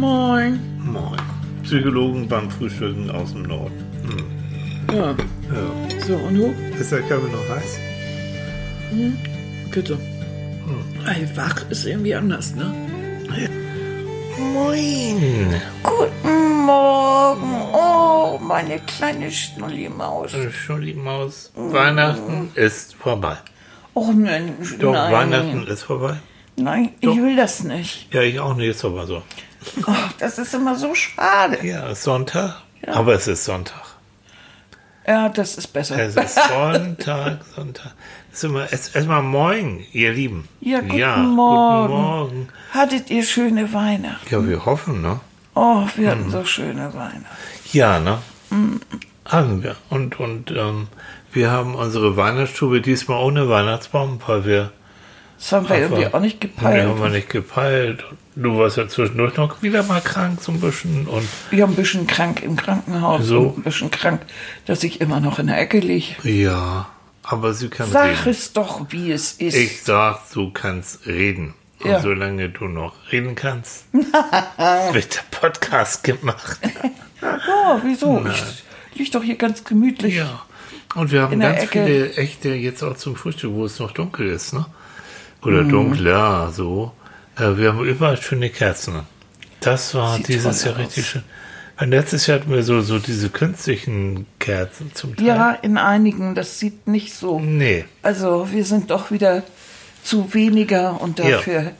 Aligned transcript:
Moin. 0.00 0.58
Moin. 0.82 1.20
Psychologen 1.62 2.26
beim 2.26 2.50
Frühstücken 2.50 3.10
aus 3.10 3.32
dem 3.34 3.42
Norden. 3.42 3.84
Hm. 4.88 4.96
Ja, 4.96 5.10
Ja. 5.10 6.00
so, 6.06 6.14
und 6.16 6.36
du? 6.36 6.54
Ist 6.80 6.90
der 6.90 7.00
Kaffee 7.02 7.28
noch 7.30 7.46
heiß? 7.54 7.78
Bitte. 9.70 9.98
Ey, 11.06 11.28
wach 11.36 11.68
ist 11.68 11.84
irgendwie 11.84 12.14
anders, 12.14 12.54
ne? 12.54 12.72
Moin. 14.38 15.54
Guten 15.82 16.64
Morgen. 16.64 17.52
Oh, 17.74 18.38
meine 18.42 18.78
kleine 18.78 19.30
Schnullimaus. 19.30 20.32
Entschuldigung, 20.32 21.04
Maus. 21.04 21.52
Weihnachten 21.54 22.48
ist 22.54 22.94
vorbei. 22.94 23.36
Oh 23.92 24.12
Mensch, 24.12 24.78
Doch, 24.78 24.94
nein. 24.94 25.12
Weihnachten 25.12 25.66
ist 25.66 25.82
vorbei. 25.82 26.16
Nein, 26.56 26.90
ich 27.00 27.16
will 27.16 27.36
das 27.36 27.64
nicht. 27.64 28.08
Ja, 28.14 28.22
ich 28.22 28.40
auch 28.40 28.56
nicht, 28.56 28.68
ist 28.70 28.84
aber 28.84 29.06
so. 29.06 29.22
Oh, 29.86 29.92
das 30.18 30.38
ist 30.38 30.54
immer 30.54 30.74
so 30.76 30.94
schade. 30.94 31.58
Ja, 31.66 31.94
Sonntag. 31.94 32.56
Aber 32.86 33.14
es 33.14 33.26
ist 33.28 33.44
Sonntag. 33.44 33.82
Ja, 35.06 35.28
das 35.28 35.56
ist 35.58 35.68
besser. 35.68 35.98
Es 35.98 36.14
ist 36.16 36.38
Sonntag, 36.48 37.40
Sonntag. 37.56 37.92
Ist 38.32 38.44
immer, 38.44 38.66
es- 38.70 38.88
erstmal 38.94 39.22
moin, 39.22 39.84
ihr 39.92 40.12
Lieben. 40.12 40.48
Ja, 40.60 40.80
guten 40.80 40.94
ja, 40.96 41.16
Morgen. 41.16 41.88
Guten 41.92 42.02
Morgen. 42.02 42.48
Hattet 42.72 43.10
ihr 43.10 43.24
schöne 43.24 43.72
Weihnachten? 43.72 44.26
Ja, 44.30 44.46
wir 44.46 44.64
hoffen, 44.64 45.02
ne? 45.02 45.20
Oh, 45.54 45.84
wir 45.96 46.06
Mhm. 46.06 46.10
hatten 46.10 46.30
so 46.30 46.44
schöne 46.44 46.94
Weihnachten. 46.94 47.26
Ja, 47.72 47.98
ne? 47.98 48.18
Haben 49.26 49.62
wir. 49.62 49.76
Und, 49.90 50.18
und 50.20 50.50
ähm, 50.52 50.88
wir 51.32 51.50
haben 51.50 51.74
unsere 51.74 52.16
Weihnachtsstube 52.16 52.80
diesmal 52.80 53.22
ohne 53.22 53.48
Weihnachtsbaum, 53.48 54.20
weil 54.26 54.44
wir. 54.44 54.72
Das 55.38 55.52
haben 55.52 55.68
wir 55.68 55.76
irgendwie 55.78 56.06
auch 56.06 56.20
nicht 56.20 56.42
Nee, 56.42 56.48
gepeilt. 56.50 56.88
haben 56.88 57.02
wir 57.02 57.08
nicht 57.10 57.30
gepeilt. 57.30 58.04
Du 58.42 58.56
warst 58.58 58.78
ja 58.78 58.88
zwischendurch 58.88 59.36
noch 59.36 59.60
wieder 59.62 59.82
mal 59.82 60.00
krank 60.00 60.40
so 60.40 60.50
ein 60.52 60.60
bisschen. 60.60 61.06
Und 61.06 61.26
Ich 61.50 61.62
ein 61.62 61.74
bisschen 61.74 62.06
krank 62.06 62.42
im 62.42 62.56
Krankenhaus 62.56 63.26
So. 63.26 63.40
und 63.40 63.58
ein 63.58 63.62
bisschen 63.62 63.90
krank, 63.90 64.22
dass 64.64 64.82
ich 64.82 65.00
immer 65.02 65.20
noch 65.20 65.38
in 65.38 65.48
der 65.48 65.58
Ecke 65.58 65.78
liege. 65.80 66.14
ja, 66.22 66.88
aber 67.22 67.52
sie 67.52 67.68
kann 67.68 67.90
Sag 67.90 68.06
reden. 68.24 68.30
es 68.30 68.52
doch, 68.54 68.86
wie 68.90 69.12
es 69.12 69.32
ist. 69.32 69.54
Ich 69.56 69.82
sag, 69.82 70.30
du 70.32 70.50
kannst 70.52 71.06
reden. 71.06 71.54
Und 71.82 71.90
Ja. 71.90 72.00
solange 72.00 72.48
du 72.48 72.64
noch 72.66 72.94
reden 73.12 73.34
kannst, 73.34 73.84
wird 73.92 75.16
der 75.16 75.38
Podcast 75.38 76.02
gemacht. 76.04 76.58
Oh, 77.22 77.78
wieso? 77.84 78.24
Ich 78.92 78.98
lieg 78.98 79.12
doch 79.12 79.22
hier 79.22 79.36
ganz 79.36 79.64
gemütlich. 79.64 80.16
Ja. 80.16 80.42
Und 80.94 81.12
wir 81.12 81.22
haben 81.22 81.38
ganz 81.40 81.62
Ecke. 81.62 81.84
viele 81.84 82.14
echte 82.14 82.48
jetzt 82.50 82.82
auch 82.82 82.96
zum 82.96 83.16
Frühstück, 83.16 83.52
wo 83.52 83.64
es 83.66 83.78
noch 83.78 83.92
dunkel 83.92 84.28
ist, 84.28 84.52
ne? 84.54 84.64
Oder 85.42 85.62
Mhm. 85.62 85.68
dunkler, 85.68 86.50
so. 86.52 86.92
Äh, 87.36 87.56
wir 87.56 87.68
haben 87.68 87.84
überall 87.84 88.20
schöne 88.20 88.50
Kerzen. 88.50 89.00
Das 89.60 89.94
war 89.94 90.16
Sieht 90.16 90.28
dieses 90.28 90.64
Jahr 90.64 90.78
richtig 90.78 91.06
schön. 91.06 91.22
Weil 91.78 91.88
letztes 91.88 92.26
Jahr 92.26 92.40
hatten 92.40 92.50
wir 92.52 92.62
so, 92.62 92.80
so 92.82 92.98
diese 92.98 93.30
künstlichen 93.30 94.26
Kerzen 94.38 94.90
zum 94.94 95.16
Teil. 95.16 95.26
Ja, 95.26 95.52
in 95.52 95.78
einigen, 95.78 96.34
das 96.34 96.58
sieht 96.58 96.86
nicht 96.86 97.14
so. 97.14 97.40
Nee. 97.40 97.86
Also, 98.02 98.48
wir 98.52 98.64
sind 98.64 98.90
doch 98.90 99.10
wieder 99.10 99.42
zu 100.02 100.32
weniger 100.34 101.00
und 101.00 101.18
Ja. 101.18 101.30
dafür 101.30 101.72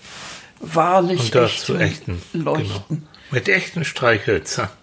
wahrlich 0.60 1.20
Und 1.20 1.34
das 1.34 1.50
echt 1.52 1.64
zu 1.66 1.76
echten. 1.76 2.22
leuchten. 2.32 2.72
Genau. 2.88 3.02
Mit 3.30 3.48
echten 3.48 3.84
Streichhölzern. 3.84 4.68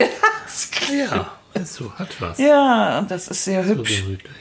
ja, 1.09 1.31
weißt 1.53 1.79
du, 1.79 1.91
hat 1.93 2.09
was. 2.19 2.37
Ja, 2.37 2.99
und 2.99 3.11
das 3.11 3.27
ist 3.27 3.43
sehr 3.43 3.63
So 3.63 3.71
hübsch. 3.75 4.01
gemütlich. 4.03 4.31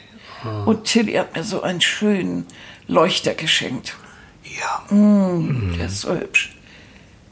Und 0.67 0.85
Tilly 0.85 1.15
hat 1.15 1.35
mir 1.35 1.43
so 1.43 1.63
einen 1.63 1.81
schönen 1.81 2.47
Leuchter 2.87 3.35
geschenkt. 3.35 3.97
Ja. 4.59 4.83
Der 4.91 5.87
ist 5.87 6.01
so 6.03 6.15
hübsch. 6.15 6.55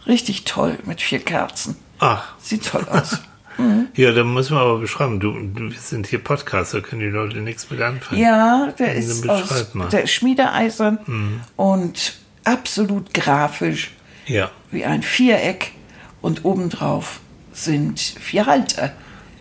Richtig 0.07 0.45
toll 0.45 0.79
mit 0.85 1.01
vier 1.01 1.21
Kerzen. 1.21 1.77
Ach, 1.99 2.35
Sieht 2.41 2.67
toll 2.67 2.87
aus. 2.91 3.19
ja, 3.95 4.13
da 4.13 4.25
müssen 4.25 4.57
wir 4.57 4.61
aber 4.61 4.79
beschreiben. 4.79 5.21
Du, 5.21 5.33
du 5.33 5.71
wir 5.71 5.79
sind 5.79 6.07
hier 6.09 6.19
Podcaster, 6.19 6.81
können 6.83 7.01
die 7.01 7.07
Leute 7.09 7.39
nichts 7.39 7.71
mit 7.71 7.81
anfangen. 7.81 8.21
Ja, 8.21 8.73
der 8.79 8.95
ist 8.95 9.29
aus. 9.29 9.75
Mhm. 9.75 9.89
der 9.91 10.03
ist 10.05 10.11
schmiedeeisern 10.13 11.43
und 11.57 12.15
absolut 12.45 13.15
grafisch 13.15 13.93
Ja, 14.27 14.51
wie 14.71 14.85
ein 14.85 15.03
Viereck 15.03 15.73
und 16.21 16.45
obendrauf 16.45 17.21
sind 17.53 18.01
vier 18.01 18.45
Halter 18.47 18.93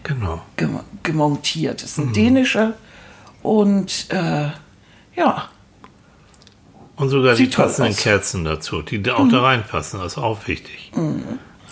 genau. 0.04 0.42
gem 0.58 0.80
gemontiert. 1.02 1.82
Das 1.84 1.92
ist 1.92 1.98
Mhm. 1.98 2.08
ein 2.10 2.14
dänischer 2.14 2.74
und 3.42 4.08
äh, 4.10 4.50
ja, 5.16 5.50
Und 7.04 7.10
sogar 7.10 7.36
die 7.36 7.44
Sieht 7.44 7.54
toll 7.54 7.66
passenden. 7.66 7.92
Mhm. 7.92 7.98
Kerzen 7.98 8.46
dazu, 8.46 8.82
die 8.82 9.12
auch 9.12 9.28
da 9.28 9.42
reinpassen, 9.42 10.00
das 10.00 10.14
ist 10.14 10.18
auch 10.18 10.48
wichtig. 10.48 10.92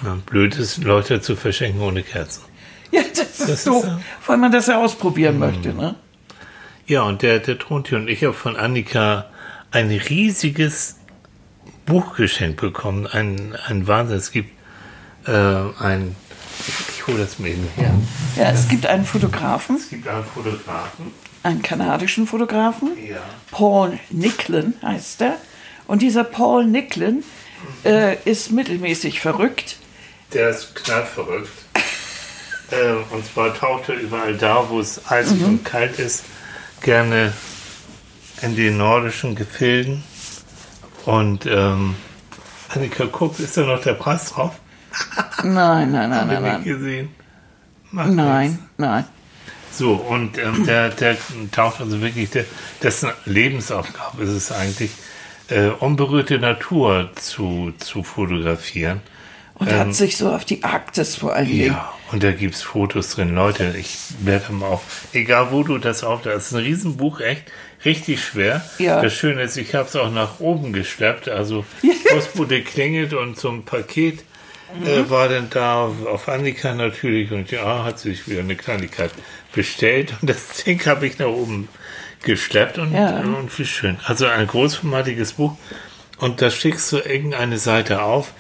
Ja, 0.03 0.17
blöd 0.25 0.57
ist, 0.57 0.83
Leute 0.83 1.21
zu 1.21 1.37
verschenken 1.37 1.79
ohne 1.81 2.03
Kerzen. 2.03 2.41
ja, 2.91 3.01
das 3.15 3.39
ist 3.39 3.49
ist 3.49 3.67
doof, 3.67 3.85
Mhm. 3.85 4.01
weil 4.27 4.37
man 4.37 4.51
das 4.51 4.67
ja 4.67 4.77
ausprobieren 4.77 5.39
möchte. 5.39 5.69
Ne? 5.73 5.95
Ja, 6.85 7.03
und 7.03 7.21
der, 7.21 7.39
der 7.39 7.57
Tronti 7.57 7.95
und 7.95 8.09
ich 8.09 8.25
haben 8.25 8.33
von 8.33 8.57
Annika 8.57 9.27
ein 9.71 9.89
riesiges 9.89 10.97
Buch 11.85 12.17
geschenkt 12.17 12.59
bekommen. 12.59 13.07
Ein, 13.07 13.55
ein 13.67 13.87
Wahnsinn. 13.87 14.17
Es 14.17 14.31
gibt 14.31 14.49
äh, 15.27 15.31
ein, 15.31 16.17
ich, 16.67 17.07
hole 17.07 17.17
das 17.19 17.39
mir 17.39 17.49
eben 17.49 17.67
her. 17.75 17.91
Ja, 18.37 18.51
es 18.51 18.67
gibt 18.67 18.85
einen 18.85 19.05
Fotografen, 19.05 19.75
Es 19.77 19.89
gibt 19.89 20.07
einen 20.07 20.23
Fotografen. 20.25 21.11
einen 21.43 21.61
kanadischen 21.61 22.27
Fotografen, 22.27 22.89
Ja. 23.07 23.17
Paul 23.51 23.99
Nicklin 24.09 24.73
heißt 24.81 25.21
er. 25.21 25.37
Und 25.87 26.01
dieser 26.01 26.23
Paul 26.23 26.65
Nicklin 26.65 27.23
äh, 27.83 28.15
ist 28.25 28.51
mittelmäßig 28.51 29.19
verrückt. 29.19 29.77
Der 30.33 30.49
ist 30.49 30.73
knallverrückt. 30.75 31.49
äh, 32.71 33.13
und 33.13 33.25
zwar 33.25 33.53
taucht 33.53 33.89
er 33.89 33.95
überall 33.95 34.35
da, 34.37 34.69
wo 34.69 34.79
es 34.79 35.01
eisig 35.11 35.43
und 35.43 35.65
kalt 35.65 35.99
ist, 35.99 36.23
gerne 36.81 37.33
in 38.41 38.55
den 38.55 38.77
nordischen 38.77 39.35
Gefilden. 39.35 40.03
Und 41.05 41.45
ähm, 41.45 41.95
Annika 42.69 43.05
guckt, 43.05 43.39
ist 43.39 43.57
da 43.57 43.61
noch 43.63 43.81
der 43.81 43.93
Preis 43.93 44.29
drauf? 44.31 44.53
Nein, 45.43 45.91
nein, 45.91 46.09
nein, 46.09 46.27
nein, 46.27 46.43
nein. 46.43 46.63
gesehen. 46.63 47.09
Macht 47.91 48.07
nichts. 48.09 48.23
Nein, 48.23 48.59
nein. 48.77 49.05
So, 49.71 49.93
und 49.93 50.37
ähm, 50.37 50.65
der, 50.65 50.89
der 50.89 51.17
taucht 51.51 51.79
also 51.79 52.01
wirklich, 52.01 52.29
der, 52.29 52.45
dessen 52.83 53.09
Lebensaufgabe 53.25 54.23
ist 54.23 54.29
es 54.29 54.51
eigentlich, 54.51 54.91
äh, 55.47 55.69
unberührte 55.69 56.39
Natur 56.39 57.09
zu, 57.15 57.73
zu 57.77 58.03
fotografieren. 58.03 59.01
Und 59.55 59.71
hat 59.71 59.93
sich 59.93 60.17
so 60.17 60.31
auf 60.31 60.43
die 60.43 60.63
Arktis 60.63 61.15
vor. 61.17 61.35
Ähm, 61.35 61.47
Ja, 61.47 61.93
und 62.11 62.23
da 62.23 62.31
gibt 62.31 62.55
es 62.55 62.63
Fotos 62.63 63.09
drin. 63.11 63.35
Leute, 63.35 63.75
ich 63.77 63.95
werde 64.21 64.51
mal 64.53 64.67
auf, 64.67 65.05
egal 65.13 65.51
wo 65.51 65.61
du 65.63 65.77
das 65.77 66.03
auf, 66.03 66.23
das 66.23 66.47
ist 66.47 66.53
ein 66.53 66.63
Riesenbuch, 66.63 67.19
echt 67.19 67.43
richtig 67.85 68.23
schwer. 68.23 68.65
Ja. 68.79 69.01
Das 69.01 69.13
Schöne 69.13 69.43
ist, 69.43 69.57
ich 69.57 69.75
habe 69.75 69.87
es 69.87 69.95
auch 69.95 70.11
nach 70.11 70.39
oben 70.39 70.73
geschleppt, 70.73 71.29
also 71.29 71.63
Postbude 72.09 72.61
klingelt 72.63 73.13
und 73.13 73.37
so 73.37 73.49
ein 73.49 73.63
Paket. 73.63 74.23
Äh, 74.85 75.09
war 75.09 75.27
dann 75.29 75.49
da 75.49 75.85
auf 75.85 76.27
Annika 76.27 76.73
natürlich 76.73 77.31
und 77.31 77.51
ja, 77.51 77.83
hat 77.83 77.99
sich 77.99 78.27
wieder 78.27 78.39
eine 78.41 78.55
Kleinigkeit 78.55 79.11
bestellt 79.53 80.13
und 80.21 80.29
das 80.29 80.47
Ding 80.65 80.83
habe 80.85 81.07
ich 81.07 81.17
nach 81.19 81.27
oben 81.27 81.67
geschleppt 82.23 82.77
und, 82.77 82.93
Ja. 82.93 83.19
und 83.19 83.57
wie 83.57 83.65
schön. 83.65 83.97
Also 84.05 84.25
ein 84.27 84.47
großformatiges 84.47 85.33
Buch 85.33 85.57
und 86.17 86.41
da 86.41 86.49
schickst 86.51 86.91
du 86.91 86.97
irgendeine 86.97 87.57
Seite 87.57 88.01
auf 88.03 88.33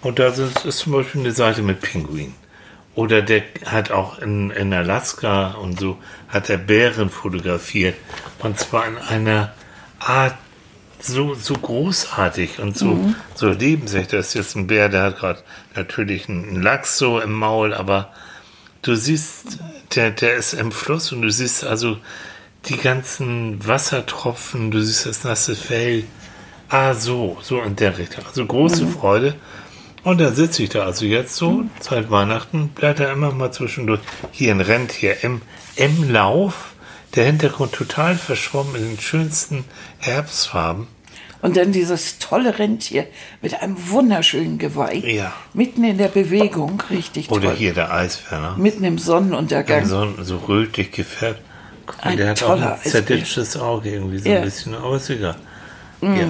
und 0.00 0.18
da 0.18 0.28
ist, 0.28 0.64
ist 0.64 0.78
zum 0.78 0.92
Beispiel 0.92 1.20
eine 1.22 1.32
Seite 1.32 1.62
mit 1.62 1.80
Pinguin. 1.80 2.34
Oder 2.94 3.22
der 3.22 3.42
hat 3.64 3.92
auch 3.92 4.18
in, 4.18 4.50
in 4.50 4.72
Alaska 4.74 5.52
und 5.52 5.78
so, 5.78 5.98
hat 6.28 6.50
er 6.50 6.58
Bären 6.58 7.10
fotografiert. 7.10 7.94
Und 8.40 8.58
zwar 8.58 8.88
in 8.88 8.98
einer 8.98 9.54
Art 10.00 10.34
so, 11.00 11.34
so 11.34 11.54
großartig 11.54 12.58
und 12.58 12.76
so, 12.76 13.14
so 13.34 13.48
lebensecht. 13.48 14.12
Das 14.12 14.28
ist 14.28 14.34
jetzt 14.34 14.56
ein 14.56 14.66
Bär, 14.66 14.88
der 14.88 15.02
hat 15.02 15.18
gerade 15.18 15.42
natürlich 15.74 16.28
einen 16.28 16.62
Lachs 16.62 16.98
so 16.98 17.20
im 17.20 17.32
Maul, 17.32 17.74
aber 17.74 18.12
du 18.82 18.94
siehst, 18.94 19.58
der, 19.94 20.10
der 20.10 20.34
ist 20.34 20.54
im 20.54 20.72
Fluss 20.72 21.12
und 21.12 21.22
du 21.22 21.30
siehst 21.30 21.64
also 21.64 21.98
die 22.66 22.76
ganzen 22.76 23.66
Wassertropfen, 23.66 24.70
du 24.70 24.80
siehst 24.82 25.06
das 25.06 25.24
nasse 25.24 25.54
Fell. 25.54 26.04
Ah, 26.68 26.94
so, 26.94 27.38
so 27.40 27.62
in 27.62 27.76
der 27.76 27.96
Richtung. 27.96 28.26
Also 28.26 28.44
große 28.44 28.86
Freude. 28.86 29.34
Und 30.04 30.20
dann 30.20 30.34
sitze 30.34 30.62
ich 30.62 30.70
da 30.70 30.84
also 30.84 31.06
jetzt 31.06 31.34
so, 31.34 31.64
seit 31.80 32.10
Weihnachten, 32.10 32.68
blätter 32.68 33.10
immer 33.10 33.32
mal 33.32 33.52
zwischendurch. 33.52 34.00
Hier 34.32 34.52
ein 34.52 34.60
Rentier 34.60 35.22
im, 35.22 35.40
im 35.76 36.10
Lauf. 36.10 36.74
Der 37.14 37.24
Hintergrund 37.24 37.72
total 37.72 38.16
verschwommen 38.16 38.74
in 38.76 38.82
den 38.90 39.00
schönsten 39.00 39.64
Herbstfarben. 39.98 40.86
Und 41.40 41.56
dann 41.56 41.70
dieses 41.70 42.18
tolle 42.18 42.58
Rentier 42.58 43.06
mit 43.40 43.62
einem 43.62 43.76
wunderschönen 43.90 44.58
Geweih. 44.58 44.96
Ja. 45.06 45.32
Mitten 45.54 45.84
in 45.84 45.96
der 45.96 46.08
Bewegung, 46.08 46.82
richtig 46.90 47.30
Oder 47.30 47.48
toll. 47.50 47.56
hier 47.56 47.74
der 47.74 47.92
Eisferner. 47.92 48.56
Mitten 48.56 48.82
im 48.82 48.98
Sonnenuntergang. 48.98 49.86
So, 49.86 50.14
so 50.22 50.36
rötlich 50.38 50.90
gefärbt. 50.90 51.40
Ein 52.02 52.16
der 52.16 52.30
hat 52.30 52.42
auch 52.42 52.48
toller 52.48 52.74
ein 52.74 52.90
zerditschtes 52.90 53.56
Auge 53.56 53.90
irgendwie 53.90 54.18
so 54.18 54.28
Ja. 54.28 54.38
ein 54.38 54.44
bisschen, 54.44 54.74
aber 54.74 54.96
ist 54.96 55.08
egal. 55.10 55.36
Ja. 56.02 56.26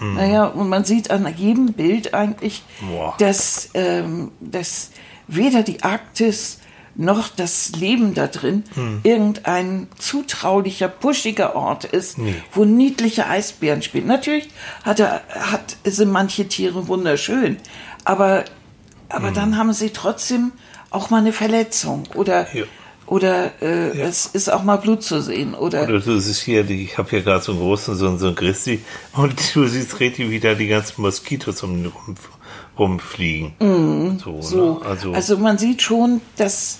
Naja, 0.00 0.46
und 0.46 0.68
man 0.68 0.84
sieht 0.84 1.10
an 1.10 1.32
jedem 1.36 1.72
Bild 1.72 2.12
eigentlich, 2.14 2.62
Boah. 2.80 3.14
dass, 3.18 3.70
ähm, 3.74 4.32
dass 4.40 4.90
weder 5.28 5.62
die 5.62 5.82
Arktis 5.82 6.58
noch 6.96 7.28
das 7.28 7.72
Leben 7.72 8.14
da 8.14 8.26
drin 8.28 8.64
Hm. 8.74 9.00
irgendein 9.02 9.88
zutraulicher, 9.98 10.88
buschiger 10.88 11.56
Ort 11.56 11.84
ist, 11.84 12.18
Nee. 12.18 12.34
wo 12.52 12.64
niedliche 12.64 13.26
Eisbären 13.26 13.82
spielen. 13.82 14.06
Natürlich 14.06 14.48
hat 14.84 15.00
er, 15.00 15.22
hat, 15.28 15.76
sind 15.84 16.10
manche 16.12 16.46
Tiere 16.46 16.86
wunderschön, 16.88 17.56
aber, 18.04 18.44
aber 19.08 19.28
Hm. 19.28 19.34
dann 19.34 19.58
haben 19.58 19.72
sie 19.72 19.90
trotzdem 19.90 20.52
auch 20.90 21.10
mal 21.10 21.18
eine 21.18 21.32
Verletzung 21.32 22.04
oder, 22.14 22.46
Ja. 22.56 22.64
oder 23.06 23.50
äh, 23.60 23.98
es 24.00 24.26
ist 24.26 24.48
auch 24.52 24.62
mal 24.62 24.76
Blut 24.76 25.02
zu 25.02 25.20
sehen 25.20 25.54
oder, 25.54 25.82
Oder 25.82 25.98
du 25.98 26.20
siehst 26.20 26.42
hier, 26.42 26.68
ich 26.70 26.96
habe 26.96 27.10
hier 27.10 27.22
gerade 27.22 27.42
so 27.42 27.50
einen 27.52 27.60
großen, 27.60 27.96
so, 27.96 28.06
einen- 28.08 28.18
so 28.20 28.28
einen 28.28 28.36
Grizzly 28.36 28.80
und 29.14 29.34
du 29.56 29.66
siehst 29.66 29.98
richtig, 29.98 30.30
wie 30.30 30.38
da 30.38 30.54
die 30.54 30.68
ganzen 30.68 31.02
Moskitos 31.02 31.62
um 31.64 31.82
den 31.82 31.86
rum, 31.92 32.14
rumfliegen. 32.78 33.52
so, 33.60 33.66
Mhm. 33.66 34.42
so. 34.42 34.74
Ne? 34.80 34.86
Also, 34.86 35.12
Also, 35.12 35.38
man 35.38 35.58
sieht 35.58 35.82
schon, 35.82 36.20
dass, 36.36 36.78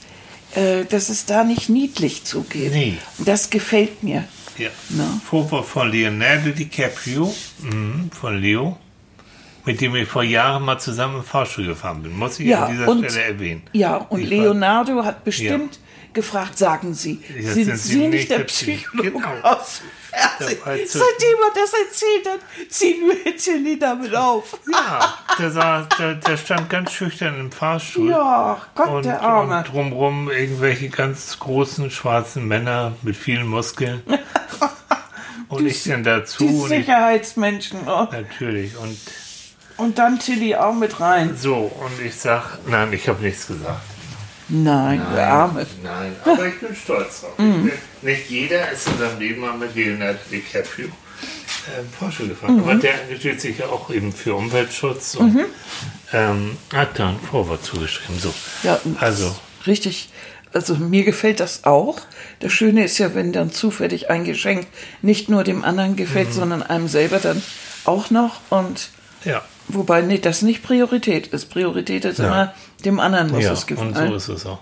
äh, 0.56 0.84
dass 0.84 1.08
es 1.08 1.26
da 1.26 1.44
nicht 1.44 1.68
niedlich 1.68 2.24
zugeht. 2.24 2.72
Nee. 2.72 2.94
Und 3.18 3.28
Das 3.28 3.50
gefällt 3.50 4.02
mir. 4.02 4.24
ja. 4.58 4.68
ne? 4.90 5.20
Vorwurf 5.28 5.68
von 5.68 5.90
Leonardo 5.90 6.50
DiCaprio, 6.50 7.32
mhm, 7.62 8.10
von 8.18 8.40
Leo, 8.40 8.76
mit 9.64 9.80
dem 9.80 9.94
ich 9.96 10.08
vor 10.08 10.22
Jahren 10.22 10.62
mal 10.64 10.78
zusammen 10.78 11.16
im 11.16 11.24
Fahrstuhl 11.24 11.66
gefahren 11.66 12.02
bin. 12.02 12.16
Muss 12.16 12.38
ich 12.38 12.46
Ja, 12.46 12.66
an 12.66 12.72
dieser 12.72 12.88
und, 12.88 13.10
Stelle 13.10 13.24
erwähnen. 13.26 13.62
ja, 13.72 13.96
und 13.96 14.20
Ich 14.20 14.30
war- 14.30 14.36
Leonardo 14.38 15.04
hat 15.04 15.24
bestimmt 15.24 15.78
gefragt, 16.14 16.56
sagen 16.58 16.94
Sie, 16.94 17.22
Ja, 17.38 17.52
sind, 17.52 17.76
Sie 17.76 18.06
nicht 18.08 18.30
der 18.30 18.40
Psychologe 18.40 19.10
Genau. 19.12 19.28
aus 19.42 19.82
Fernsehen? 20.10 20.58
Seitdem 20.64 21.38
er 21.42 21.60
das 21.60 21.72
erzählt 21.86 22.28
hat, 22.30 22.70
ziehen 22.70 23.02
wir 23.24 23.36
Tilly 23.36 23.78
damit 23.78 24.14
auf. 24.14 24.56
Ja, 24.72 25.18
der, 25.38 25.50
saß, 25.50 25.86
der, 25.98 26.14
der 26.14 26.36
stand 26.36 26.70
ganz 26.70 26.92
schüchtern 26.92 27.38
im 27.40 27.50
Fahrstuhl. 27.52 28.10
Ja, 28.10 28.60
Gott, 28.74 28.88
Und, 28.88 29.04
der 29.04 29.20
Arme. 29.20 29.58
und 29.58 29.64
drumrum 29.72 30.30
irgendwelche 30.30 30.88
ganz 30.88 31.38
großen 31.40 31.90
schwarzen 31.90 32.46
Männer 32.46 32.92
mit 33.02 33.16
vielen 33.16 33.46
Muskeln. 33.48 34.02
und 35.48 35.66
ich 35.66 35.82
dann 35.84 36.04
dazu. 36.04 36.44
Die 36.46 36.54
Und 36.54 36.70
ich, 36.70 36.78
Sicherheitsmenschen. 36.86 37.80
Oh. 37.86 38.06
natürlich. 38.10 38.76
Und 38.76 38.96
Und 39.76 39.98
dann 39.98 40.18
Tilly 40.20 40.54
auch 40.54 40.74
mit 40.74 41.00
rein. 41.00 41.36
so, 41.36 41.56
und 41.56 42.00
ich 42.06 42.14
sag, 42.14 42.58
nein, 42.68 42.92
ich 42.92 43.08
habe 43.08 43.22
nichts 43.22 43.46
gesagt. 43.48 43.80
Nein, 44.48 45.00
der 45.14 45.26
Arme. 45.28 45.66
Nein, 45.82 46.14
aber 46.24 46.46
ich 46.46 46.60
bin 46.60 46.74
stolz 46.76 47.22
drauf. 47.22 47.36
Bin, 47.36 47.70
nicht 48.02 48.28
jeder 48.30 48.70
ist 48.70 48.86
in 48.88 48.98
seinem 48.98 49.18
Leben 49.18 49.40
mal 49.40 49.56
mit 49.56 49.74
Leonardo 49.74 50.18
DiCaprio 50.30 50.86
äh, 50.88 51.82
Porsche 51.98 52.28
gefahren. 52.28 52.60
Aber 52.60 52.74
der 52.74 53.02
engagiert 53.04 53.40
sich 53.40 53.58
ja 53.58 53.66
auch 53.66 53.88
eben 53.90 54.12
für 54.12 54.34
Umweltschutz 54.34 55.14
und 55.14 55.46
ähm, 56.12 56.56
hat 56.74 56.98
da 56.98 57.08
ein 57.10 57.18
Vorwort 57.20 57.64
zugeschrieben. 57.64 58.18
So. 58.20 58.34
Ja, 58.62 58.78
Also, 59.00 59.34
Richtig. 59.66 60.10
Also 60.52 60.76
mir 60.76 61.04
gefällt 61.04 61.40
das 61.40 61.64
auch. 61.64 61.98
Das 62.38 62.52
Schöne 62.52 62.84
ist 62.84 62.98
ja, 62.98 63.14
wenn 63.16 63.32
dann 63.32 63.50
zufällig 63.50 64.08
ein 64.10 64.24
Geschenk 64.24 64.66
nicht 65.02 65.28
nur 65.28 65.42
dem 65.42 65.64
anderen 65.64 65.96
gefällt, 65.96 66.28
Mhm. 66.28 66.32
sondern 66.32 66.62
einem 66.62 66.86
selber 66.86 67.18
dann 67.18 67.42
auch 67.86 68.10
noch. 68.10 68.40
Und 68.50 68.90
ja. 69.24 69.42
wobei, 69.68 70.02
nee, 70.02 70.18
das 70.18 70.42
nicht 70.42 70.62
Priorität 70.62 71.26
ist. 71.28 71.46
Priorität 71.50 72.04
ist 72.04 72.18
Ja. 72.18 72.26
immer, 72.26 72.54
dem 72.84 73.00
anderen 73.00 73.30
muss 73.30 73.44
Ja, 73.44 73.52
es 73.52 73.60
und 73.64 73.66
gefallen. 73.68 74.08
so 74.08 74.14
ist 74.14 74.28
es 74.28 74.46
auch. 74.46 74.58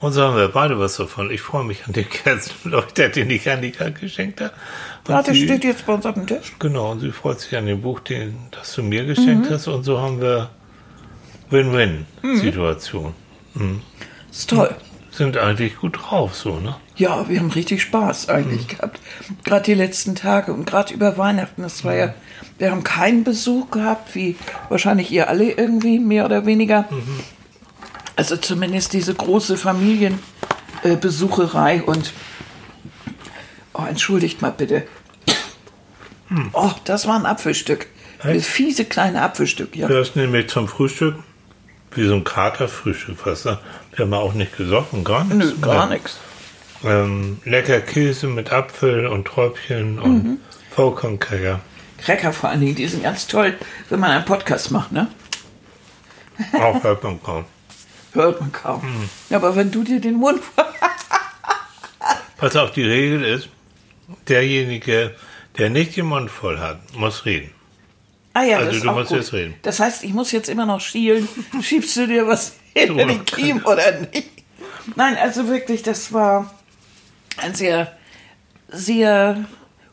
Und 0.00 0.12
so 0.14 0.22
haben 0.22 0.36
wir 0.36 0.48
beide 0.48 0.78
was 0.78 0.96
davon. 0.96 1.30
Ich 1.30 1.42
freue 1.42 1.62
mich 1.64 1.84
an 1.86 1.92
den 1.92 2.08
Kerzenleuchter, 2.08 3.08
den 3.16 3.28
ich 3.30 3.48
Annika 3.50 3.90
geschenkt 3.90 4.40
habe. 4.40 4.52
Und 5.06 5.14
ja, 5.14 5.22
sie- 5.34 5.44
steht 5.44 5.62
jetzt 5.64 5.84
bei 5.86 5.92
uns 5.92 6.06
auf 6.06 6.14
dem 6.14 6.26
Tisch. 6.26 6.54
Genau, 6.58 6.92
und 6.92 7.00
sie 7.00 7.10
freut 7.12 7.38
sich 7.40 7.54
an 7.56 7.66
dem 7.66 7.82
Buch, 7.82 8.00
den, 8.00 8.36
das 8.50 8.74
du 8.74 8.82
mir 8.82 9.04
geschenkt 9.04 9.50
Mhm. 9.50 9.54
hast. 9.54 9.68
Und 9.68 9.84
so 9.84 10.00
haben 10.00 10.20
wir 10.20 10.48
Win-Win-Situation. 11.50 13.14
Ist 14.30 14.50
toll. 14.50 14.74
Sind 15.10 15.36
eigentlich 15.36 15.76
gut 15.76 15.98
drauf, 16.00 16.34
so, 16.36 16.60
ne? 16.60 16.76
Ja, 16.96 17.28
wir 17.28 17.40
haben 17.40 17.50
richtig 17.50 17.82
Spaß 17.82 18.28
eigentlich 18.28 18.68
gehabt. 18.68 19.00
Gerade 19.44 19.64
die 19.64 19.74
letzten 19.74 20.14
Tage 20.14 20.52
und 20.52 20.66
gerade 20.66 20.94
über 20.94 21.18
Weihnachten. 21.18 21.62
Das 21.62 21.84
war 21.84 21.94
ja, 21.94 22.14
wir 22.58 22.70
haben 22.70 22.84
keinen 22.84 23.24
Besuch 23.24 23.70
gehabt, 23.70 24.14
wie 24.14 24.36
wahrscheinlich 24.68 25.10
ihr 25.10 25.28
alle 25.28 25.50
irgendwie, 25.50 25.98
mehr 25.98 26.24
oder 26.26 26.46
weniger. 26.46 26.88
Also 28.20 28.36
zumindest 28.36 28.92
diese 28.92 29.14
große 29.14 29.56
Familienbesucherei 29.56 30.96
Besucherei 31.00 31.82
und 31.82 32.12
oh, 33.72 33.82
entschuldigt 33.88 34.42
mal 34.42 34.52
bitte. 34.52 34.86
Oh, 36.52 36.70
das 36.84 37.06
war 37.06 37.18
ein 37.18 37.24
Apfelstück. 37.24 37.86
Ein 38.22 38.42
fiese 38.42 38.84
kleine 38.84 39.22
Apfelstück, 39.22 39.74
ja. 39.74 39.88
Das 39.88 40.16
nehme 40.16 40.40
ich 40.40 40.50
zum 40.50 40.68
Frühstück. 40.68 41.14
Wie 41.92 42.06
so 42.06 42.14
ein 42.14 42.22
Katerfrühstück 42.24 43.16
fast. 43.18 43.46
ne? 43.46 43.58
Wir 43.96 44.04
haben 44.04 44.12
auch 44.12 44.34
nicht 44.34 44.54
gesoffen, 44.54 45.02
gar 45.02 45.24
nichts. 45.24 45.54
Nö, 45.58 45.66
gar 45.66 45.88
nichts. 45.88 46.18
Ähm, 46.84 47.38
lecker 47.46 47.80
Käse 47.80 48.26
mit 48.26 48.52
Apfel 48.52 49.06
und 49.06 49.28
Träubchen 49.28 49.98
und 49.98 50.24
Mhm. 50.24 50.36
Vollkornkräger. 50.72 51.60
Cracker 51.96 52.34
vor 52.34 52.50
allen 52.50 52.60
Dingen, 52.60 52.74
die 52.74 52.86
sind 52.86 53.02
ganz 53.02 53.26
toll, 53.26 53.56
wenn 53.88 53.98
man 53.98 54.10
einen 54.10 54.26
Podcast 54.26 54.70
macht, 54.72 54.92
ne? 54.92 55.08
Auch 56.52 56.84
hört 56.84 57.02
man 57.02 57.22
kaum. 57.22 57.46
Hört 58.12 58.40
man 58.40 58.52
kaum. 58.52 58.82
Mhm. 58.84 59.08
Ja, 59.28 59.36
aber 59.38 59.54
wenn 59.56 59.70
du 59.70 59.82
dir 59.84 60.00
den 60.00 60.14
Mund 60.16 60.40
Was 62.38 62.56
auch 62.56 62.70
die 62.70 62.82
Regel 62.84 63.22
ist, 63.24 63.48
derjenige, 64.28 65.14
der 65.58 65.68
nicht 65.70 65.96
den 65.96 66.06
Mund 66.06 66.30
voll 66.30 66.58
hat, 66.58 66.78
muss 66.96 67.24
reden. 67.26 67.50
Ah 68.32 68.42
ja, 68.44 68.56
Also 68.58 68.68
das 68.68 68.76
ist 68.76 68.84
du 68.84 68.90
auch 68.90 68.94
musst 68.94 69.08
gut. 69.10 69.18
jetzt 69.18 69.32
reden. 69.32 69.54
Das 69.62 69.80
heißt, 69.80 70.04
ich 70.04 70.12
muss 70.14 70.32
jetzt 70.32 70.48
immer 70.48 70.64
noch 70.64 70.80
schielen. 70.80 71.28
Schiebst 71.62 71.96
du 71.96 72.06
dir 72.06 72.26
was 72.26 72.54
hinter 72.72 73.04
den 73.06 73.24
Kiem 73.24 73.64
oder 73.66 73.92
nicht? 74.00 74.28
Nein, 74.96 75.16
also 75.18 75.48
wirklich, 75.48 75.82
das 75.82 76.12
war 76.12 76.52
ein 77.36 77.54
sehr, 77.54 77.96
sehr 78.68 79.44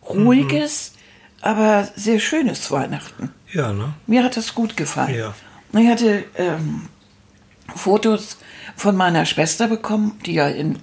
ruhiges, 0.07 0.93
aber 1.41 1.89
sehr 1.95 2.19
schönes 2.19 2.71
Weihnachten. 2.71 3.31
Ja, 3.51 3.73
ne? 3.73 3.93
Mir 4.05 4.23
hat 4.23 4.37
das 4.37 4.55
gut 4.55 4.77
gefallen. 4.77 5.15
Ja. 5.15 5.33
Ich 5.77 5.87
hatte 5.87 6.23
ähm, 6.35 6.87
Fotos 7.75 8.37
von 8.75 8.95
meiner 8.95 9.25
Schwester 9.25 9.67
bekommen, 9.67 10.19
die 10.25 10.33
ja 10.33 10.47
in 10.47 10.79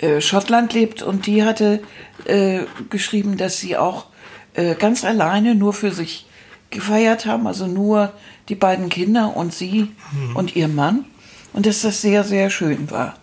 äh, 0.00 0.20
Schottland 0.20 0.72
lebt. 0.72 1.02
Und 1.02 1.26
die 1.26 1.44
hatte 1.44 1.82
äh, 2.24 2.60
geschrieben, 2.90 3.36
dass 3.36 3.58
sie 3.58 3.76
auch 3.76 4.06
äh, 4.54 4.74
ganz 4.74 5.04
alleine 5.04 5.54
nur 5.54 5.72
für 5.72 5.90
sich 5.90 6.26
gefeiert 6.70 7.26
haben, 7.26 7.46
also 7.46 7.66
nur 7.66 8.12
die 8.48 8.54
beiden 8.56 8.88
Kinder 8.88 9.36
und 9.36 9.54
sie 9.54 9.92
und 10.34 10.56
ihr 10.56 10.68
Mann. 10.68 11.04
Und 11.52 11.66
dass 11.66 11.82
das 11.82 12.00
sehr, 12.00 12.24
sehr 12.24 12.50
schön 12.50 12.90
war. 12.90 13.14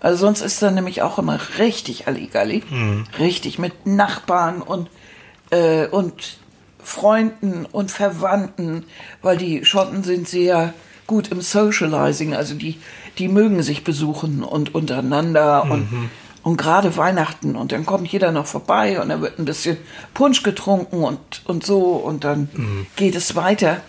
Also 0.00 0.18
sonst 0.24 0.40
ist 0.40 0.62
da 0.62 0.70
nämlich 0.70 1.02
auch 1.02 1.18
immer 1.18 1.38
richtig 1.58 2.06
Halligalli, 2.06 2.62
richtig 3.18 3.58
mit 3.58 3.84
Nachbarn 3.84 4.62
und, 4.62 4.88
äh, 5.50 5.86
und 5.86 6.38
Freunden 6.82 7.66
und 7.66 7.90
Verwandten, 7.90 8.84
weil 9.20 9.36
die 9.36 9.64
Schotten 9.66 10.04
sind 10.04 10.26
sehr 10.26 10.72
gut 11.06 11.28
im 11.28 11.40
Socializing, 11.40 12.34
also 12.34 12.54
die, 12.54 12.78
die 13.18 13.28
mögen 13.28 13.62
sich 13.62 13.84
besuchen 13.84 14.42
und 14.42 14.74
untereinander 14.74 15.64
und, 15.70 15.88
und 16.42 16.56
gerade 16.56 16.96
Weihnachten 16.96 17.56
und 17.56 17.72
dann 17.72 17.86
kommt 17.86 18.08
jeder 18.08 18.32
noch 18.32 18.46
vorbei 18.46 19.00
und 19.00 19.08
dann 19.08 19.20
wird 19.22 19.38
ein 19.38 19.44
bisschen 19.44 19.76
Punsch 20.14 20.42
getrunken 20.42 21.02
und, 21.04 21.18
und 21.44 21.64
so 21.64 21.80
und 21.92 22.24
dann 22.24 22.48
geht 22.96 23.14
es 23.16 23.34
weiter. 23.36 23.80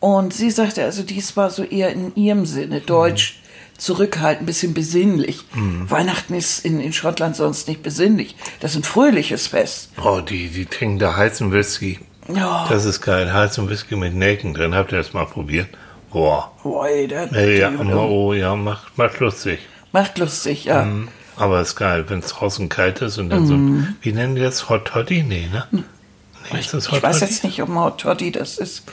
Und 0.00 0.32
sie 0.32 0.50
sagte 0.50 0.84
also, 0.84 1.02
dies 1.02 1.36
war 1.36 1.50
so 1.50 1.64
eher 1.64 1.92
in 1.92 2.14
ihrem 2.14 2.46
Sinne, 2.46 2.80
deutsch, 2.80 3.40
zurückhaltend, 3.78 4.42
ein 4.42 4.46
bisschen 4.46 4.74
besinnlich. 4.74 5.44
Weihnachten 5.88 6.34
ist 6.34 6.64
in, 6.64 6.80
in 6.80 6.92
Schottland 6.92 7.34
sonst 7.36 7.68
nicht 7.68 7.82
besinnlich. 7.82 8.36
Das 8.60 8.72
ist 8.72 8.78
ein 8.78 8.84
fröhliches 8.84 9.48
Fest. 9.48 9.90
Oh, 10.04 10.20
die, 10.20 10.48
die 10.48 10.66
trinken 10.66 10.98
da 10.98 11.16
heißen 11.16 11.50
Whisky. 11.52 11.98
Ja, 12.32 12.66
Das 12.68 12.84
ist 12.84 13.00
geil. 13.00 13.32
Heißen 13.32 13.68
Whisky 13.70 13.96
mit 13.96 14.14
Nelken 14.14 14.52
drin. 14.54 14.74
Habt 14.74 14.92
ihr 14.92 14.98
das 14.98 15.12
mal 15.14 15.26
probiert? 15.26 15.68
Boah. 16.10 16.50
boy, 16.62 17.06
der, 17.08 17.26
Ja, 17.32 17.70
ja, 17.70 17.80
aber, 17.80 18.08
oh, 18.08 18.32
ja, 18.32 18.54
macht, 18.56 18.96
macht 18.96 19.20
lustig. 19.20 19.60
macht 19.92 20.18
lustig, 20.18 20.64
ja. 20.64 20.84
Mhm. 20.84 21.08
Aber 21.36 21.60
ist 21.60 21.76
geil, 21.76 22.04
wenn 22.08 22.18
es 22.20 22.28
draußen 22.28 22.68
kalt 22.68 23.00
ist 23.00 23.18
und 23.18 23.30
dann 23.30 23.46
so, 23.46 23.54
wie 24.00 24.12
nennen 24.12 24.34
die 24.34 24.40
das? 24.42 24.68
Hot 24.68 24.86
Toddy? 24.86 25.22
Nee, 25.22 25.48
ne? 25.52 25.64
Nee, 25.70 26.58
ist 26.60 26.74
das 26.74 26.90
Mhm. 26.90 26.96
Ich 26.96 27.02
weiß 27.02 27.20
jetzt 27.20 27.44
nicht, 27.44 27.62
ob 27.62 27.68
ein 27.68 27.78
Hot 27.78 28.00
Toddy 28.00 28.32
das 28.32 28.58
ist. 28.58 28.84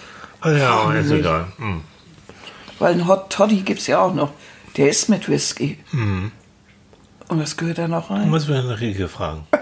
Ah, 0.41 0.51
ja, 0.51 0.91
ist 0.93 1.07
nicht. 1.09 1.21
egal. 1.21 1.47
Hm. 1.57 1.81
Weil 2.77 2.93
ein 2.93 3.07
Hot 3.07 3.31
Toddy 3.31 3.61
gibt 3.61 3.79
es 3.79 3.87
ja 3.87 3.99
auch 3.99 4.13
noch. 4.13 4.31
Der 4.77 4.89
ist 4.89 5.09
mit 5.09 5.27
Whisky. 5.27 5.79
Mhm. 5.91 6.31
Und 7.29 7.41
was 7.41 7.57
gehört 7.57 7.79
da 7.79 7.87
noch 7.87 8.11
rein? 8.11 8.29
Muss 8.29 8.47
man 8.47 8.69
Rieke 8.69 9.07
fragen. 9.07 9.47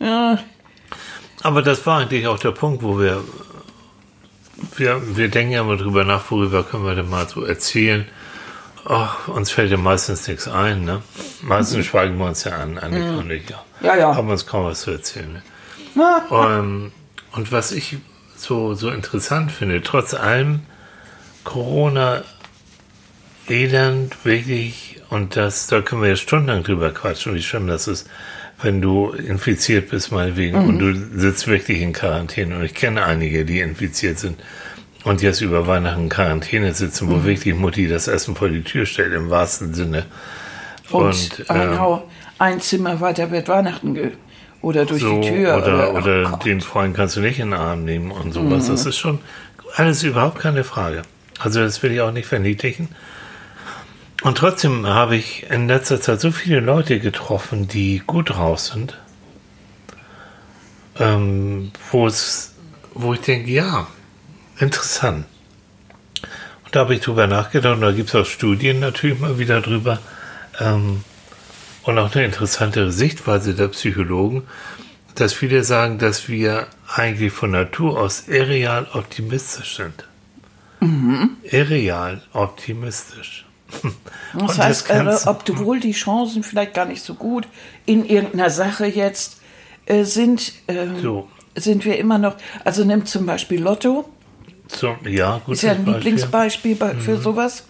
Ja, 0.00 0.38
Aber 1.42 1.62
das 1.62 1.86
war 1.86 2.00
eigentlich 2.00 2.26
auch 2.26 2.38
der 2.38 2.50
Punkt, 2.50 2.82
wo 2.82 2.98
wir, 2.98 3.22
wir, 4.76 5.16
wir 5.16 5.28
denken 5.28 5.52
ja 5.52 5.64
mal 5.64 5.76
drüber 5.76 6.04
nach, 6.04 6.30
worüber 6.30 6.62
können 6.64 6.84
wir 6.84 6.94
denn 6.94 7.08
mal 7.10 7.28
so 7.28 7.44
erzählen. 7.44 8.06
Ach, 8.84 9.28
uns 9.28 9.50
fällt 9.50 9.70
ja 9.70 9.76
meistens 9.76 10.26
nichts 10.26 10.48
ein, 10.48 10.84
ne? 10.84 11.02
Meistens 11.42 11.86
schweigen 11.86 12.18
wir 12.18 12.26
uns 12.26 12.44
ja 12.44 12.52
an, 12.56 12.78
und 12.78 13.30
ich, 13.30 13.48
ja. 13.48 13.96
Ja. 13.96 14.14
Haben 14.16 14.28
uns 14.28 14.46
kaum 14.46 14.66
was 14.66 14.80
zu 14.82 14.90
erzählen, 14.90 15.32
ne? 15.32 15.42
na, 15.94 16.24
Ähm, 16.58 16.92
Und 17.32 17.52
was 17.52 17.70
ich 17.72 17.96
so, 18.36 18.74
so 18.74 18.90
interessant 18.90 19.52
finde, 19.52 19.82
trotz 19.82 20.14
allem 20.14 20.60
Corona 21.44 22.22
Elend 23.48 24.24
wirklich, 24.24 25.00
und 25.10 25.36
das, 25.36 25.66
da 25.66 25.80
können 25.80 26.02
wir 26.02 26.08
ja 26.10 26.16
stundenlang 26.16 26.62
drüber 26.64 26.90
quatschen, 26.92 27.34
wie 27.34 27.42
schlimm 27.42 27.66
das 27.66 27.86
ist, 27.88 28.08
wenn 28.62 28.80
du 28.80 29.10
infiziert 29.10 29.90
bist, 29.90 30.12
meinetwegen, 30.12 30.62
mhm. 30.62 30.68
und 30.68 30.78
du 30.78 30.94
sitzt 31.18 31.46
wirklich 31.46 31.80
in 31.82 31.92
Quarantäne. 31.92 32.56
Und 32.56 32.64
ich 32.64 32.74
kenne 32.74 33.04
einige, 33.04 33.44
die 33.44 33.60
infiziert 33.60 34.18
sind 34.18 34.38
und 35.04 35.22
jetzt 35.22 35.40
über 35.40 35.66
Weihnachten 35.66 36.02
in 36.02 36.08
Quarantäne 36.08 36.74
sitzen, 36.74 37.08
wo 37.08 37.16
mhm. 37.16 37.24
wirklich 37.24 37.54
Mutti 37.54 37.88
das 37.88 38.08
Essen 38.08 38.36
vor 38.36 38.48
die 38.48 38.62
Tür 38.62 38.86
stellt, 38.86 39.12
im 39.12 39.30
wahrsten 39.30 39.74
Sinne. 39.74 40.06
Und, 40.90 41.04
und 41.04 41.44
ähm, 41.48 41.78
ein 42.38 42.60
Zimmer 42.60 43.00
weiter 43.00 43.30
wird 43.30 43.48
Weihnachten 43.48 43.94
ge 43.94 44.10
oder 44.60 44.84
durch 44.84 45.02
so, 45.02 45.20
die 45.20 45.28
Tür. 45.28 45.56
Oder, 45.56 45.92
oder, 45.92 46.24
oder 46.24 46.38
den 46.44 46.60
Freund 46.60 46.96
kannst 46.96 47.16
du 47.16 47.20
nicht 47.20 47.38
in 47.40 47.50
den 47.50 47.58
Arm 47.58 47.84
nehmen 47.84 48.10
und 48.10 48.32
sowas. 48.32 48.68
Mhm. 48.68 48.72
Das 48.72 48.86
ist 48.86 48.96
schon 48.98 49.18
alles 49.74 50.02
überhaupt 50.02 50.38
keine 50.38 50.64
Frage. 50.64 51.02
Also 51.40 51.60
das 51.60 51.82
will 51.82 51.92
ich 51.92 52.00
auch 52.00 52.12
nicht 52.12 52.26
verniedlichen. 52.26 52.88
Und 54.22 54.38
trotzdem 54.38 54.86
habe 54.86 55.16
ich 55.16 55.50
in 55.50 55.66
letzter 55.66 56.00
Zeit 56.00 56.20
so 56.20 56.30
viele 56.30 56.60
Leute 56.60 57.00
getroffen, 57.00 57.66
die 57.66 58.02
gut 58.06 58.36
raus 58.36 58.68
sind, 58.68 58.98
ähm, 60.98 61.72
wo 61.90 62.06
es, 62.06 62.54
wo 62.94 63.14
ich 63.14 63.20
denke, 63.20 63.50
ja, 63.50 63.88
interessant. 64.58 65.26
Und 66.64 66.76
da 66.76 66.80
habe 66.80 66.94
ich 66.94 67.00
drüber 67.00 67.26
nachgedacht, 67.26 67.74
und 67.74 67.80
da 67.80 67.90
gibt 67.90 68.10
es 68.10 68.14
auch 68.14 68.26
Studien 68.26 68.78
natürlich 68.78 69.18
mal 69.18 69.38
wieder 69.38 69.60
drüber, 69.60 69.98
ähm, 70.60 71.02
und 71.82 71.98
auch 71.98 72.14
eine 72.14 72.24
interessante 72.24 72.92
Sichtweise 72.92 73.54
der 73.54 73.68
Psychologen, 73.68 74.44
dass 75.16 75.32
viele 75.32 75.64
sagen, 75.64 75.98
dass 75.98 76.28
wir 76.28 76.68
eigentlich 76.94 77.32
von 77.32 77.50
Natur 77.50 77.98
aus 77.98 78.28
irreal 78.28 78.86
optimistisch 78.92 79.76
sind. 79.76 80.04
Mhm. 80.80 81.38
Irreal 81.42 82.22
optimistisch. 82.32 83.44
Das 84.38 84.58
heißt, 84.58 84.88
das 84.88 85.26
äh, 85.26 85.28
obwohl 85.28 85.80
die 85.80 85.92
Chancen 85.92 86.42
vielleicht 86.42 86.74
gar 86.74 86.86
nicht 86.86 87.02
so 87.02 87.14
gut 87.14 87.46
in 87.84 88.04
irgendeiner 88.04 88.50
Sache 88.50 88.86
jetzt 88.86 89.40
äh, 89.86 90.04
sind, 90.04 90.52
äh, 90.68 90.86
so. 91.00 91.28
sind 91.54 91.84
wir 91.84 91.98
immer 91.98 92.18
noch. 92.18 92.36
Also 92.64 92.84
nimm 92.84 93.04
zum 93.04 93.26
Beispiel 93.26 93.60
Lotto. 93.60 94.08
So, 94.68 94.96
ja, 95.04 95.42
gut. 95.44 95.54
Ist 95.54 95.62
ja 95.62 95.72
ein 95.72 95.84
Beispiel. 95.84 95.94
Lieblingsbeispiel 95.94 96.76
bei, 96.76 96.94
für 96.94 97.16
mhm. 97.16 97.22
sowas. 97.22 97.64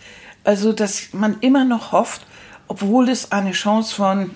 Also, 0.45 0.73
dass 0.73 1.13
man 1.13 1.39
immer 1.41 1.65
noch 1.65 1.93
hofft, 1.93 2.27
obwohl 2.69 3.09
es 3.09 3.33
eine 3.33 3.53
Chance 3.53 3.95
von 3.95 4.31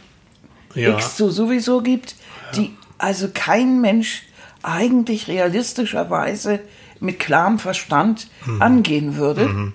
ja. 0.75 0.94
X 0.94 1.16
so 1.16 1.30
sowieso 1.30 1.80
gibt, 1.80 2.16
ja. 2.52 2.58
die 2.58 2.76
also 2.99 3.28
kein 3.32 3.80
Mensch 3.80 4.23
eigentlich 4.62 5.28
realistischerweise 5.28 6.61
mit 6.99 7.20
klarem 7.20 7.58
Verstand 7.58 8.28
mhm. 8.46 8.62
angehen 8.62 9.16
würde. 9.16 9.49
Mhm 9.49 9.73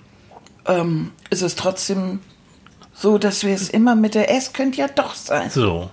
ähm, 0.66 1.12
ist 1.30 1.42
es 1.42 1.56
trotzdem 1.56 2.20
so, 2.94 3.18
dass 3.18 3.44
wir 3.44 3.54
es 3.54 3.68
immer 3.68 3.94
mit 3.94 4.14
der 4.14 4.30
S 4.30 4.52
könnte 4.52 4.78
ja 4.78 4.88
doch 4.88 5.14
sein. 5.14 5.50
So. 5.50 5.90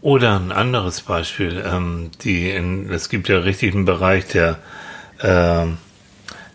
Oder 0.00 0.36
ein 0.36 0.52
anderes 0.52 1.00
Beispiel, 1.00 1.64
ähm, 1.66 2.10
die 2.22 2.50
in, 2.50 2.90
es 2.90 3.08
gibt 3.08 3.28
ja 3.28 3.38
richtig 3.38 3.74
einen 3.74 3.84
Bereich 3.84 4.26
der, 4.26 4.58
äh, 5.18 5.66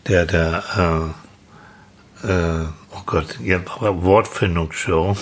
der, 0.08 0.26
der, 0.26 1.14
äh, 2.24 2.28
äh, 2.28 2.66
oh 2.92 3.02
Gott, 3.06 3.40
ja, 3.44 3.60
Wortfindungsstörung. 3.80 5.18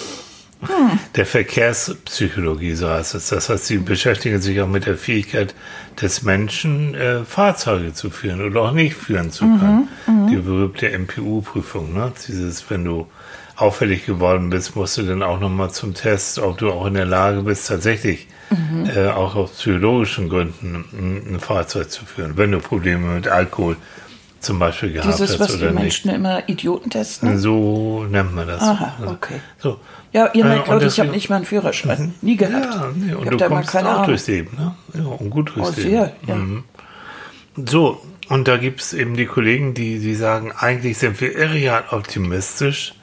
Hm. 0.62 1.00
Der 1.16 1.26
Verkehrspsychologie, 1.26 2.76
so 2.76 2.90
heißt 2.90 3.16
es. 3.16 3.30
Das 3.30 3.50
heißt, 3.50 3.66
sie 3.66 3.78
beschäftigen 3.78 4.42
sich 4.42 4.62
auch 4.62 4.68
mit 4.68 4.86
der 4.86 4.98
Fähigkeit 4.98 5.56
des 6.00 6.22
Menschen, 6.22 6.94
äh, 6.94 7.24
Fahrzeuge 7.26 7.94
zu 7.94 8.10
führen 8.10 8.42
oder 8.42 8.62
auch 8.62 8.72
nicht 8.72 8.96
führen 8.96 9.32
zu 9.32 9.46
können. 9.46 9.90
Mhm, 10.06 10.14
mhm. 10.14 10.28
Die 10.28 10.36
berühmte 10.36 10.90
MPU-Prüfung, 10.98 11.94
ne? 11.94 12.12
Dieses, 12.28 12.70
wenn 12.70 12.86
du 12.86 13.08
auffällig 13.56 14.06
geworden 14.06 14.50
bist, 14.50 14.76
musst 14.76 14.98
du 14.98 15.04
dann 15.04 15.24
auch 15.24 15.40
nochmal 15.40 15.72
zum 15.72 15.94
Test, 15.94 16.40
ob 16.40 16.58
du 16.58 16.72
auch 16.72 16.86
in 16.86 16.96
der 16.96 17.06
Lage 17.06 17.44
bist, 17.44 17.68
tatsächlich 17.68 18.28
mhm. 18.50 18.90
äh, 18.90 19.08
auch 19.08 19.36
aus 19.36 19.52
psychologischen 19.52 20.30
Gründen 20.30 20.86
ein, 20.94 21.36
ein, 21.36 21.40
Fahrzeug 21.40 21.92
zu 21.92 22.06
führen, 22.06 22.38
wenn 22.38 22.52
du 22.52 22.60
Probleme 22.60 23.16
mit 23.16 23.28
Alkohol 23.28 23.78
zum 24.40 24.58
Beispiel 24.58 24.94
gehabt 24.94 25.14
Dieses, 25.14 25.34
hast 25.34 25.40
was 25.40 25.56
oder 25.56 25.70
die 25.70 25.76
Menschen 25.76 26.10
immer 26.10 26.48
Idioten 26.50 26.90
testen? 26.90 27.38
So 27.38 28.06
nennt 28.10 28.34
man 28.34 28.48
das. 28.48 28.62
Aha, 28.62 28.94
okay. 29.06 29.40
So. 29.60 29.80
Ja, 30.14 30.30
ihr 30.34 30.44
merkt, 30.44 30.68
Leute, 30.68 30.88
ich 30.88 31.00
habe 31.00 31.10
nicht 31.10 31.30
mal 31.30 31.38
einen 31.38 31.46
Führerschein. 31.46 32.02
Mhm. 32.02 32.14
Nie 32.22 32.36
gehabt. 32.36 32.66
Ja, 32.66 32.90
nee, 32.94 33.14
und 33.14 33.32
ich 33.32 33.38
du 33.38 33.48
kommst 33.48 33.76
auch 33.76 33.84
Ahnung. 33.84 34.06
durchs 34.08 34.28
Leben. 34.28 34.58
Ne? 34.58 34.76
Ja, 34.94 35.06
und 35.06 35.30
gut 35.30 35.56
durchs 35.56 35.70
oh, 35.70 35.74
Leben. 35.78 35.90
Sehr, 35.90 36.14
ja. 36.28 36.36
Mhm. 36.36 36.64
So, 37.56 38.02
und 38.28 38.48
da 38.48 38.58
gibt 38.58 38.82
es 38.82 38.94
eben 38.94 39.16
die 39.16 39.26
Kollegen, 39.26 39.74
die, 39.74 40.00
die 40.00 40.16
sagen, 40.16 40.52
eigentlich 40.52 40.98
sind 40.98 41.20
wir 41.22 41.36
irreal 41.38 41.84
optimistisch, 41.92 42.94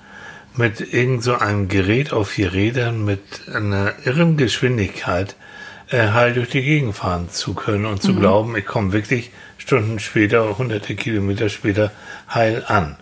mit 0.57 0.93
irgend 0.93 1.23
so 1.23 1.37
einem 1.37 1.69
Gerät 1.69 2.13
auf 2.13 2.31
vier 2.31 2.53
Rädern 2.53 3.05
mit 3.05 3.21
einer 3.55 3.93
irren 4.05 4.37
Geschwindigkeit 4.37 5.37
äh, 5.91 6.09
heil 6.09 6.35
durch 6.35 6.51
die 6.51 6.63
Gegend 6.63 6.97
fahren 6.97 7.31
zu 7.31 7.55
können 7.55 7.87
und 7.87 8.03
zu 8.03 8.13
mhm. 8.13 8.21
glauben, 8.21 8.57
ich 8.57 8.67
komme 8.67 8.93
wirklich 8.93 9.31
Stunden 9.57 9.99
später, 9.99 10.59
hunderte 10.59 10.95
Kilometer 10.97 11.49
später 11.49 11.93
heil 12.33 12.65
an. 12.67 12.97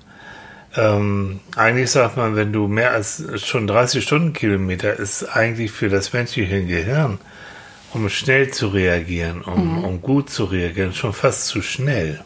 Ähm, 0.77 1.41
eigentlich 1.57 1.91
sagt 1.91 2.17
man, 2.17 2.37
wenn 2.37 2.53
du 2.53 2.69
mehr 2.69 2.93
als 2.93 3.25
schon 3.45 3.67
30 3.67 4.05
Stundenkilometer 4.05 4.95
ist 4.95 5.25
eigentlich 5.25 5.73
für 5.73 5.89
das 5.89 6.13
menschliche 6.13 6.65
Gehirn, 6.65 7.19
um 7.95 8.09
schnell 8.11 8.51
zu 8.51 8.69
reagieren, 8.69 9.43
um, 9.43 9.79
mhm. 9.79 9.85
um 9.85 10.03
gut 10.03 10.29
zu 10.29 10.45
reagieren, 10.45 10.93
schon 10.93 11.15
fast 11.15 11.47
zu 11.47 11.63
schnell. 11.63 12.21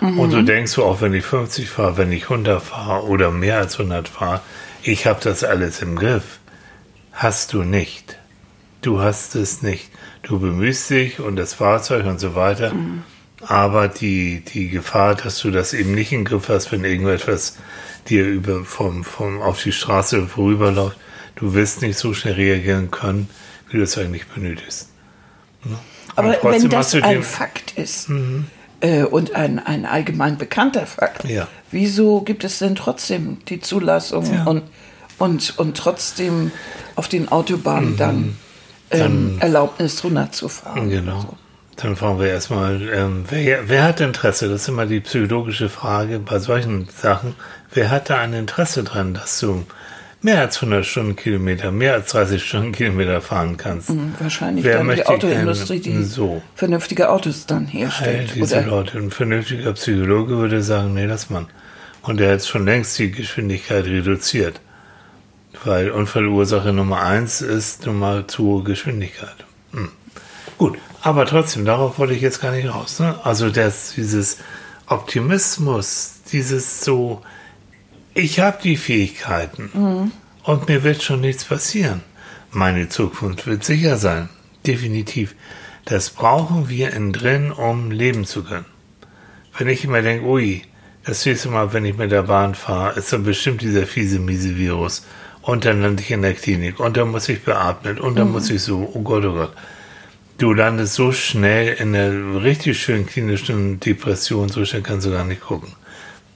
Mhm. 0.00 0.18
Und 0.18 0.32
du 0.32 0.42
denkst 0.42 0.72
so, 0.72 0.84
auch 0.84 1.00
wenn 1.00 1.14
ich 1.14 1.24
50 1.24 1.68
fahre, 1.68 1.96
wenn 1.96 2.10
ich 2.10 2.24
100 2.24 2.60
fahre 2.60 3.04
oder 3.04 3.30
mehr 3.30 3.58
als 3.58 3.78
100 3.78 4.08
fahre, 4.08 4.40
ich 4.82 5.06
habe 5.06 5.20
das 5.22 5.44
alles 5.44 5.80
im 5.80 5.94
Griff. 5.94 6.40
Hast 7.12 7.52
du 7.52 7.62
nicht. 7.62 8.18
Du 8.80 9.00
hast 9.00 9.36
es 9.36 9.62
nicht. 9.62 9.88
Du 10.22 10.40
bemühst 10.40 10.90
dich 10.90 11.20
und 11.20 11.36
das 11.36 11.54
Fahrzeug 11.54 12.06
und 12.06 12.18
so 12.18 12.34
weiter. 12.34 12.74
Mhm. 12.74 13.04
Aber 13.46 13.88
die, 13.88 14.40
die 14.40 14.68
Gefahr, 14.68 15.14
dass 15.14 15.38
du 15.40 15.50
das 15.50 15.74
eben 15.74 15.94
nicht 15.94 16.12
im 16.12 16.24
Griff 16.24 16.48
hast, 16.48 16.70
wenn 16.70 16.84
irgendetwas 16.84 17.56
dir 18.08 18.24
über 18.24 18.64
vom, 18.64 19.04
vom 19.04 19.42
auf 19.42 19.62
die 19.62 19.72
Straße 19.72 20.26
vorüberläuft, 20.26 20.96
du 21.36 21.54
wirst 21.54 21.82
nicht 21.82 21.98
so 21.98 22.14
schnell 22.14 22.34
reagieren 22.34 22.90
können, 22.90 23.28
wie 23.70 23.78
du 23.78 23.82
es 23.82 23.98
eigentlich 23.98 24.26
benötigst. 24.26 24.90
Ne? 25.64 25.76
Aber 26.14 26.36
wenn 26.42 26.68
das 26.68 26.94
ein 26.94 27.22
Fakt 27.22 27.78
ist 27.78 28.08
mhm. 28.08 28.46
äh, 28.80 29.02
und 29.04 29.34
ein, 29.34 29.58
ein 29.58 29.86
allgemein 29.86 30.36
bekannter 30.38 30.86
Fakt, 30.86 31.24
ja. 31.24 31.48
wieso 31.70 32.20
gibt 32.20 32.44
es 32.44 32.58
denn 32.58 32.74
trotzdem 32.74 33.38
die 33.48 33.60
Zulassung 33.60 34.32
ja. 34.32 34.44
und, 34.44 34.62
und, 35.18 35.58
und 35.58 35.76
trotzdem 35.76 36.52
auf 36.96 37.08
den 37.08 37.28
Autobahnen 37.28 37.92
mhm. 37.92 37.96
dann, 37.96 38.36
ähm, 38.90 38.98
dann 38.98 39.38
Erlaubnis 39.40 40.04
runterzufahren? 40.04 40.90
Genau. 40.90 41.20
So. 41.22 41.36
Dann 41.76 41.96
fragen 41.96 42.20
wir 42.20 42.28
erstmal, 42.28 42.82
ähm, 42.92 43.24
wer, 43.28 43.68
wer 43.68 43.84
hat 43.84 44.00
Interesse? 44.00 44.48
Das 44.48 44.62
ist 44.62 44.68
immer 44.68 44.86
die 44.86 45.00
psychologische 45.00 45.68
Frage 45.68 46.18
bei 46.18 46.38
solchen 46.38 46.88
Sachen. 46.88 47.34
Wer 47.72 47.90
hat 47.90 48.10
da 48.10 48.18
ein 48.18 48.34
Interesse 48.34 48.84
dran, 48.84 49.14
dass 49.14 49.40
du 49.40 49.64
mehr 50.20 50.40
als 50.40 50.56
100 50.56 50.84
Stundenkilometer, 50.84 51.72
mehr 51.72 51.94
als 51.94 52.10
30 52.10 52.44
Stundenkilometer 52.44 53.20
fahren 53.20 53.56
kannst? 53.56 53.90
Mhm, 53.90 54.14
wahrscheinlich 54.18 54.64
Wer 54.64 54.78
dann 54.78 54.94
die 54.94 55.06
Autoindustrie, 55.06 55.80
die 55.80 56.02
so. 56.02 56.42
vernünftige 56.54 57.08
Autos 57.08 57.46
dann 57.46 57.66
herstellt. 57.66 58.30
All 58.30 58.34
diese 58.34 58.58
oder? 58.58 58.66
Leute. 58.66 58.98
Ein 58.98 59.10
vernünftiger 59.10 59.72
Psychologe 59.72 60.36
würde 60.36 60.62
sagen, 60.62 60.94
nee, 60.94 61.06
lass 61.06 61.30
mal. 61.30 61.46
Und 62.02 62.20
er 62.20 62.34
hat 62.34 62.44
schon 62.44 62.66
längst 62.66 62.98
die 62.98 63.10
Geschwindigkeit 63.10 63.86
reduziert. 63.86 64.60
Weil 65.64 65.90
Unfallursache 65.90 66.72
Nummer 66.72 67.02
eins 67.02 67.40
ist 67.40 67.86
nun 67.86 67.98
mal 67.98 68.26
zu 68.26 68.44
hohe 68.44 68.62
Geschwindigkeit. 68.64 69.36
Hm. 69.72 69.90
Gut, 70.58 70.78
aber 71.02 71.26
trotzdem, 71.26 71.64
darauf 71.64 71.98
wollte 71.98 72.14
ich 72.14 72.22
jetzt 72.22 72.40
gar 72.40 72.52
nicht 72.52 72.72
raus. 72.72 73.00
Ne? 73.00 73.18
Also 73.24 73.50
das, 73.50 73.94
dieses 73.96 74.38
Optimismus, 74.86 76.20
dieses 76.32 76.84
so, 76.84 77.22
ich 78.14 78.38
habe 78.38 78.58
die 78.62 78.76
Fähigkeiten 78.76 79.70
mhm. 79.74 80.12
und 80.44 80.68
mir 80.68 80.84
wird 80.84 81.02
schon 81.02 81.20
nichts 81.20 81.44
passieren. 81.44 82.02
Meine 82.52 82.88
Zukunft 82.88 83.46
wird 83.48 83.64
sicher 83.64 83.96
sein, 83.96 84.28
definitiv. 84.64 85.34
Das 85.86 86.10
brauchen 86.10 86.68
wir 86.68 86.92
innen 86.92 87.12
drin, 87.12 87.50
um 87.50 87.90
leben 87.90 88.24
zu 88.24 88.44
können. 88.44 88.66
Wenn 89.58 89.68
ich 89.68 89.84
immer 89.84 90.02
denke, 90.02 90.24
ui, 90.24 90.62
das 91.04 91.26
nächste 91.26 91.48
Mal, 91.48 91.72
wenn 91.72 91.84
ich 91.84 91.96
mit 91.96 92.12
der 92.12 92.22
Bahn 92.22 92.54
fahre, 92.54 92.96
ist 92.96 93.12
dann 93.12 93.24
bestimmt 93.24 93.62
dieser 93.62 93.86
fiese, 93.86 94.20
miese 94.20 94.56
Virus. 94.56 95.04
Und 95.40 95.64
dann 95.64 95.82
lande 95.82 96.00
ich 96.00 96.12
in 96.12 96.22
der 96.22 96.34
Klinik 96.34 96.78
und 96.78 96.96
dann 96.96 97.10
muss 97.10 97.28
ich 97.28 97.42
beatmet 97.42 97.98
und 97.98 98.16
dann 98.16 98.28
mhm. 98.28 98.34
muss 98.34 98.50
ich 98.50 98.62
so, 98.62 98.88
oh 98.94 99.02
Gott, 99.02 99.24
oh 99.24 99.32
Gott 99.32 99.52
du 100.42 100.52
landest 100.52 100.94
so 100.94 101.12
schnell 101.12 101.74
in 101.74 101.94
einer 101.94 102.42
richtig 102.42 102.82
schönen 102.82 103.06
klinischen 103.06 103.78
Depression, 103.78 104.48
so 104.48 104.64
schnell 104.64 104.82
kannst 104.82 105.06
du 105.06 105.12
gar 105.12 105.24
nicht 105.24 105.40
gucken. 105.40 105.72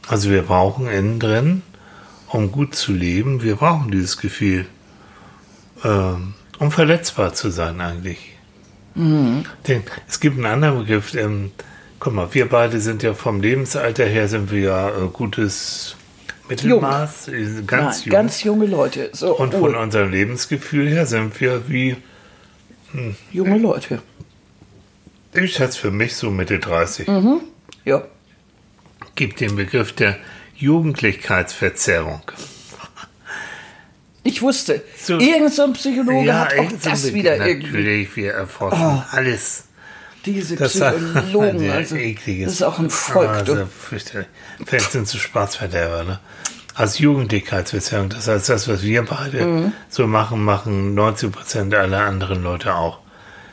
Also 0.07 0.31
wir 0.31 0.43
brauchen 0.43 0.87
innen 0.87 1.19
drin, 1.19 1.63
um 2.29 2.53
gut 2.53 2.77
zu 2.77 2.93
leben, 2.93 3.43
wir 3.43 3.57
brauchen 3.57 3.91
dieses 3.91 4.17
Gefühl, 4.17 4.67
äh, 5.83 5.89
um 6.59 6.71
verletzbar 6.71 7.35
zu 7.35 7.51
sein 7.51 7.81
eigentlich. 7.81 8.37
Denn 9.67 9.83
es 10.09 10.21
gibt 10.21 10.37
einen 10.37 10.47
anderen 10.47 10.79
Begriff. 10.79 11.15
Ähm, 11.15 11.51
guck 11.99 12.15
mal, 12.15 12.33
wir 12.33 12.49
beide 12.49 12.81
sind 12.81 13.03
ja 13.03 13.13
vom 13.13 13.41
Lebensalter 13.41 14.07
her 14.07 14.29
sind 14.29 14.53
wir 14.53 14.61
ja 14.61 14.89
äh, 14.89 15.09
gutes 15.13 15.97
Mittelmaß, 16.49 17.29
äh, 17.29 17.63
ganz 17.67 17.97
Nein, 17.99 18.05
jung. 18.05 18.13
ganz 18.13 18.43
junge 18.45 18.67
Leute. 18.67 19.11
So, 19.13 19.37
Und 19.37 19.53
oh, 19.55 19.59
von 19.59 19.75
unserem 19.75 20.13
Lebensgefühl 20.13 20.89
her 20.89 21.07
sind 21.07 21.39
wir 21.41 21.69
wie, 21.69 21.97
junge 23.33 23.59
Leute. 23.59 24.03
ich 25.35 25.55
schätze 25.55 25.79
für 25.79 25.91
mich 25.91 26.15
so 26.17 26.31
Mitte 26.31 26.59
30. 26.59 27.09
Ja. 27.85 28.03
Gibt 29.15 29.41
den 29.41 29.57
Begriff 29.57 29.93
der 29.93 30.17
Jugendlichkeitsverzerrung. 30.57 32.23
Ich 34.23 34.43
wusste, 34.43 34.83
So- 35.01 35.19
irgend 35.21 35.55
so 35.55 35.63
ein 35.65 35.73
Psychologe 35.75 36.35
hat 36.35 36.59
auch 36.59 36.69
das 36.83 37.03
Begriff. 37.03 37.15
wieder 37.15 37.47
irgendwie. 37.47 37.67
Natürlich, 37.69 38.17
wir 38.17 38.33
erforschen 38.33 39.03
alles. 39.13 39.65
Diese 40.25 40.57
Das 40.57 40.73
Psychologen, 40.73 41.71
also, 41.71 41.95
ekliges. 41.95 42.47
das 42.47 42.55
ist 42.55 42.63
auch 42.63 42.79
ein 42.81 42.91
Volk. 42.91 43.29
Also, 43.31 43.55
du. 43.55 43.67
fürchterlich. 43.67 44.27
Vielleicht 44.65 44.91
sind 44.91 45.07
sie 45.07 45.19
Spaßverderber, 45.19 46.03
ne? 46.03 46.19
Als 46.77 46.99
Jugendlichkeitsbeziehung, 46.99 48.11
das 48.11 48.29
heißt, 48.29 48.49
das, 48.51 48.69
was 48.69 48.83
wir 48.83 49.03
beide 49.05 49.45
Mhm. 49.47 49.73
so 49.89 50.07
machen, 50.07 50.45
machen 50.45 50.95
90 50.95 51.33
Prozent 51.33 51.75
aller 51.75 52.01
anderen 52.05 52.43
Leute 52.43 52.75
auch. 52.75 52.99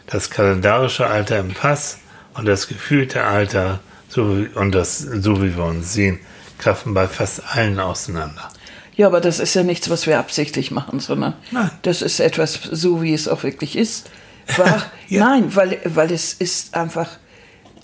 Das 0.07 0.29
kalendarische 0.29 1.07
Alter 1.07 1.39
im 1.39 1.53
Pass 1.53 1.99
und 2.33 2.45
das 2.45 2.67
gefühlte 2.67 3.23
Alter 3.23 3.79
so, 4.09 4.37
wie- 4.37 4.47
und 4.55 4.75
das, 4.75 4.99
so 4.99 5.41
wie 5.41 5.55
wir 5.55 5.63
uns 5.63 5.93
sehen, 5.93 6.19
klaffen 6.59 6.93
bei 6.93 7.07
fast 7.07 7.41
allen 7.55 7.79
auseinander. 7.79 8.49
Ja, 8.95 9.07
aber 9.07 9.21
das 9.21 9.39
ist 9.39 9.53
ja 9.55 9.63
nichts, 9.63 9.89
was 9.89 10.05
wir 10.05 10.19
absichtlich 10.19 10.69
machen, 10.69 10.99
sondern 10.99 11.33
Nein. 11.51 11.71
das 11.81 12.01
ist 12.01 12.19
etwas, 12.19 12.53
so 12.71 13.01
wie 13.01 13.13
es 13.13 13.27
auch 13.27 13.43
wirklich 13.43 13.75
ist. 13.77 14.09
War, 14.57 14.83
Ja. 15.07 15.21
Nein, 15.29 15.55
weil, 15.55 15.79
weil 15.85 16.11
es 16.11 16.33
ist 16.33 16.75
einfach 16.75 17.07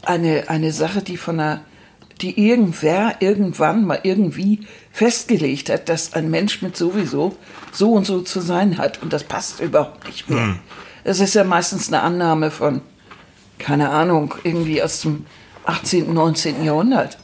eine, 0.04 0.50
eine 0.50 0.72
Sache, 0.74 1.02
die 1.02 1.16
von 1.18 1.40
einer, 1.40 1.62
die 2.22 2.48
irgendwer 2.50 3.18
irgendwann 3.22 3.86
mal 3.86 4.00
irgendwie 4.04 4.62
festgelegt 4.92 5.70
hat, 5.70 5.88
dass 5.90 6.14
ein 6.14 6.30
Mensch 6.30 6.62
mit 6.62 6.76
sowieso 6.76 7.38
so 7.72 7.94
und 7.94 8.06
so 8.06 8.22
zu 8.22 8.42
sein 8.42 8.78
hat. 8.78 9.02
Und 9.02 9.14
das 9.14 9.24
passt 9.24 9.60
überhaupt 9.62 10.06
nicht 10.08 10.30
mehr. 10.30 10.56
Es 11.04 11.20
ist 11.22 11.34
ja 11.34 11.44
meistens 11.44 11.88
eine 11.88 12.02
Annahme 12.02 12.52
von, 12.52 12.82
keine 13.58 13.90
Ahnung, 13.90 14.36
irgendwie 14.44 14.84
aus 14.84 15.02
dem 15.02 15.26
18., 15.66 16.14
19. 16.14 16.64
Jahrhundert. 16.64 17.18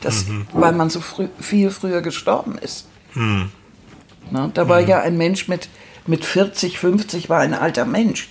Das, 0.00 0.26
Weil 0.52 0.72
man 0.72 0.90
so 0.90 1.00
früh, 1.00 1.28
viel 1.40 1.70
früher 1.70 2.02
gestorben 2.02 2.58
ist. 2.58 2.86
Na, 4.30 4.48
da 4.52 4.68
war 4.68 4.80
ja 4.80 5.00
ein 5.00 5.16
Mensch 5.16 5.48
mit, 5.48 5.68
mit 6.06 6.24
40, 6.24 6.78
50 6.78 7.28
war 7.30 7.40
ein 7.40 7.54
alter 7.54 7.84
Mensch. 7.84 8.28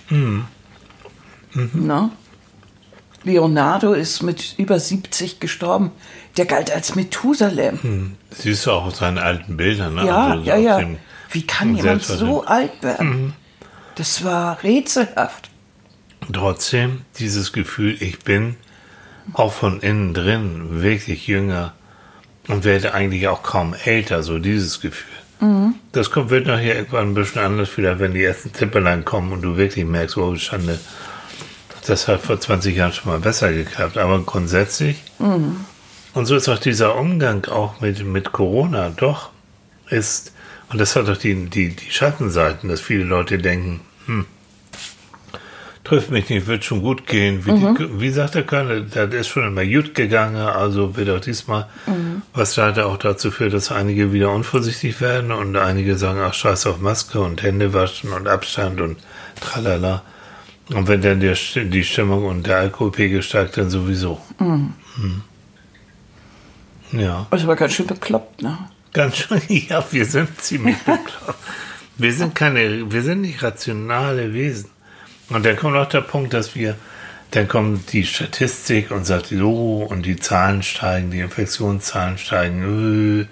Na? 1.74 2.10
Leonardo 3.24 3.92
ist 3.92 4.22
mit 4.22 4.54
über 4.58 4.78
70 4.78 5.40
gestorben. 5.40 5.90
Der 6.36 6.46
galt 6.46 6.70
als 6.70 6.94
Methusalem. 6.94 8.16
Siehst 8.30 8.66
du 8.66 8.70
auch 8.72 8.86
aus 8.86 8.98
seinen 8.98 9.18
alten 9.18 9.56
Bildern, 9.56 9.96
ne? 9.96 10.06
Ja, 10.06 10.26
Also 10.28 10.44
ja, 10.44 10.56
ja. 10.56 10.80
Wie 11.30 11.46
kann 11.46 11.76
jemand 11.76 12.02
so 12.04 12.44
alt 12.44 12.82
werden? 12.82 13.34
Das 13.96 14.24
war 14.24 14.62
rätselhaft. 14.62 15.50
Trotzdem, 16.32 17.02
dieses 17.18 17.52
Gefühl, 17.52 17.96
ich 18.00 18.20
bin 18.20 18.56
auch 19.34 19.52
von 19.52 19.80
innen 19.80 20.14
drin 20.14 20.82
wirklich 20.82 21.26
jünger 21.26 21.72
und 22.48 22.64
werde 22.64 22.94
eigentlich 22.94 23.28
auch 23.28 23.42
kaum 23.42 23.74
älter, 23.84 24.22
so 24.22 24.38
dieses 24.38 24.80
Gefühl. 24.80 25.10
Das 25.92 26.10
kommt, 26.10 26.30
wird 26.30 26.46
nachher 26.48 26.76
irgendwann 26.76 27.10
ein 27.10 27.14
bisschen 27.14 27.42
anders 27.42 27.76
wieder, 27.76 28.00
wenn 28.00 28.12
die 28.12 28.24
ersten 28.24 28.52
Tippelein 28.52 29.04
kommen 29.04 29.32
und 29.32 29.42
du 29.42 29.56
wirklich 29.56 29.84
merkst, 29.84 30.16
oh 30.16 30.34
Schande, 30.36 30.78
das 31.88 32.08
hat 32.08 32.20
vor 32.20 32.38
20 32.40 32.76
Jahren 32.76 32.92
schon 32.92 33.10
mal 33.10 33.20
besser 33.20 33.52
geklappt. 33.52 33.98
Aber 33.98 34.20
grundsätzlich, 34.22 35.02
und 36.14 36.26
so 36.26 36.36
ist 36.36 36.48
auch 36.48 36.58
dieser 36.58 36.96
Umgang 36.96 37.44
auch 37.46 37.80
mit, 37.80 38.04
mit 38.04 38.32
Corona 38.32 38.90
doch, 38.90 39.30
ist, 39.88 40.32
und 40.70 40.80
das 40.80 40.96
hat 40.96 41.08
doch 41.08 41.16
die, 41.16 41.46
die, 41.46 41.70
die 41.70 41.90
Schattenseiten, 41.90 42.68
dass 42.68 42.80
viele 42.80 43.04
Leute 43.04 43.38
denken, 43.38 43.80
trifft 45.88 46.10
mich 46.10 46.28
nicht, 46.28 46.46
wird 46.46 46.64
schon 46.64 46.82
gut 46.82 47.06
gehen. 47.06 47.46
Wie, 47.46 47.52
die, 47.52 48.00
wie 48.00 48.10
sagt 48.10 48.34
der 48.34 48.42
Körner, 48.42 48.80
das 48.80 49.14
ist 49.14 49.28
schon 49.28 49.46
immer 49.46 49.64
gut 49.64 49.94
gegangen, 49.94 50.36
also 50.36 50.96
wird 50.96 51.08
auch 51.08 51.20
diesmal, 51.20 51.66
was 52.34 52.56
leider 52.56 52.86
auch 52.86 52.98
dazu 52.98 53.30
führt, 53.30 53.54
dass 53.54 53.72
einige 53.72 54.12
wieder 54.12 54.30
unvorsichtig 54.30 55.00
werden 55.00 55.32
und 55.32 55.56
einige 55.56 55.96
sagen, 55.96 56.20
ach 56.22 56.34
scheiß 56.34 56.66
auf 56.66 56.78
Maske 56.80 57.20
und 57.20 57.42
Hände 57.42 57.72
waschen 57.72 58.12
und 58.12 58.28
Abstand 58.28 58.80
und 58.80 58.98
tralala. 59.40 60.02
Und 60.70 60.86
wenn 60.86 61.00
dann 61.00 61.20
der, 61.20 61.34
die 61.54 61.84
Stimmung 61.84 62.26
und 62.26 62.46
der 62.46 62.58
Alkoholpegel 62.58 63.22
steigt, 63.22 63.56
dann 63.56 63.70
sowieso. 63.70 64.20
Mhm. 64.38 64.74
Ja. 66.92 67.26
Das 67.30 67.46
war 67.46 67.56
ganz 67.56 67.72
schön 67.72 67.86
bekloppt, 67.86 68.42
ne? 68.42 68.58
Ganz 68.92 69.16
schön, 69.16 69.40
ja, 69.48 69.84
wir 69.90 70.04
sind 70.04 70.40
ziemlich 70.40 70.76
bekloppt. 70.84 71.38
Wir 71.96 72.12
sind 72.12 72.34
keine, 72.34 72.90
wir 72.92 73.02
sind 73.02 73.22
nicht 73.22 73.42
rationale 73.42 74.32
Wesen. 74.32 74.70
Und 75.30 75.44
dann 75.44 75.56
kommt 75.56 75.76
auch 75.76 75.88
der 75.88 76.00
Punkt, 76.00 76.32
dass 76.32 76.54
wir, 76.54 76.76
dann 77.32 77.48
kommt 77.48 77.92
die 77.92 78.04
Statistik 78.04 78.90
und 78.90 79.04
sagt, 79.04 79.26
so, 79.26 79.86
und 79.88 80.06
die 80.06 80.16
Zahlen 80.16 80.62
steigen, 80.62 81.10
die 81.10 81.20
Infektionszahlen 81.20 82.16
steigen. 82.16 83.28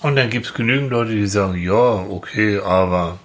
Und 0.00 0.16
dann 0.16 0.30
gibt 0.30 0.46
es 0.46 0.54
genügend 0.54 0.90
Leute, 0.90 1.12
die 1.12 1.26
sagen, 1.26 1.54
ja, 1.54 1.72
okay, 1.72 2.58
aber 2.58 3.18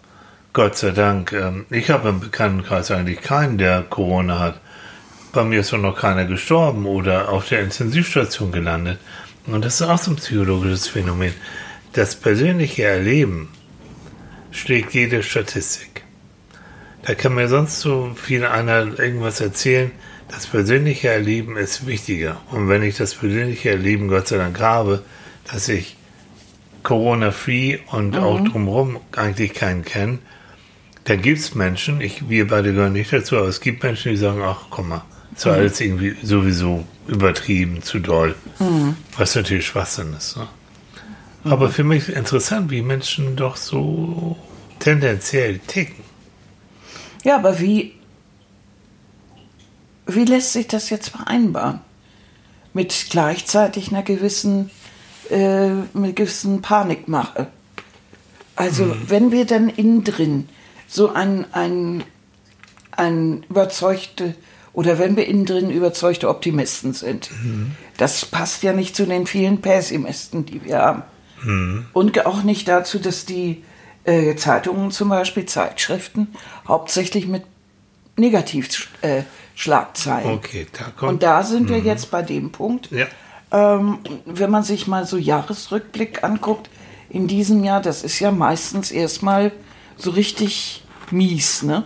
Gott 0.55 0.77
sei 0.77 0.91
Dank, 0.91 1.33
ähm, 1.33 1.65
ich 1.69 1.89
habe 1.89 2.07
im 2.07 2.21
Bekanntenkreis 2.21 2.89
eigentlich 2.89 3.19
keinen, 3.19 3.57
der 3.57 3.81
Corona 3.81 4.39
hat. 4.39 4.61
Bei 5.33 5.43
mir 5.43 5.59
ist 5.59 5.73
doch 5.73 5.77
noch 5.77 5.97
keiner 5.97 6.23
gestorben 6.23 6.85
oder 6.85 7.27
auf 7.27 7.49
der 7.49 7.59
Intensivstation 7.59 8.53
gelandet. 8.53 8.97
Und 9.47 9.65
das 9.65 9.81
ist 9.81 9.87
auch 9.87 9.97
so 9.97 10.11
ein 10.11 10.15
psychologisches 10.15 10.87
Phänomen. 10.87 11.33
Das 11.91 12.15
persönliche 12.15 12.83
Erleben 12.83 13.49
schlägt 14.51 14.93
jede 14.93 15.23
Statistik. 15.23 16.03
Da 17.03 17.15
kann 17.15 17.35
mir 17.35 17.49
sonst 17.49 17.81
so 17.81 18.15
viel 18.15 18.45
einer 18.45 18.97
irgendwas 18.97 19.41
erzählen. 19.41 19.91
Das 20.29 20.47
persönliche 20.47 21.09
Erleben 21.09 21.57
ist 21.57 21.85
wichtiger. 21.85 22.37
Und 22.49 22.69
wenn 22.69 22.81
ich 22.81 22.95
das 22.95 23.13
persönliche 23.13 23.71
Erleben 23.71 24.07
Gott 24.07 24.29
sei 24.29 24.37
Dank 24.37 24.57
habe, 24.61 25.03
dass 25.51 25.67
ich 25.67 25.97
Corona-free 26.83 27.79
und 27.91 28.15
auch 28.15 28.39
drumherum 28.39 29.01
eigentlich 29.17 29.53
keinen 29.53 29.83
kenne, 29.83 30.19
dann 31.05 31.21
gibt 31.21 31.39
es 31.39 31.55
Menschen, 31.55 32.01
ich, 32.01 32.29
wir 32.29 32.47
beide 32.47 32.73
gehören 32.73 32.93
nicht 32.93 33.13
dazu, 33.13 33.37
aber 33.37 33.47
es 33.47 33.61
gibt 33.61 33.83
Menschen, 33.83 34.11
die 34.11 34.17
sagen, 34.17 34.41
ach 34.41 34.65
komm 34.71 34.89
mal, 34.89 35.03
ist 35.35 35.45
doch 35.45 35.53
alles 35.53 35.79
irgendwie 35.79 36.15
sowieso 36.23 36.83
übertrieben, 37.07 37.83
zu 37.83 37.99
doll. 37.99 38.35
Was 39.17 39.35
natürlich 39.35 39.67
Schwachsinn 39.67 40.13
ist. 40.17 40.35
Ne? 40.35 40.47
Aber 41.43 41.69
für 41.69 41.83
mich 41.83 42.09
ist 42.09 42.17
interessant, 42.17 42.71
wie 42.71 42.81
Menschen 42.81 43.35
doch 43.35 43.55
so 43.55 44.35
tendenziell 44.79 45.59
ticken. 45.59 46.03
Ja, 47.23 47.35
aber 47.35 47.59
wie, 47.59 47.93
wie 50.07 50.25
lässt 50.25 50.53
sich 50.53 50.67
das 50.67 50.89
jetzt 50.89 51.09
vereinbaren? 51.09 51.81
Mit 52.73 53.07
gleichzeitig 53.11 53.89
einer 53.91 54.01
gewissen, 54.01 54.71
äh, 55.29 55.69
mit 55.93 56.15
gewissen 56.15 56.61
Panikmache. 56.63 57.47
Also, 58.55 58.95
wenn 59.07 59.31
wir 59.31 59.45
dann 59.45 59.69
innen 59.69 60.03
drin 60.03 60.49
so 60.87 61.13
ein, 61.13 61.45
ein, 61.51 62.03
ein 62.91 63.45
überzeugte, 63.49 64.35
oder 64.73 64.99
wenn 64.99 65.15
wir 65.15 65.27
innen 65.27 65.45
drin 65.45 65.69
überzeugte 65.69 66.29
Optimisten 66.29 66.93
sind, 66.93 67.29
das 67.97 68.25
passt 68.25 68.63
ja 68.63 68.73
nicht 68.73 68.95
zu 68.95 69.05
den 69.05 69.27
vielen 69.27 69.61
Pessimisten, 69.61 70.45
die 70.45 70.63
wir 70.63 70.79
haben. 70.79 71.03
Und 71.93 72.25
auch 72.25 72.43
nicht 72.43 72.67
dazu, 72.67 72.99
dass 72.99 73.25
die 73.25 73.63
äh, 74.03 74.35
Zeitungen 74.35 74.91
zum 74.91 75.09
Beispiel, 75.09 75.45
Zeitschriften, 75.45 76.27
hauptsächlich 76.67 77.27
mit 77.27 77.43
Negativschlagzeilen. 78.17 80.29
Äh. 80.29 80.33
Okay, 80.33 80.67
da 80.71 80.85
kommt. 80.95 81.11
Und 81.11 81.23
da 81.23 81.43
sind 81.43 81.69
wir 81.69 81.79
jetzt 81.79 82.11
bei 82.11 82.21
dem 82.21 82.51
Punkt, 82.51 82.89
ja. 82.91 83.07
ähm, 83.51 83.99
wenn 84.25 84.51
man 84.51 84.63
sich 84.63 84.87
mal 84.87 85.05
so 85.05 85.17
Jahresrückblick 85.17 86.23
anguckt, 86.23 86.69
in 87.09 87.27
diesem 87.27 87.63
Jahr, 87.63 87.81
das 87.81 88.03
ist 88.03 88.19
ja 88.19 88.31
meistens 88.31 88.91
erstmal 88.91 89.51
so 89.97 90.11
richtig 90.11 90.83
mies, 91.11 91.63
ne? 91.63 91.83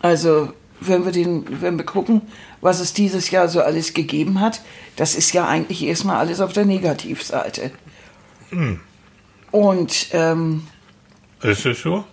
Also, 0.00 0.52
wenn 0.80 1.04
wir 1.04 1.12
den, 1.12 1.60
wenn 1.60 1.78
wir 1.78 1.84
gucken, 1.84 2.22
was 2.60 2.80
es 2.80 2.92
dieses 2.92 3.30
Jahr 3.30 3.48
so 3.48 3.60
alles 3.60 3.94
gegeben 3.94 4.40
hat, 4.40 4.60
das 4.96 5.14
ist 5.14 5.32
ja 5.32 5.46
eigentlich 5.46 5.82
erstmal 5.84 6.16
alles 6.16 6.40
auf 6.40 6.52
der 6.52 6.64
Negativseite. 6.64 7.70
Und 9.50 10.08
ähm, 10.12 10.66
Ist 11.42 11.66
es 11.66 11.82
so? 11.82 12.04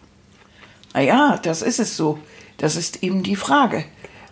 naja, 0.93 1.39
das 1.41 1.62
ist 1.62 1.79
es 1.79 1.95
so. 1.97 2.19
Das 2.57 2.75
ist 2.75 3.03
eben 3.03 3.23
die 3.23 3.35
Frage. 3.35 3.85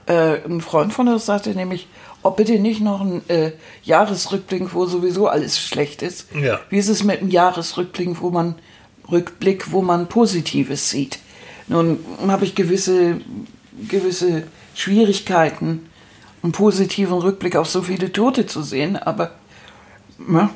Äh, 0.05 0.43
ein 0.45 0.61
Freund 0.61 0.93
von 0.93 1.07
uns 1.07 1.25
sagte 1.25 1.51
nämlich, 1.51 1.87
ob 2.23 2.37
bitte 2.37 2.59
nicht 2.59 2.81
noch 2.81 3.01
ein 3.01 3.27
äh, 3.29 3.51
Jahresrückblick, 3.83 4.73
wo 4.73 4.85
sowieso 4.85 5.27
alles 5.27 5.59
schlecht 5.59 6.01
ist. 6.01 6.27
Ja. 6.33 6.59
Wie 6.69 6.77
ist 6.77 6.89
es 6.89 7.03
mit 7.03 7.21
einem 7.21 7.29
Jahresrückblick, 7.29 8.21
wo 8.21 8.29
man 8.31 8.55
Rückblick, 9.11 9.71
wo 9.71 9.81
man 9.81 10.07
Positives 10.07 10.89
sieht? 10.89 11.19
Nun 11.67 11.99
habe 12.27 12.45
ich 12.45 12.55
gewisse 12.55 13.21
gewisse 13.87 14.43
Schwierigkeiten, 14.73 15.87
einen 16.41 16.51
positiven 16.51 17.17
Rückblick 17.17 17.55
auf 17.55 17.69
so 17.69 17.81
viele 17.81 18.11
Tote 18.11 18.45
zu 18.45 18.63
sehen, 18.63 18.95
aber 18.95 19.31
ja, 20.31 20.49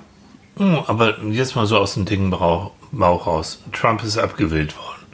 Oh, 0.59 0.83
aber 0.87 1.19
jetzt 1.23 1.55
mal 1.55 1.65
so 1.65 1.77
aus 1.77 1.93
dem 1.93 2.05
dicken 2.05 2.29
Bauch, 2.29 2.71
Bauch 2.91 3.25
raus. 3.25 3.63
Trump 3.71 4.03
ist 4.03 4.17
abgewählt 4.17 4.75
worden. 4.77 5.05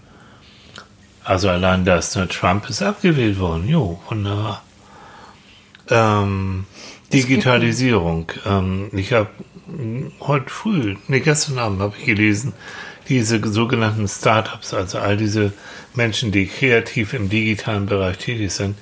Also 1.24 1.50
allein 1.50 1.86
das, 1.86 2.16
ne? 2.16 2.28
Trump 2.28 2.70
ist 2.70 2.82
abgewählt 2.82 3.40
worden. 3.40 3.68
Jo, 3.68 4.00
wunderbar. 4.10 4.64
Ähm, 5.90 6.66
Digitalisierung. 7.14 8.32
Ähm, 8.46 8.90
ich 8.94 9.14
habe 9.14 9.30
heute 10.22 10.50
früh, 10.50 10.96
nee, 11.08 11.20
gestern 11.20 11.60
Abend 11.60 11.82
habe 11.82 11.96
ich 11.98 12.06
gelesen, 12.06 12.54
diese 13.10 13.42
sogenannten 13.52 14.08
Startups, 14.08 14.74
also 14.74 15.00
all 15.00 15.18
diese 15.18 15.54
Menschen, 15.96 16.32
die 16.32 16.48
kreativ 16.48 17.14
im 17.14 17.30
digitalen 17.30 17.86
Bereich 17.86 18.18
tätig 18.18 18.52
sind, 18.52 18.76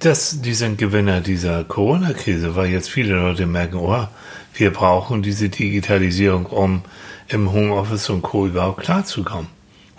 das, 0.00 0.40
die 0.42 0.54
sind 0.54 0.78
Gewinner 0.78 1.20
dieser 1.20 1.64
Corona-Krise, 1.64 2.56
weil 2.56 2.70
jetzt 2.70 2.90
viele 2.90 3.14
Leute 3.14 3.46
merken, 3.46 3.76
oh, 3.76 4.06
wir 4.54 4.72
brauchen 4.72 5.22
diese 5.22 5.48
Digitalisierung, 5.48 6.46
um 6.46 6.82
im 7.28 7.52
Homeoffice 7.52 8.10
und 8.10 8.22
Co. 8.22 8.46
überhaupt 8.46 8.82
klarzukommen. 8.82 9.48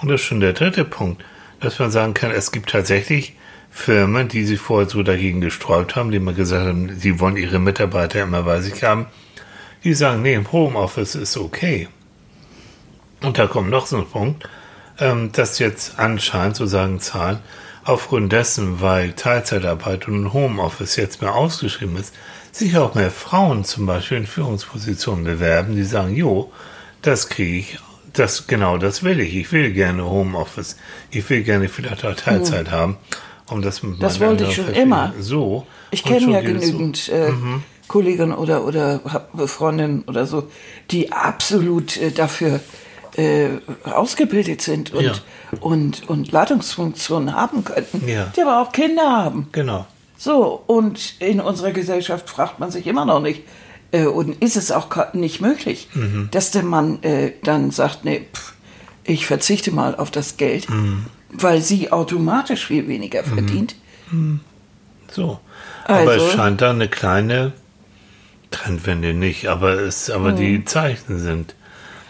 Und 0.01 0.09
das 0.09 0.21
ist 0.21 0.27
schon 0.27 0.39
der 0.39 0.53
dritte 0.53 0.85
Punkt, 0.85 1.23
dass 1.59 1.79
man 1.79 1.91
sagen 1.91 2.13
kann, 2.13 2.31
es 2.31 2.51
gibt 2.51 2.69
tatsächlich 2.69 3.33
Firmen, 3.71 4.27
die 4.27 4.45
sich 4.45 4.59
vorher 4.59 4.89
so 4.89 5.03
dagegen 5.03 5.41
gesträubt 5.41 5.95
haben, 5.95 6.11
die 6.11 6.17
immer 6.17 6.33
gesagt 6.33 6.67
haben, 6.67 6.97
sie 6.97 7.19
wollen 7.19 7.35
ihre 7.35 7.59
Mitarbeiter 7.59 8.21
immer 8.21 8.43
bei 8.43 8.61
sich 8.61 8.83
haben, 8.83 9.07
die 9.83 9.93
sagen, 9.93 10.21
nee, 10.21 10.33
im 10.33 10.51
Homeoffice 10.51 11.15
ist 11.15 11.37
okay. 11.37 11.87
Und 13.25 13.39
da 13.39 13.47
kommt 13.47 13.71
noch 13.71 13.87
so 13.87 13.97
ein 13.97 14.05
Punkt, 14.05 14.47
ähm, 14.99 15.31
dass 15.31 15.57
jetzt 15.59 15.97
anscheinend, 15.97 16.55
so 16.55 16.67
sagen 16.67 16.99
Zahlen, 16.99 17.39
aufgrund 17.83 18.31
dessen, 18.31 18.81
weil 18.81 19.13
Teilzeitarbeit 19.13 20.07
und 20.07 20.31
Homeoffice 20.31 20.95
jetzt 20.95 21.21
mehr 21.21 21.33
ausgeschrieben 21.33 21.97
ist, 21.97 22.13
sich 22.51 22.77
auch 22.77 22.93
mehr 22.93 23.11
Frauen 23.11 23.63
zum 23.63 23.85
Beispiel 23.85 24.17
in 24.17 24.27
Führungspositionen 24.27 25.23
bewerben, 25.23 25.75
die 25.75 25.83
sagen, 25.83 26.15
jo, 26.15 26.51
das 27.01 27.29
kriege 27.29 27.57
ich, 27.57 27.79
das, 28.13 28.47
genau 28.47 28.77
das 28.77 29.03
will 29.03 29.19
ich. 29.19 29.35
Ich 29.35 29.51
will 29.51 29.73
gerne 29.73 30.05
Homeoffice. 30.05 30.77
Ich 31.11 31.29
will 31.29 31.43
gerne 31.43 31.67
vielleicht 31.67 32.05
auch 32.05 32.15
Teilzeit 32.15 32.71
haben. 32.71 32.97
Um 33.49 33.61
das 33.61 33.83
mit 33.83 34.01
Das 34.01 34.19
wollte 34.19 34.45
ich 34.45 34.55
schon 34.55 34.69
immer. 34.69 35.13
So. 35.19 35.67
Ich 35.91 36.03
kenne 36.03 36.31
ja 36.31 36.39
es 36.39 36.45
so. 36.45 36.71
genügend 36.71 37.09
äh, 37.09 37.31
Kolleginnen 37.87 38.33
oder, 38.33 38.65
oder 38.65 39.01
hab 39.03 39.49
Freundinnen 39.49 40.03
oder 40.07 40.25
so, 40.25 40.49
die 40.91 41.11
absolut 41.11 41.97
äh, 41.97 42.11
dafür 42.11 42.59
äh, 43.17 43.49
ausgebildet 43.83 44.61
sind 44.61 44.93
und, 44.93 45.03
Ja. 45.05 45.13
und, 45.59 46.07
und 46.09 46.31
Leitungsfunktionen 46.31 47.33
haben 47.33 47.63
könnten, 47.63 48.07
Ja. 48.07 48.31
die 48.35 48.41
aber 48.41 48.61
auch 48.61 48.71
Kinder 48.71 49.09
haben. 49.09 49.47
Genau. 49.51 49.85
So, 50.17 50.63
und 50.67 51.15
in 51.19 51.39
unserer 51.41 51.71
Gesellschaft 51.71 52.29
fragt 52.29 52.59
man 52.59 52.71
sich 52.71 52.87
immer 52.87 53.05
noch 53.05 53.19
nicht, 53.21 53.43
äh, 53.91 54.05
und 54.05 54.41
ist 54.41 54.55
es 54.57 54.71
auch 54.71 55.13
nicht 55.13 55.41
möglich, 55.41 55.89
Mhm. 55.93 56.29
dass 56.31 56.51
der 56.51 56.63
Mann 56.63 57.03
äh, 57.03 57.33
dann 57.43 57.71
sagt, 57.71 58.05
nee, 58.05 58.25
pff, 58.33 58.53
ich 59.03 59.25
verzichte 59.27 59.71
mal 59.71 59.95
auf 59.95 60.09
das 60.11 60.37
Geld, 60.37 60.69
Mhm. 60.69 61.05
weil 61.31 61.61
sie 61.61 61.91
automatisch 61.91 62.65
viel 62.65 62.87
weniger 62.87 63.23
verdient. 63.23 63.75
So. 65.11 65.39
aber 65.85 66.11
Also- 66.11 66.25
es 66.27 66.33
scheint 66.33 66.61
da 66.61 66.71
eine 66.71 66.87
kleine 66.87 67.51
Trendwende 68.51 69.13
nicht, 69.13 69.47
aber 69.47 69.73
es, 69.79 70.09
aber 70.09 70.31
die 70.31 70.63
Zeichen 70.65 71.19
sind. 71.19 71.55